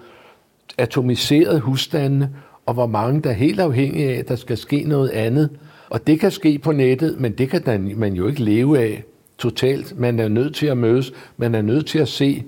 atomiseret 0.78 1.60
husstandene, 1.60 2.30
og 2.66 2.74
hvor 2.74 2.86
mange 2.86 3.20
der 3.20 3.30
er 3.30 3.34
helt 3.34 3.60
afhængige 3.60 4.08
af, 4.08 4.18
at 4.18 4.28
der 4.28 4.36
skal 4.36 4.56
ske 4.56 4.84
noget 4.86 5.08
andet. 5.08 5.50
Og 5.90 6.06
det 6.06 6.20
kan 6.20 6.30
ske 6.30 6.58
på 6.58 6.72
nettet, 6.72 7.20
men 7.20 7.32
det 7.32 7.48
kan 7.48 7.94
man 7.96 8.14
jo 8.14 8.26
ikke 8.26 8.42
leve 8.42 8.78
af 8.78 9.04
totalt. 9.38 9.98
Man 9.98 10.18
er 10.18 10.28
nødt 10.28 10.54
til 10.54 10.66
at 10.66 10.76
mødes. 10.76 11.12
Man 11.36 11.54
er 11.54 11.62
nødt 11.62 11.86
til 11.86 11.98
at 11.98 12.08
se 12.08 12.44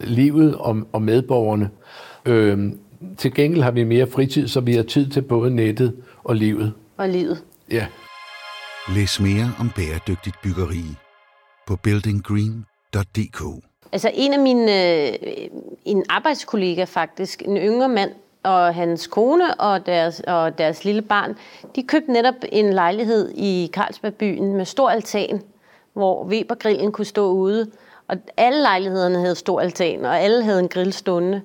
livet 0.00 0.54
og, 0.54 0.76
og 0.92 1.02
medborgerne. 1.02 1.70
Øhm, 2.24 2.78
til 3.16 3.34
gengæld 3.34 3.62
har 3.62 3.70
vi 3.70 3.84
mere 3.84 4.06
fritid, 4.06 4.48
så 4.48 4.60
vi 4.60 4.74
har 4.74 4.82
tid 4.82 5.10
til 5.10 5.22
både 5.22 5.50
nettet 5.50 5.96
og 6.24 6.36
livet. 6.36 6.72
Og 6.96 7.08
livet. 7.08 7.44
Ja. 7.70 7.86
Læs 8.94 9.20
mere 9.20 9.52
om 9.60 9.70
bæredygtigt 9.76 10.36
byggeri 10.42 10.84
på 11.66 11.76
buildinggreen.dk. 11.76 13.64
Altså 13.92 14.10
en 14.14 14.32
af 14.32 14.40
mine, 14.40 14.62
øh, 14.62 15.14
en 15.84 16.04
arbejdskollega 16.08 16.84
faktisk, 16.84 17.42
en 17.42 17.56
yngre 17.56 17.88
mand, 17.88 18.10
og 18.42 18.74
hans 18.74 19.06
kone 19.06 19.54
og 19.54 19.86
deres, 19.86 20.20
og 20.26 20.58
deres 20.58 20.84
lille 20.84 21.02
barn, 21.02 21.36
de 21.76 21.82
købte 21.82 22.12
netop 22.12 22.34
en 22.52 22.72
lejlighed 22.72 23.32
i 23.34 23.70
Carlsbergbyen 23.72 24.54
med 24.54 24.64
stor 24.64 24.90
altan, 24.90 25.42
hvor 25.96 26.24
Webergrillen 26.24 26.92
kunne 26.92 27.04
stå 27.04 27.30
ude. 27.30 27.70
Og 28.08 28.16
alle 28.36 28.62
lejlighederne 28.62 29.18
havde 29.18 29.34
stor 29.34 29.60
altan, 29.60 30.04
og 30.04 30.20
alle 30.20 30.44
havde 30.44 30.60
en 30.60 30.68
grill 30.68 30.92
stående. 30.92 31.42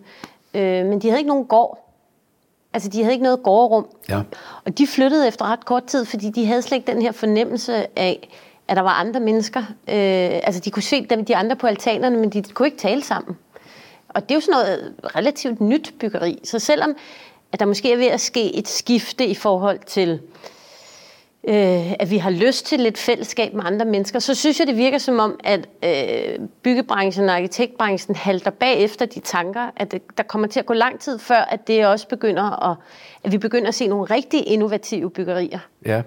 Øh, 0.54 0.86
men 0.86 1.02
de 1.02 1.08
havde 1.08 1.20
ikke 1.20 1.28
nogen 1.28 1.46
gård. 1.46 1.88
Altså, 2.74 2.90
de 2.90 2.98
havde 3.02 3.14
ikke 3.14 3.24
noget 3.24 3.44
gårdrum. 3.44 3.88
Ja. 4.10 4.22
Og 4.66 4.78
de 4.78 4.88
flyttede 4.88 5.28
efter 5.28 5.52
ret 5.52 5.66
kort 5.66 5.84
tid, 5.84 6.06
fordi 6.06 6.30
de 6.30 6.46
havde 6.46 6.62
slet 6.62 6.78
ikke 6.78 6.92
den 6.92 7.02
her 7.02 7.12
fornemmelse 7.12 8.00
af, 8.00 8.30
at 8.68 8.78
der 8.78 8.84
var 8.84 8.90
andre 8.94 9.20
mennesker. 9.20 9.60
Øh, 9.88 10.40
altså, 10.44 10.62
de 10.66 10.72
kunne 10.72 10.84
se 10.84 11.06
dem, 11.06 11.26
de 11.26 11.36
andre 11.36 11.56
på 11.56 11.68
altanerne, 11.68 12.18
men 12.18 12.30
de 12.30 12.44
kunne 12.44 12.68
ikke 12.68 12.78
tale 12.78 13.04
sammen. 13.04 13.38
Og 14.10 14.22
det 14.24 14.32
er 14.32 14.36
jo 14.36 14.42
sådan 14.42 14.52
noget 14.52 14.94
relativt 15.16 15.62
nyt 15.62 15.94
byggeri. 16.00 16.40
Så 16.44 16.60
selvom 16.60 16.96
at 17.52 17.60
der 17.60 17.66
måske 17.66 17.94
er 17.94 17.98
ved 17.98 18.06
at 18.06 18.22
ske 18.22 18.56
et 18.56 18.68
skifte 18.68 19.26
i 19.26 19.36
forhold 19.36 19.80
til 19.86 20.20
øh, 21.48 21.92
at 21.92 22.12
vi 22.12 22.18
har 22.18 22.30
lyst 22.30 22.66
til 22.66 22.80
lidt 22.80 22.98
fællesskab 22.98 23.54
med 23.54 23.64
andre 23.66 23.86
mennesker, 23.86 24.20
så 24.20 24.36
synes 24.36 24.60
jeg, 24.60 24.68
det 24.68 24.78
virker 24.78 24.98
som 24.98 25.20
om, 25.20 25.40
at 25.44 25.70
øh, 25.84 26.48
byggebranchen 26.64 27.30
og 27.30 27.36
arkitektbranchen 27.36 28.16
halter 28.16 28.52
bagefter 28.52 29.06
de 29.06 29.20
tanker, 29.20 29.72
at 29.76 29.92
det, 29.92 30.02
der 30.18 30.24
kommer 30.24 30.48
til 30.48 30.60
at 30.60 30.66
gå 30.66 30.74
lang 30.74 31.00
tid 31.00 31.20
før, 31.20 31.36
at 31.36 31.68
det 31.68 31.86
også 31.86 32.08
begynder 32.08 32.70
at, 32.72 32.78
at 33.24 33.32
vi 33.32 33.38
begynder 33.38 33.68
at 33.68 33.76
se 33.76 33.88
nogle 33.88 34.04
rigtig 34.04 34.48
innovative 34.48 35.10
byggerier. 35.10 35.60
Ja. 35.86 36.02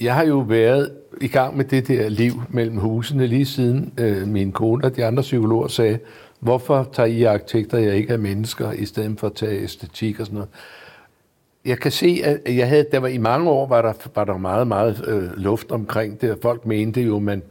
Jeg 0.00 0.14
har 0.14 0.24
jo 0.24 0.38
været 0.38 0.92
i 1.20 1.28
gang 1.28 1.56
med 1.56 1.64
det 1.64 1.88
der 1.88 2.08
liv 2.08 2.32
mellem 2.48 2.76
husene 2.76 3.26
lige 3.26 3.46
siden 3.46 3.92
øh, 3.98 4.28
min 4.28 4.52
kone 4.52 4.84
og 4.84 4.96
de 4.96 5.04
andre 5.04 5.22
psykologer 5.22 5.68
sagde, 5.68 5.98
hvorfor 6.40 6.88
tager 6.92 7.06
I 7.06 7.22
arkitekter, 7.22 7.78
jeg 7.78 7.94
ikke 7.94 8.12
er 8.12 8.18
mennesker, 8.18 8.72
i 8.72 8.84
stedet 8.84 9.20
for 9.20 9.26
at 9.26 9.32
tage 9.32 9.62
æstetik 9.62 10.20
og 10.20 10.26
sådan 10.26 10.34
noget 10.34 10.50
jeg 11.70 11.78
kan 11.78 11.92
se, 11.92 12.20
at 12.24 12.56
jeg 12.56 12.68
havde, 12.68 12.86
der 12.92 12.98
var 12.98 13.08
i 13.08 13.18
mange 13.18 13.50
år, 13.50 13.66
var 13.66 13.82
der, 13.82 13.92
var 14.14 14.24
der 14.24 14.36
meget, 14.36 14.66
meget 14.66 15.04
øh, 15.06 15.36
luft 15.36 15.72
omkring 15.72 16.20
det, 16.20 16.30
og 16.30 16.38
folk 16.42 16.66
mente 16.66 17.00
jo, 17.00 17.18
man, 17.18 17.42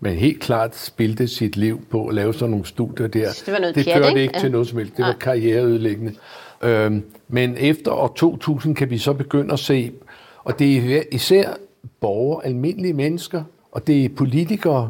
man 0.00 0.14
helt 0.14 0.40
klart 0.40 0.76
spildte 0.76 1.28
sit 1.28 1.56
liv 1.56 1.80
på 1.90 2.06
at 2.06 2.14
lave 2.14 2.34
sådan 2.34 2.50
nogle 2.50 2.66
studier 2.66 3.06
der. 3.06 3.28
Det, 3.46 3.52
var 3.52 3.58
noget 3.58 3.74
det 3.74 3.84
pjat, 3.84 3.96
førte 3.96 4.08
ikke? 4.08 4.22
ikke 4.22 4.38
til 4.38 4.52
noget 4.52 4.68
som 4.68 4.78
helst. 4.78 4.96
Det 4.96 5.04
var 5.04 5.12
karriereødelæggende. 5.20 6.14
Øhm, 6.62 7.02
men 7.28 7.56
efter 7.58 7.90
år 7.90 8.12
2000 8.16 8.74
kan 8.74 8.90
vi 8.90 8.98
så 8.98 9.12
begynde 9.12 9.52
at 9.52 9.58
se, 9.58 9.92
og 10.44 10.58
det 10.58 10.96
er 10.96 11.02
især 11.12 11.54
borgere, 12.00 12.46
almindelige 12.46 12.94
mennesker, 12.94 13.42
og 13.72 13.86
det 13.86 14.04
er 14.04 14.08
politikere, 14.16 14.88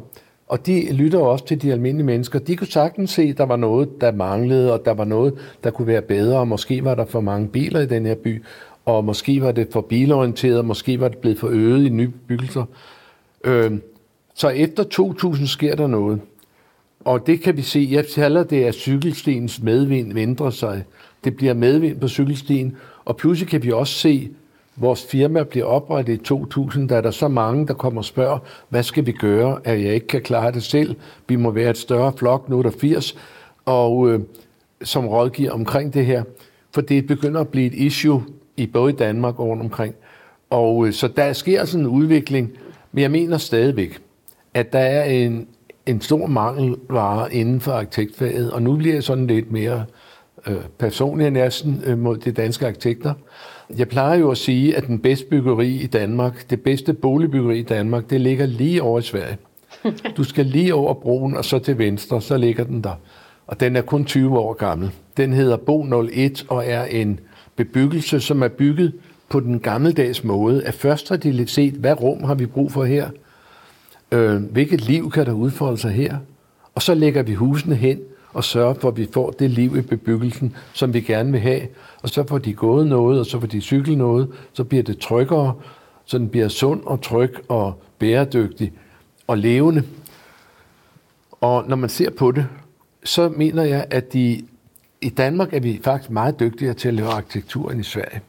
og 0.53 0.67
de 0.67 0.93
lytter 0.93 1.19
også 1.19 1.47
til 1.47 1.63
de 1.63 1.73
almindelige 1.73 2.07
mennesker. 2.07 2.39
De 2.39 2.57
kunne 2.57 2.67
sagtens 2.67 3.11
se, 3.11 3.23
at 3.23 3.39
der 3.39 3.47
var 3.47 3.57
noget, 3.57 4.01
der 4.01 4.13
manglede, 4.13 4.73
og 4.73 4.85
der 4.85 4.95
var 4.95 5.05
noget, 5.05 5.35
der 5.65 5.71
kunne 5.71 5.87
være 5.87 6.03
bedre, 6.03 6.39
og 6.39 6.49
måske 6.49 6.85
var 6.85 6.95
der 6.95 7.05
for 7.05 7.21
mange 7.21 7.49
biler 7.49 7.81
i 7.81 7.87
den 7.87 8.07
her 8.07 8.15
by, 8.15 8.43
og 8.85 9.05
måske 9.05 9.41
var 9.41 9.53
det 9.53 9.69
for 9.73 9.81
bilorienteret, 9.81 10.59
og 10.59 10.65
måske 10.65 11.01
var 11.01 11.09
det 11.09 11.19
blevet 11.19 11.39
for 11.39 11.49
øget 11.49 11.87
i 11.87 11.89
nye 11.89 12.09
bebyggelser. 12.09 12.65
Øh, 13.45 13.73
så 14.35 14.49
efter 14.49 14.83
2000 14.83 15.47
sker 15.47 15.77
der 15.77 15.87
noget. 15.87 16.21
Og 17.01 17.27
det 17.27 17.41
kan 17.41 17.57
vi 17.57 17.63
se, 17.63 17.89
jeg 17.91 18.07
kalder 18.15 18.45
det, 18.45 18.65
at 18.65 18.75
cykelstiens 18.75 19.63
medvind 19.63 20.19
ændrer 20.19 20.51
sig. 20.51 20.85
Det 21.25 21.37
bliver 21.37 21.55
medvind 21.55 22.01
på 22.01 22.09
cykelstien, 22.09 22.77
og 23.05 23.17
pludselig 23.17 23.49
kan 23.49 23.63
vi 23.63 23.73
også 23.73 23.95
se, 23.95 24.31
Vores 24.77 25.07
firma 25.07 25.43
bliver 25.43 25.67
oprettet 25.67 26.15
i 26.15 26.17
2000, 26.17 26.89
der 26.89 26.97
er 26.97 27.01
der 27.01 27.11
så 27.11 27.29
mange, 27.29 27.67
der 27.67 27.75
kommer 27.75 28.01
og 28.01 28.05
spørger, 28.05 28.39
hvad 28.69 28.83
skal 28.83 29.07
vi 29.07 29.13
gøre, 29.13 29.61
at 29.65 29.85
jeg 29.85 29.95
ikke 29.95 30.07
kan 30.07 30.23
klare 30.23 30.53
det 30.53 30.63
selv. 30.63 30.97
Vi 31.29 31.37
må 31.37 31.51
være 31.51 31.71
et 31.71 31.77
større 31.77 32.13
flok, 32.17 32.49
nu 32.49 32.59
er 32.59 32.63
der 32.63 32.71
80, 32.71 33.17
og 33.65 34.11
øh, 34.11 34.21
som 34.83 35.07
rådgiver 35.09 35.51
omkring 35.51 35.95
det 35.95 36.07
her. 36.07 36.25
For 36.75 36.81
det 36.81 37.07
begynder 37.07 37.41
at 37.41 37.49
blive 37.49 37.67
et 37.67 37.75
issue 37.75 38.25
i 38.57 38.67
både 38.67 38.93
Danmark 38.93 39.39
og 39.39 39.47
rundt 39.47 39.63
omkring. 39.63 39.95
Og 40.51 40.87
øh, 40.87 40.93
så 40.93 41.09
der 41.09 41.33
sker 41.33 41.65
sådan 41.65 41.87
en 41.87 41.91
udvikling, 41.91 42.51
men 42.93 43.03
jeg 43.03 43.11
mener 43.11 43.39
stadigvæk, 43.39 43.99
at 44.55 44.73
der 44.73 44.79
er 44.79 45.05
en, 45.05 45.47
en 45.87 46.01
stor 46.01 46.27
mangelvare 46.27 47.35
inden 47.35 47.61
for 47.61 47.73
arkitektfaget, 47.73 48.51
og 48.51 48.63
nu 48.63 48.77
bliver 48.77 48.95
jeg 48.95 49.03
sådan 49.03 49.27
lidt 49.27 49.53
mere 49.53 49.85
øh, 50.47 50.57
personlig 50.79 51.31
næsten 51.31 51.83
øh, 51.87 51.99
mod 51.99 52.17
de 52.17 52.33
danske 52.33 52.67
arkitekter. 52.67 53.15
Jeg 53.77 53.89
plejer 53.89 54.19
jo 54.19 54.31
at 54.31 54.39
sige, 54.39 54.77
at 54.77 54.87
den 54.87 54.99
bedste 54.99 55.27
byggeri 55.27 55.69
i 55.69 55.87
Danmark, 55.87 56.51
det 56.51 56.61
bedste 56.61 56.93
boligbyggeri 56.93 57.59
i 57.59 57.63
Danmark, 57.63 58.11
det 58.11 58.21
ligger 58.21 58.47
lige 58.47 58.83
over 58.83 58.99
i 58.99 59.03
Sverige. 59.03 59.37
Du 60.17 60.25
skal 60.25 60.47
lige 60.47 60.75
over 60.75 60.95
broen, 60.95 61.37
og 61.37 61.45
så 61.45 61.59
til 61.59 61.79
venstre, 61.79 62.21
så 62.21 62.37
ligger 62.37 62.65
den 62.65 62.85
der. 62.85 62.95
Og 63.47 63.61
den 63.61 63.77
er 63.77 63.83
kun 63.83 64.05
20 64.05 64.39
år 64.39 64.53
gammel. 64.53 64.91
Den 65.17 65.33
hedder 65.33 65.57
Bo 65.57 66.03
01 66.13 66.47
og 66.49 66.67
er 66.67 66.85
en 66.85 67.21
bebyggelse, 67.57 68.21
som 68.21 68.43
er 68.43 68.49
bygget 68.49 68.93
på 69.29 69.41
den 69.41 69.61
gammeldags 69.61 70.25
måde, 70.25 70.65
at 70.65 70.75
først 70.75 71.09
har 71.09 71.17
de 71.17 71.33
lidt 71.33 71.51
set, 71.51 71.75
hvad 71.75 72.01
rum 72.01 72.25
har 72.25 72.35
vi 72.35 72.47
brug 72.47 72.73
for 72.73 72.85
her? 72.85 73.11
Øh, 74.13 74.43
hvilket 74.43 74.81
liv 74.81 75.11
kan 75.11 75.27
der 75.27 75.33
udfolde 75.33 75.79
sig 75.79 75.91
her? 75.91 76.17
Og 76.75 76.83
så 76.83 76.95
lægger 76.95 77.23
vi 77.23 77.35
husene 77.35 77.75
hen 77.75 78.01
og 78.33 78.45
sørger 78.45 78.75
for, 78.75 78.89
at 78.89 78.97
vi 78.97 79.09
får 79.13 79.31
det 79.31 79.51
liv 79.51 79.77
i 79.77 79.81
bebyggelsen, 79.81 80.57
som 80.73 80.95
vi 80.95 81.01
gerne 81.01 81.33
vil 81.33 81.41
have. 81.41 81.63
Og 82.03 82.09
så 82.09 82.27
får 82.29 82.39
de 82.39 82.55
gået 82.55 82.87
noget, 82.87 83.21
og 83.21 83.27
så 83.27 83.41
får 83.41 83.47
de 83.47 83.61
cyklet 83.61 83.99
noget, 83.99 84.29
så 84.53 84.65
bliver 84.65 84.83
det 84.83 84.99
tryggere, 84.99 85.55
så 86.05 86.19
den 86.19 86.29
bliver 86.29 86.49
sund 86.49 86.81
og 86.85 87.03
tryg 87.03 87.35
og 87.49 87.83
bæredygtig 87.99 88.73
og 89.27 89.39
levende. 89.39 89.83
Og 91.41 91.65
når 91.69 91.77
man 91.77 91.91
ser 91.91 92.11
på 92.11 92.31
det, 92.31 92.47
så 93.05 93.29
mener 93.29 93.63
jeg, 93.63 93.87
at 93.91 94.13
de, 94.13 94.43
i 95.03 95.09
Danmark 95.09 95.53
er 95.55 95.61
vi 95.61 95.81
faktisk 95.85 96.11
meget 96.11 96.41
dygtigere 96.41 96.75
til 96.75 96.89
at 96.89 96.95
lave 96.95 97.09
arkitektur 97.09 97.71
end 97.71 97.81
i 97.81 97.83
Sverige. 97.83 98.21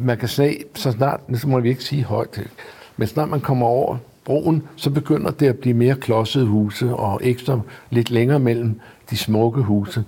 Man 0.00 0.18
kan 0.18 0.28
se, 0.28 0.64
så 0.74 0.92
snart, 0.92 1.20
så 1.34 1.48
må 1.48 1.60
vi 1.60 1.68
ikke 1.68 1.84
sige 1.84 2.04
højt, 2.04 2.50
men 2.96 3.08
snart 3.08 3.28
man 3.28 3.40
kommer 3.40 3.66
over 3.66 3.96
broen, 4.24 4.62
så 4.76 4.90
begynder 4.90 5.30
det 5.30 5.46
at 5.46 5.58
blive 5.58 5.74
mere 5.74 5.94
klodsede 5.94 6.46
huse 6.46 6.94
og 6.94 7.20
ekstra 7.22 7.60
lidt 7.90 8.10
længere 8.10 8.38
mellem 8.38 8.80
de 9.10 9.16
smukke 9.16 9.62
huse. 9.62 10.04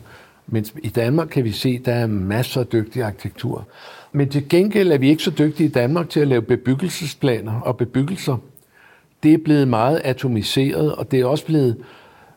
Men 0.47 0.67
i 0.83 0.89
Danmark 0.89 1.29
kan 1.29 1.45
vi 1.45 1.53
se, 1.53 1.79
at 1.81 1.87
der 1.87 1.93
er 1.93 2.07
masser 2.07 2.61
af 2.61 2.67
dygtig 2.67 3.03
arkitektur. 3.03 3.67
Men 4.13 4.29
til 4.29 4.49
gengæld 4.49 4.93
er 4.93 4.99
vi 4.99 5.09
ikke 5.09 5.23
så 5.23 5.31
dygtige 5.31 5.67
i 5.69 5.73
Danmark 5.73 6.09
til 6.09 6.21
at 6.21 6.29
lave 6.29 6.43
bebyggelsesplaner 6.43 7.61
og 7.61 7.77
bebyggelser. 7.77 8.37
Det 9.23 9.35
er 9.35 9.39
blevet 9.39 9.69
meget 9.69 10.01
atomiseret, 10.05 10.95
og 10.95 11.11
det 11.11 11.21
er 11.21 11.25
også 11.25 11.47
blevet 11.47 11.77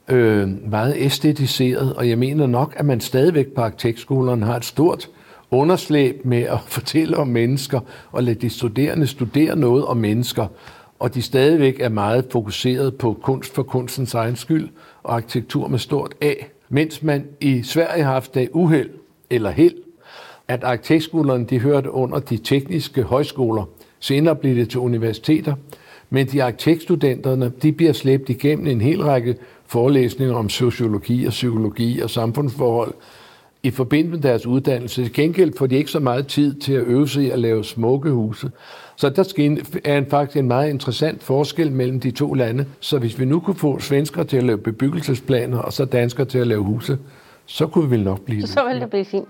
øh, 0.09 0.69
meget 0.71 0.95
æstetiseret, 0.97 1.93
og 1.93 2.09
jeg 2.09 2.17
mener 2.17 2.47
nok, 2.47 2.73
at 2.77 2.85
man 2.85 2.99
stadigvæk 2.99 3.47
på 3.47 3.61
arkitektskolerne 3.61 4.45
har 4.45 4.55
et 4.55 4.65
stort 4.65 5.09
underslæb 5.51 6.25
med 6.25 6.41
at 6.41 6.59
fortælle 6.75 7.17
om 7.17 7.27
mennesker, 7.27 7.79
og 8.11 8.23
lade 8.23 8.39
de 8.39 8.49
studerende 8.49 9.07
studere 9.07 9.55
noget 9.55 9.85
om 9.85 9.97
mennesker, 9.97 10.47
og 10.99 11.15
de 11.15 11.21
stadigvæk 11.21 11.79
er 11.79 11.89
meget 11.89 12.25
fokuseret 12.31 12.95
på 12.95 13.17
kunst 13.21 13.55
for 13.55 13.63
kunstens 13.63 14.13
egen 14.13 14.35
skyld, 14.35 14.69
og 15.03 15.15
arkitektur 15.15 15.67
med 15.67 15.79
stort 15.79 16.13
A, 16.21 16.33
mens 16.69 17.03
man 17.03 17.25
i 17.41 17.63
Sverige 17.63 18.03
har 18.03 18.13
haft 18.13 18.35
det 18.35 18.49
uheld 18.53 18.89
eller 19.29 19.51
held, 19.51 19.75
at 20.47 20.63
arkitektskolerne 20.63 21.45
de 21.45 21.59
hørte 21.59 21.91
under 21.91 22.19
de 22.19 22.37
tekniske 22.37 23.03
højskoler. 23.03 23.63
Senere 23.99 24.35
blev 24.35 24.55
det 24.55 24.69
til 24.69 24.79
universiteter, 24.79 25.55
men 26.09 26.27
de 26.27 26.43
arkitektstudenterne 26.43 27.51
de 27.61 27.71
bliver 27.71 27.93
slæbt 27.93 28.29
igennem 28.29 28.67
en 28.67 28.81
hel 28.81 29.03
række 29.03 29.35
forelæsninger 29.67 30.35
om 30.35 30.49
sociologi 30.49 31.25
og 31.25 31.29
psykologi 31.29 31.99
og 31.99 32.09
samfundsforhold 32.09 32.93
i 33.63 33.71
forbindelse 33.71 34.11
med 34.11 34.29
deres 34.29 34.45
uddannelse. 34.45 35.03
Til 35.03 35.13
gengæld 35.13 35.53
får 35.57 35.67
de 35.67 35.75
ikke 35.75 35.91
så 35.91 35.99
meget 35.99 36.27
tid 36.27 36.53
til 36.53 36.73
at 36.73 36.83
øve 36.83 37.07
sig 37.07 37.23
i 37.23 37.29
at 37.29 37.39
lave 37.39 37.63
smukke 37.63 38.11
huse. 38.11 38.51
Så 38.95 39.09
der 39.09 39.33
er 39.85 39.97
en, 39.97 40.05
faktisk 40.09 40.37
en 40.37 40.47
meget 40.47 40.69
interessant 40.69 41.23
forskel 41.23 41.71
mellem 41.71 41.99
de 41.99 42.11
to 42.11 42.33
lande. 42.33 42.65
Så 42.79 42.99
hvis 42.99 43.19
vi 43.19 43.25
nu 43.25 43.39
kunne 43.39 43.55
få 43.55 43.79
svensker 43.79 44.23
til 44.23 44.37
at 44.37 44.43
lave 44.43 44.57
bebyggelsesplaner, 44.57 45.57
og 45.57 45.73
så 45.73 45.85
danskere 45.85 46.25
til 46.25 46.39
at 46.39 46.47
lave 46.47 46.63
huse, 46.63 46.97
så 47.45 47.67
kunne 47.67 47.89
vi 47.89 47.95
vel 47.95 48.03
nok 48.03 48.21
blive 48.21 48.47
Så 48.47 48.63
ville 48.65 48.81
det 48.81 48.89
blive 48.89 49.05
fint. 49.05 49.27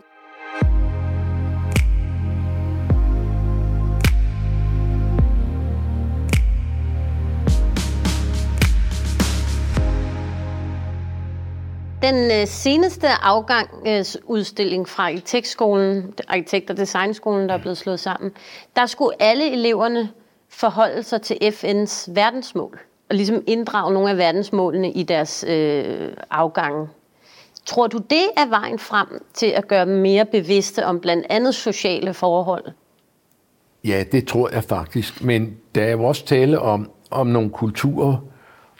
Den 12.05 12.31
øh, 12.31 12.47
seneste 12.47 13.07
afgangsudstilling 13.07 14.81
øh, 14.81 14.87
fra 14.87 15.03
Arkitektskolen, 15.03 16.13
Arkitekt- 16.27 16.69
og 16.69 16.77
Designskolen, 16.77 17.49
der 17.49 17.55
er 17.55 17.59
blevet 17.59 17.77
slået 17.77 17.99
sammen, 17.99 18.31
der 18.75 18.85
skulle 18.85 19.21
alle 19.21 19.51
eleverne 19.51 20.09
forholde 20.49 21.03
sig 21.03 21.21
til 21.21 21.35
FN's 21.43 22.13
verdensmål, 22.13 22.79
og 23.09 23.15
ligesom 23.15 23.43
inddrage 23.47 23.93
nogle 23.93 24.09
af 24.09 24.17
verdensmålene 24.17 24.91
i 24.91 25.03
deres 25.03 25.45
øh, 25.47 26.13
afgange. 26.31 26.87
Tror 27.65 27.87
du, 27.87 27.97
det 27.97 28.23
er 28.37 28.45
vejen 28.49 28.79
frem 28.79 29.07
til 29.33 29.47
at 29.47 29.67
gøre 29.67 29.85
dem 29.85 29.97
mere 29.97 30.25
bevidste 30.25 30.85
om 30.85 30.99
blandt 30.99 31.25
andet 31.29 31.55
sociale 31.55 32.13
forhold? 32.13 32.65
Ja, 33.83 34.03
det 34.11 34.27
tror 34.27 34.49
jeg 34.53 34.63
faktisk. 34.63 35.23
Men 35.23 35.57
der 35.75 35.83
er 35.83 35.91
jo 35.91 36.03
også 36.03 36.25
tale 36.25 36.59
om, 36.59 36.91
om 37.11 37.27
nogle 37.27 37.49
kulturer, 37.49 38.17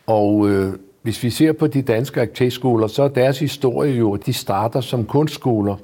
og 0.08 0.50
øh, 0.50 0.74
hvis 1.06 1.24
vi 1.24 1.30
ser 1.30 1.52
på 1.52 1.68
de 1.68 1.82
danske 1.82 2.22
arkitektskoler, 2.22 2.88
så 2.88 3.04
er 3.04 3.08
deres 3.08 3.40
historie 3.40 3.94
jo, 3.94 4.14
at 4.14 4.26
de 4.26 4.34
starter 4.34 4.82
som 4.82 5.06
kunstskoler. 5.06 5.76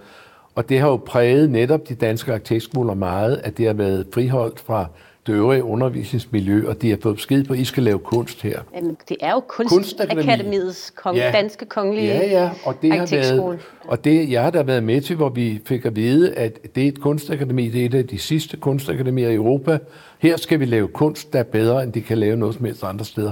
Og 0.56 0.70
det 0.70 0.80
har 0.80 0.88
jo 0.88 0.96
præget 0.96 1.50
netop 1.50 1.90
de 1.90 1.96
danske 1.96 2.34
arkitektskoler 2.34 2.94
meget, 2.94 3.42
at 3.44 3.58
det 3.58 3.66
har 3.68 3.74
været 3.74 4.08
friholdt 4.14 4.60
fra 4.60 4.86
det 5.28 5.34
øvrige 5.34 5.64
undervisningsmiljø, 5.64 6.70
og 6.70 6.82
de 6.82 6.90
har 6.90 6.98
fået 7.04 7.16
besked 7.16 7.44
på, 7.44 7.54
at 7.54 7.60
I 7.60 7.66
skal 7.66 7.84
lave 7.84 8.00
kunst 8.00 8.42
her. 8.42 8.60
Jamen, 8.76 8.98
det 9.10 9.18
er 9.20 9.32
jo 9.32 9.40
Kunstakademiets 9.40 10.94
kong, 10.96 11.18
ja. 11.18 11.32
danske 11.32 11.66
kongelige 11.66 12.08
Ja, 12.08 12.30
ja, 12.30 12.50
og 12.66 12.76
det 12.82 12.94
har 12.94 13.08
været, 13.12 13.60
og 13.88 14.04
det, 14.04 14.32
jeg 14.32 14.44
har 14.44 14.52
da 14.52 14.62
været 14.62 14.84
med 14.84 15.02
til, 15.02 15.16
hvor 15.16 15.30
vi 15.30 15.62
fik 15.66 15.86
at 15.86 15.96
vide, 15.96 16.34
at 16.34 16.76
det 16.76 16.84
er 16.84 16.88
et 16.88 17.02
kunstakademi, 17.02 17.70
det 17.70 17.82
er 17.82 17.86
et 17.86 17.94
af 17.94 18.08
de 18.08 18.20
sidste 18.20 18.58
kunstakademier 18.58 19.30
i 19.30 19.36
Europa. 19.36 19.78
Her 20.20 20.38
skal 20.38 20.60
vi 20.60 20.66
lave 20.66 20.88
kunst, 20.88 21.34
der 21.34 21.40
er 21.40 21.44
bedre, 21.44 21.84
end 21.84 21.94
de 21.94 22.02
kan 22.02 22.18
lave 22.18 22.36
noget 22.36 22.56
som 22.56 22.66
helst 22.66 22.84
andre 22.84 23.06
steder 23.06 23.32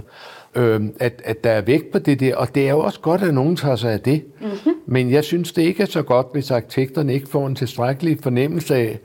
øh, 0.55 0.81
at, 0.99 1.21
at 1.25 1.43
der 1.43 1.51
er 1.51 1.61
vægt 1.61 1.91
på 1.91 1.99
det 1.99 2.19
der, 2.19 2.35
og 2.35 2.55
det 2.55 2.65
er 2.65 2.69
jo 2.69 2.79
også 2.79 2.99
godt, 2.99 3.21
at 3.21 3.33
nogen 3.33 3.55
tager 3.55 3.75
sig 3.75 3.93
af 3.93 3.99
det. 3.99 4.23
Mm-hmm. 4.41 4.73
Men 4.85 5.11
jeg 5.11 5.23
synes, 5.23 5.51
det 5.51 5.61
ikke 5.61 5.83
er 5.83 5.87
så 5.87 6.01
godt, 6.01 6.27
hvis 6.33 6.51
arkitekterne 6.51 7.13
ikke 7.13 7.29
får 7.29 7.47
en 7.47 7.55
tilstrækkelig 7.55 8.17
fornemmelse 8.21 8.75
af, 8.75 8.99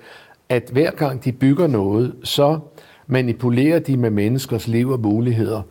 at 0.49 0.69
hver 0.73 0.91
gang 0.91 1.25
de 1.25 1.33
bygger 1.33 1.67
noget, 1.67 2.15
så 2.25 2.59
manipulerer 3.07 3.79
de 3.79 3.97
med 3.97 4.11
menneskers 4.11 4.69
liv 4.69 4.91
og 4.91 5.01
muligheder. 5.01 5.63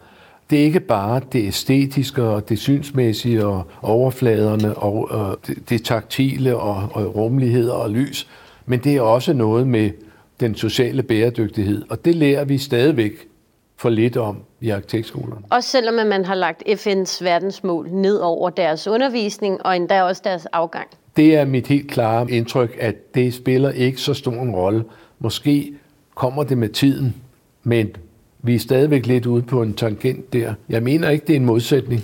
Det 0.49 0.59
er 0.59 0.63
ikke 0.63 0.80
bare 0.80 1.21
det 1.32 1.47
æstetiske 1.47 2.24
og 2.24 2.49
det 2.49 2.59
synsmæssige 2.59 3.45
og 3.45 3.63
overfladerne 3.82 4.74
og 4.74 5.09
øh, 5.13 5.38
det, 5.47 5.69
det 5.69 5.84
taktile 5.84 6.57
og, 6.57 6.89
og 6.91 7.15
rummeligheder 7.15 7.74
og 7.74 7.89
lys, 7.89 8.28
men 8.65 8.80
det 8.80 8.95
er 8.95 9.01
også 9.01 9.34
noget 9.34 9.67
med 9.67 9.89
den 10.39 10.55
sociale 10.55 11.03
bæredygtighed, 11.03 11.84
og 11.89 12.05
det 12.05 12.15
lærer 12.15 12.45
vi 12.45 12.57
stadigvæk 12.57 13.28
for 13.84 13.89
lidt 13.89 14.17
om 14.17 14.38
i 14.61 14.69
arkitektskolerne. 14.69 15.41
Også 15.49 15.69
selvom 15.69 16.07
man 16.07 16.25
har 16.25 16.36
lagt 16.36 16.63
FN's 16.67 17.23
verdensmål 17.23 17.89
ned 17.91 18.17
over 18.17 18.49
deres 18.49 18.88
undervisning, 18.88 19.65
og 19.65 19.75
endda 19.75 20.03
også 20.03 20.21
deres 20.25 20.45
afgang. 20.45 20.88
Det 21.15 21.36
er 21.36 21.45
mit 21.45 21.67
helt 21.67 21.91
klare 21.91 22.31
indtryk, 22.31 22.77
at 22.79 23.15
det 23.15 23.34
spiller 23.34 23.69
ikke 23.69 24.01
så 24.01 24.13
stor 24.13 24.31
en 24.31 24.51
rolle. 24.51 24.84
Måske 25.19 25.73
kommer 26.15 26.43
det 26.43 26.57
med 26.57 26.69
tiden, 26.69 27.15
men 27.63 27.95
vi 28.41 28.55
er 28.55 28.59
stadigvæk 28.59 29.05
lidt 29.05 29.25
ude 29.25 29.41
på 29.41 29.61
en 29.61 29.73
tangent 29.73 30.34
der. 30.34 30.53
Jeg 30.69 30.84
mener 30.84 31.09
ikke, 31.09 31.25
det 31.25 31.34
er 31.34 31.38
en 31.38 31.45
modsætning. 31.45 32.03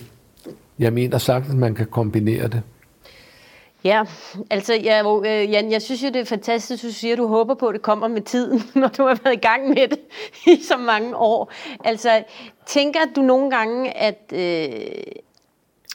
Jeg 0.79 0.93
mener 0.93 1.17
sagtens, 1.17 1.53
at 1.53 1.59
man 1.59 1.75
kan 1.75 1.85
kombinere 1.85 2.47
det. 2.47 2.61
Ja, 3.83 4.03
altså 4.49 4.73
ja, 4.73 5.19
øh, 5.25 5.51
Jan, 5.51 5.71
jeg 5.71 5.81
synes 5.81 6.03
jo, 6.03 6.07
det 6.07 6.15
er 6.15 6.25
fantastisk, 6.25 6.83
du 6.83 6.91
siger, 6.91 7.13
at 7.13 7.17
du 7.17 7.27
håber 7.27 7.53
på, 7.53 7.67
at 7.67 7.73
det 7.73 7.81
kommer 7.81 8.07
med 8.07 8.21
tiden, 8.21 8.63
når 8.81 8.87
du 8.87 9.03
har 9.05 9.19
været 9.23 9.35
i 9.35 9.39
gang 9.39 9.69
med 9.69 9.87
det 9.87 9.99
i 10.47 10.63
så 10.63 10.77
mange 10.77 11.15
år. 11.15 11.51
Altså, 11.83 12.23
tænker 12.65 12.99
du 13.15 13.21
nogle 13.21 13.51
gange, 13.51 13.97
at, 13.97 14.23
øh, 14.33 14.39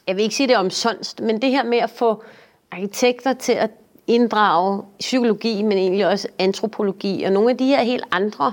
jeg 0.06 0.16
vil 0.16 0.22
ikke 0.22 0.34
sige 0.34 0.46
det 0.48 0.56
om 0.56 0.70
sonst, 0.70 1.20
men 1.20 1.42
det 1.42 1.50
her 1.50 1.64
med 1.64 1.78
at 1.78 1.90
få 1.90 2.24
arkitekter 2.70 3.32
til 3.32 3.52
at 3.52 3.70
inddrage 4.06 4.82
psykologi, 4.98 5.62
men 5.62 5.78
egentlig 5.78 6.06
også 6.06 6.28
antropologi, 6.38 7.22
og 7.22 7.32
nogle 7.32 7.50
af 7.50 7.56
de 7.56 7.66
her 7.66 7.82
helt 7.82 8.04
andre 8.10 8.52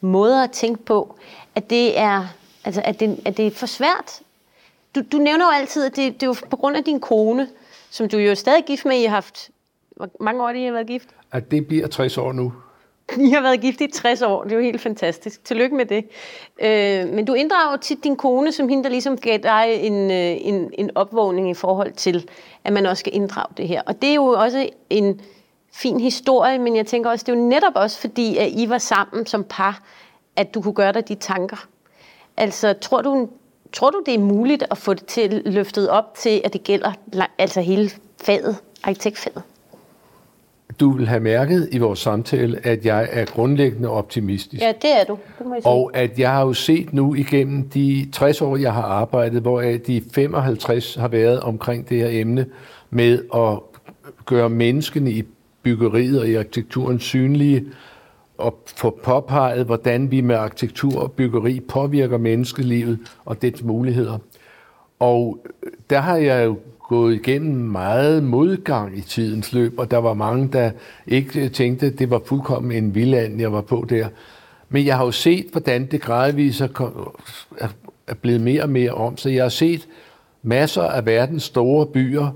måder 0.00 0.44
at 0.44 0.50
tænke 0.50 0.84
på, 0.84 1.14
at 1.54 1.70
det 1.70 1.98
er, 1.98 2.26
altså, 2.64 2.82
at 2.84 3.00
det, 3.00 3.20
at 3.24 3.36
det 3.36 3.46
er 3.46 3.50
for 3.50 3.66
svært. 3.66 4.20
Du, 4.94 5.02
du 5.12 5.16
nævner 5.16 5.44
jo 5.44 5.50
altid, 5.60 5.84
at 5.84 5.96
det, 5.96 6.14
det 6.14 6.22
er 6.22 6.26
jo 6.26 6.36
på 6.50 6.56
grund 6.56 6.76
af 6.76 6.84
din 6.84 7.00
kone, 7.00 7.48
som 7.92 8.08
du 8.08 8.18
jo 8.18 8.34
stadig 8.34 8.64
gift 8.64 8.84
med. 8.84 8.96
I 8.96 9.02
har 9.02 9.10
haft... 9.10 9.50
Hvor 9.96 10.10
mange 10.20 10.42
år 10.42 10.46
har 10.46 10.54
I 10.54 10.64
har 10.64 10.72
været 10.72 10.86
gift? 10.86 11.08
At 11.32 11.50
det 11.50 11.66
bliver 11.66 11.86
60 11.86 12.18
år 12.18 12.32
nu. 12.32 12.52
I 13.26 13.30
har 13.30 13.42
været 13.42 13.60
gift 13.60 13.80
i 13.80 13.86
60 13.86 14.22
år. 14.22 14.42
Det 14.44 14.52
er 14.52 14.56
jo 14.56 14.62
helt 14.62 14.80
fantastisk. 14.80 15.44
Tillykke 15.44 15.76
med 15.76 15.86
det. 15.86 16.04
Øh, 16.62 17.14
men 17.14 17.24
du 17.24 17.34
inddrager 17.34 17.76
tit 17.76 18.04
din 18.04 18.16
kone, 18.16 18.52
som 18.52 18.68
hende, 18.68 18.84
der 18.84 18.90
ligesom 18.90 19.16
gav 19.16 19.38
dig 19.38 19.64
en, 19.80 20.10
øh, 20.10 20.36
en, 20.40 20.70
en 20.78 20.90
opvågning 20.94 21.50
i 21.50 21.54
forhold 21.54 21.92
til, 21.92 22.28
at 22.64 22.72
man 22.72 22.86
også 22.86 23.00
skal 23.00 23.14
inddrage 23.14 23.54
det 23.56 23.68
her. 23.68 23.82
Og 23.86 24.02
det 24.02 24.10
er 24.10 24.14
jo 24.14 24.26
også 24.26 24.68
en 24.90 25.20
fin 25.72 26.00
historie, 26.00 26.58
men 26.58 26.76
jeg 26.76 26.86
tænker 26.86 27.10
også, 27.10 27.24
det 27.26 27.32
er 27.32 27.36
jo 27.36 27.44
netop 27.44 27.72
også 27.74 28.00
fordi, 28.00 28.36
at 28.36 28.48
I 28.52 28.68
var 28.68 28.78
sammen 28.78 29.26
som 29.26 29.44
par, 29.44 29.82
at 30.36 30.54
du 30.54 30.62
kunne 30.62 30.74
gøre 30.74 30.92
dig 30.92 31.08
de 31.08 31.14
tanker. 31.14 31.68
Altså, 32.36 32.72
tror 32.72 33.02
du, 33.02 33.28
tror 33.72 33.90
du, 33.90 34.02
det 34.06 34.14
er 34.14 34.18
muligt 34.18 34.64
at 34.70 34.78
få 34.78 34.94
det 34.94 35.06
til 35.06 35.42
løftet 35.46 35.88
op 35.88 36.14
til, 36.14 36.40
at 36.44 36.52
det 36.52 36.64
gælder 36.64 36.92
altså 37.38 37.60
hele 37.60 37.90
faget, 38.22 38.56
arkitektfaget? 38.84 39.42
Du 40.80 40.90
vil 40.90 41.08
have 41.08 41.20
mærket 41.20 41.68
i 41.72 41.78
vores 41.78 41.98
samtale, 41.98 42.66
at 42.66 42.84
jeg 42.84 43.08
er 43.12 43.24
grundlæggende 43.24 43.88
optimistisk. 43.88 44.62
Ja, 44.62 44.72
det 44.82 45.00
er 45.00 45.04
du. 45.04 45.18
Det 45.38 45.46
må 45.46 45.54
jeg 45.54 45.62
sige. 45.62 45.72
Og 45.72 45.90
at 45.94 46.18
jeg 46.18 46.30
har 46.30 46.40
jo 46.40 46.52
set 46.52 46.92
nu 46.92 47.14
igennem 47.14 47.68
de 47.68 48.08
60 48.12 48.42
år, 48.42 48.56
jeg 48.56 48.72
har 48.72 48.82
arbejdet, 48.82 49.42
hvor 49.42 49.60
de 49.60 50.02
55 50.12 50.94
har 50.94 51.08
været 51.08 51.40
omkring 51.40 51.88
det 51.88 51.98
her 51.98 52.08
emne 52.20 52.46
med 52.90 53.18
at 53.34 53.58
gøre 54.24 54.50
menneskene 54.50 55.10
i 55.10 55.22
byggeriet 55.62 56.20
og 56.20 56.28
i 56.28 56.34
arkitekturen 56.34 57.00
synlige, 57.00 57.64
og 58.42 58.58
få 58.66 58.98
påpeget, 59.02 59.66
hvordan 59.66 60.10
vi 60.10 60.20
med 60.20 60.36
arkitektur 60.36 61.00
og 61.00 61.12
byggeri 61.12 61.60
påvirker 61.60 62.18
menneskelivet 62.18 62.98
og 63.24 63.42
dets 63.42 63.62
muligheder. 63.62 64.18
Og 64.98 65.38
øh, 65.62 65.72
der 65.90 66.00
har 66.00 66.16
jeg 66.16 66.46
jo 66.46 66.58
gået 66.88 67.14
igennem 67.14 67.56
meget 67.56 68.24
modgang 68.24 68.98
i 68.98 69.00
tidens 69.00 69.52
løb, 69.52 69.78
og 69.78 69.90
der 69.90 69.98
var 69.98 70.14
mange, 70.14 70.48
der 70.52 70.70
ikke 71.06 71.48
tænkte, 71.48 71.86
at 71.86 71.98
det 71.98 72.10
var 72.10 72.22
fuldkommen 72.26 72.72
en 72.72 72.94
vildand, 72.94 73.40
jeg 73.40 73.52
var 73.52 73.60
på 73.60 73.86
der. 73.88 74.08
Men 74.68 74.86
jeg 74.86 74.96
har 74.96 75.04
jo 75.04 75.10
set, 75.10 75.46
hvordan 75.52 75.86
det 75.86 76.00
gradvist 76.00 76.60
er 76.60 78.14
blevet 78.20 78.40
mere 78.40 78.62
og 78.62 78.70
mere 78.70 78.90
om, 78.90 79.16
så 79.16 79.28
jeg 79.28 79.44
har 79.44 79.48
set 79.48 79.88
masser 80.42 80.82
af 80.82 81.06
verdens 81.06 81.42
store 81.42 81.86
byer 81.86 82.28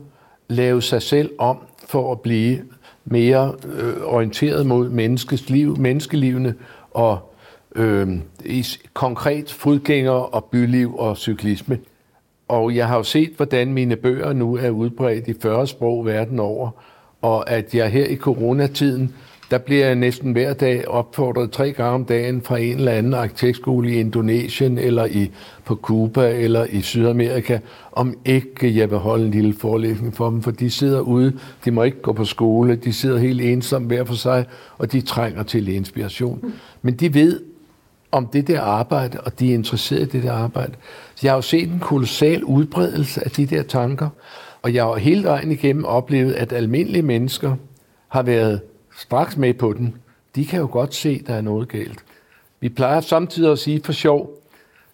lave 0.48 0.82
sig 0.82 1.02
selv 1.02 1.30
om 1.38 1.58
for 1.88 2.12
at 2.12 2.20
blive 2.20 2.58
mere 3.06 3.54
øh, 3.64 4.02
orienteret 4.02 4.66
mod 4.66 4.88
menneskets 4.88 5.50
liv, 5.50 5.76
menneskelivene 5.76 6.54
og 6.90 7.34
øh, 7.76 8.08
i 8.44 8.66
konkret 8.94 9.52
fodgængere 9.52 10.26
og 10.26 10.44
byliv 10.44 10.96
og 10.96 11.16
cyklisme. 11.16 11.78
Og 12.48 12.76
jeg 12.76 12.88
har 12.88 12.96
jo 12.96 13.02
set, 13.02 13.32
hvordan 13.36 13.72
mine 13.72 13.96
bøger 13.96 14.32
nu 14.32 14.56
er 14.56 14.70
udbredt 14.70 15.28
i 15.28 15.34
40 15.42 15.66
sprog 15.66 16.06
verden 16.06 16.40
over, 16.40 16.70
og 17.22 17.50
at 17.50 17.74
jeg 17.74 17.90
her 17.90 18.04
i 18.04 18.16
coronatiden, 18.16 19.14
der 19.50 19.58
bliver 19.58 19.86
jeg 19.86 19.94
næsten 19.94 20.32
hver 20.32 20.52
dag 20.52 20.88
opfordret 20.88 21.50
tre 21.50 21.72
gange 21.72 21.94
om 21.94 22.04
dagen 22.04 22.42
fra 22.42 22.58
en 22.58 22.76
eller 22.76 22.92
anden 22.92 23.14
arkitektskole 23.14 23.90
i 23.90 24.00
Indonesien, 24.00 24.78
eller 24.78 25.04
i, 25.04 25.30
på 25.64 25.76
Cuba, 25.76 26.30
eller 26.30 26.66
i 26.70 26.82
Sydamerika, 26.82 27.58
om 27.92 28.14
ikke 28.24 28.76
jeg 28.76 28.90
vil 28.90 28.98
holde 28.98 29.24
en 29.24 29.30
lille 29.30 29.54
forelæsning 29.54 30.14
for 30.14 30.30
dem, 30.30 30.42
for 30.42 30.50
de 30.50 30.70
sidder 30.70 31.00
ude, 31.00 31.32
de 31.64 31.70
må 31.70 31.82
ikke 31.82 32.02
gå 32.02 32.12
på 32.12 32.24
skole, 32.24 32.76
de 32.76 32.92
sidder 32.92 33.18
helt 33.18 33.40
ensomme 33.40 33.88
hver 33.88 34.04
for 34.04 34.14
sig, 34.14 34.44
og 34.78 34.92
de 34.92 35.00
trænger 35.00 35.42
til 35.42 35.68
inspiration. 35.68 36.52
Men 36.82 36.94
de 36.94 37.14
ved, 37.14 37.40
om 38.12 38.26
det 38.26 38.48
der 38.48 38.60
arbejde, 38.60 39.20
og 39.20 39.40
de 39.40 39.50
er 39.50 39.54
interesseret 39.54 40.02
i 40.02 40.16
det 40.16 40.22
der 40.22 40.32
arbejde. 40.32 40.72
Så 41.14 41.20
jeg 41.22 41.32
har 41.32 41.36
jo 41.36 41.42
set 41.42 41.68
en 41.68 41.78
kolossal 41.80 42.44
udbredelse 42.44 43.24
af 43.24 43.30
de 43.30 43.46
der 43.46 43.62
tanker, 43.62 44.08
og 44.62 44.74
jeg 44.74 44.84
har 44.84 44.96
hele 44.96 45.24
vejen 45.24 45.52
igennem 45.52 45.84
oplevet, 45.84 46.32
at 46.32 46.52
almindelige 46.52 47.02
mennesker 47.02 47.56
har 48.08 48.22
været 48.22 48.60
straks 48.96 49.36
med 49.36 49.54
på 49.54 49.72
den. 49.72 49.94
De 50.36 50.44
kan 50.44 50.60
jo 50.60 50.68
godt 50.72 50.94
se, 50.94 51.18
at 51.20 51.26
der 51.26 51.34
er 51.34 51.40
noget 51.40 51.68
galt. 51.68 52.04
Vi 52.60 52.68
plejer 52.68 53.00
samtidig 53.00 53.52
at 53.52 53.58
sige 53.58 53.80
for 53.84 53.92
sjov, 53.92 54.30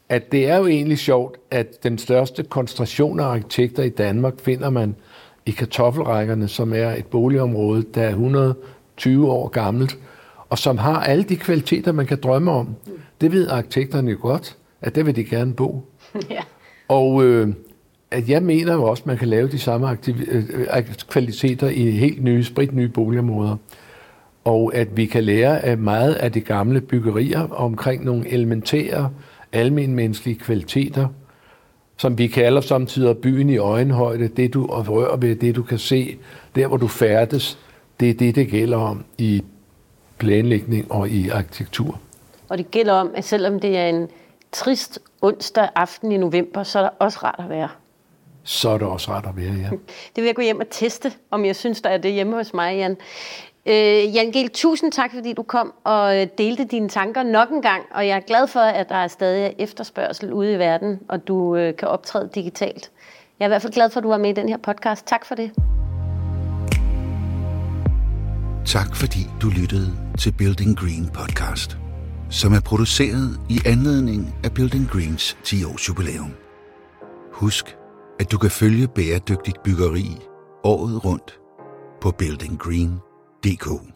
at 0.09 0.33
det 0.33 0.49
er 0.49 0.57
jo 0.57 0.67
egentlig 0.67 0.99
sjovt, 0.99 1.37
at 1.51 1.83
den 1.85 1.99
største 1.99 2.43
koncentration 2.43 3.21
af 3.21 3.25
arkitekter 3.25 3.83
i 3.83 3.89
Danmark 3.89 4.41
finder 4.41 4.71
man 4.71 4.97
i 5.47 5.51
kartoffelrækkerne, 5.51 6.49
som 6.49 6.73
er 6.73 6.91
et 6.91 7.07
boligområde, 7.07 7.85
der 7.95 8.03
er 8.03 8.09
120 8.09 9.31
år 9.31 9.49
gammelt, 9.49 9.99
og 10.49 10.59
som 10.59 10.79
har 10.79 11.01
alle 11.01 11.25
de 11.25 11.37
kvaliteter, 11.37 11.93
man 11.93 12.07
kan 12.07 12.19
drømme 12.23 12.51
om. 12.51 12.75
Det 13.21 13.33
ved 13.33 13.49
arkitekterne 13.49 14.11
jo 14.11 14.17
godt, 14.21 14.57
at 14.81 14.95
det 14.95 15.07
vil 15.07 15.17
de 15.17 15.25
gerne 15.25 15.55
bo. 15.55 15.87
Ja. 16.31 16.43
Og 16.89 17.25
øh, 17.25 17.49
at 18.11 18.29
jeg 18.29 18.43
mener 18.43 18.75
jo 18.75 18.83
også, 18.83 19.03
at 19.03 19.07
man 19.07 19.19
kan 19.19 19.29
lave 19.29 19.49
de 19.49 19.59
samme 19.59 19.89
aktiv- 19.89 20.29
øh, 20.29 20.85
kvaliteter 21.09 21.69
i 21.69 21.91
helt 21.91 22.23
nye, 22.23 22.45
sprit 22.45 22.75
nye 22.75 22.89
boligområder. 22.89 23.57
Og 24.45 24.75
at 24.75 24.97
vi 24.97 25.07
kan 25.07 25.25
lære 25.25 25.65
af 25.65 25.79
meget 25.79 26.15
af 26.15 26.33
de 26.33 26.41
gamle 26.41 26.81
byggerier 26.81 27.49
omkring 27.53 28.05
nogle 28.05 28.29
elementære, 28.29 29.11
almenmenneskelige 29.53 30.39
kvaliteter, 30.39 31.09
som 31.97 32.19
vi 32.19 32.27
kalder 32.27 32.61
samtidig 32.61 33.19
byen 33.19 33.51
i 33.51 33.57
øjenhøjde, 33.57 34.29
det 34.29 34.55
du 34.55 34.67
rører 34.67 35.17
ved, 35.17 35.37
det 35.37 35.57
du 35.57 35.63
kan 35.63 35.79
se, 35.79 36.17
der 36.55 36.67
hvor 36.67 36.77
du 36.77 36.89
færdes, 36.89 37.59
det 38.01 38.11
er 38.11 38.15
det, 38.15 38.35
det 38.35 38.49
gælder 38.49 38.77
om 38.77 39.05
i 39.19 39.43
planlægning 40.19 40.93
og 40.93 41.09
i 41.09 41.29
arkitektur. 41.29 42.01
Og 42.49 42.59
det 42.59 42.71
gælder 42.71 42.93
om, 42.93 43.11
at 43.15 43.25
selvom 43.25 43.61
det 43.61 43.77
er 43.77 43.87
en 43.87 44.09
trist 44.53 44.99
onsdag 45.23 45.69
aften 45.75 46.13
i 46.13 46.17
november, 46.17 46.63
så 46.63 46.79
er 46.79 46.83
der 46.83 46.91
også 46.99 47.19
rart 47.23 47.37
at 47.39 47.49
være. 47.49 47.69
Så 48.43 48.69
er 48.69 48.79
det 48.79 48.87
også 48.87 49.11
rart 49.11 49.27
at 49.29 49.37
være, 49.37 49.55
ja. 49.55 49.71
Det 50.17 50.17
vil 50.17 50.25
jeg 50.25 50.35
gå 50.35 50.43
hjem 50.43 50.61
og 50.61 50.67
teste, 50.71 51.13
om 51.31 51.45
jeg 51.45 51.57
synes, 51.57 51.81
der 51.81 51.91
er 51.91 51.99
det 51.99 52.13
hjemme 52.13 52.37
hos 52.37 52.55
mig, 52.55 52.77
Jan. 52.77 52.97
Øh, 53.67 54.15
Jan 54.15 54.33
Gehl, 54.33 54.51
tusind 54.51 54.93
tak, 54.93 55.11
fordi 55.15 55.33
du 55.33 55.43
kom 55.43 55.73
og 55.85 56.21
øh, 56.21 56.27
delte 56.39 56.65
dine 56.65 56.89
tanker 56.89 57.23
nok 57.23 57.51
en 57.51 57.63
gang, 57.63 57.83
og 57.91 58.07
jeg 58.07 58.17
er 58.17 58.21
glad 58.21 58.47
for, 58.47 58.61
at 58.61 58.89
der 58.89 58.95
er 58.95 59.09
stadig 59.09 59.55
efterspørgsel 59.59 60.33
ude 60.33 60.53
i 60.53 60.59
verden, 60.59 61.01
og 61.09 61.29
du 61.29 61.57
øh, 61.57 61.77
kan 61.77 61.89
optræde 61.89 62.31
digitalt. 62.35 62.91
Jeg 63.39 63.45
er 63.45 63.49
i 63.49 63.51
hvert 63.51 63.63
fald 63.63 63.73
glad 63.73 63.91
for, 63.91 64.01
at 64.01 64.05
du 64.05 64.09
var 64.09 64.19
med 64.19 64.31
i 64.31 64.33
den 64.33 64.49
her 64.49 64.57
podcast. 64.57 65.07
Tak 65.07 65.25
for 65.25 65.35
det. 65.35 65.51
Tak 68.67 68.97
fordi 68.97 69.19
du 69.43 69.49
lyttede 69.49 69.93
til 70.19 70.33
Building 70.39 70.79
Green 70.79 71.11
podcast, 71.15 71.77
som 72.31 72.53
er 72.53 72.61
produceret 72.61 73.41
i 73.51 73.59
anledning 73.67 74.35
af 74.45 74.53
Building 74.53 74.89
Greens 74.89 75.37
10 75.45 75.65
års 75.65 75.89
jubilæum. 75.89 76.35
Husk, 77.33 77.77
at 78.21 78.33
du 78.33 78.39
kan 78.39 78.51
følge 78.51 78.89
bæredygtigt 78.89 79.63
byggeri 79.63 80.07
året 80.65 81.05
rundt 81.05 81.41
på 82.01 82.11
buildinggreen.dk. 83.43 83.92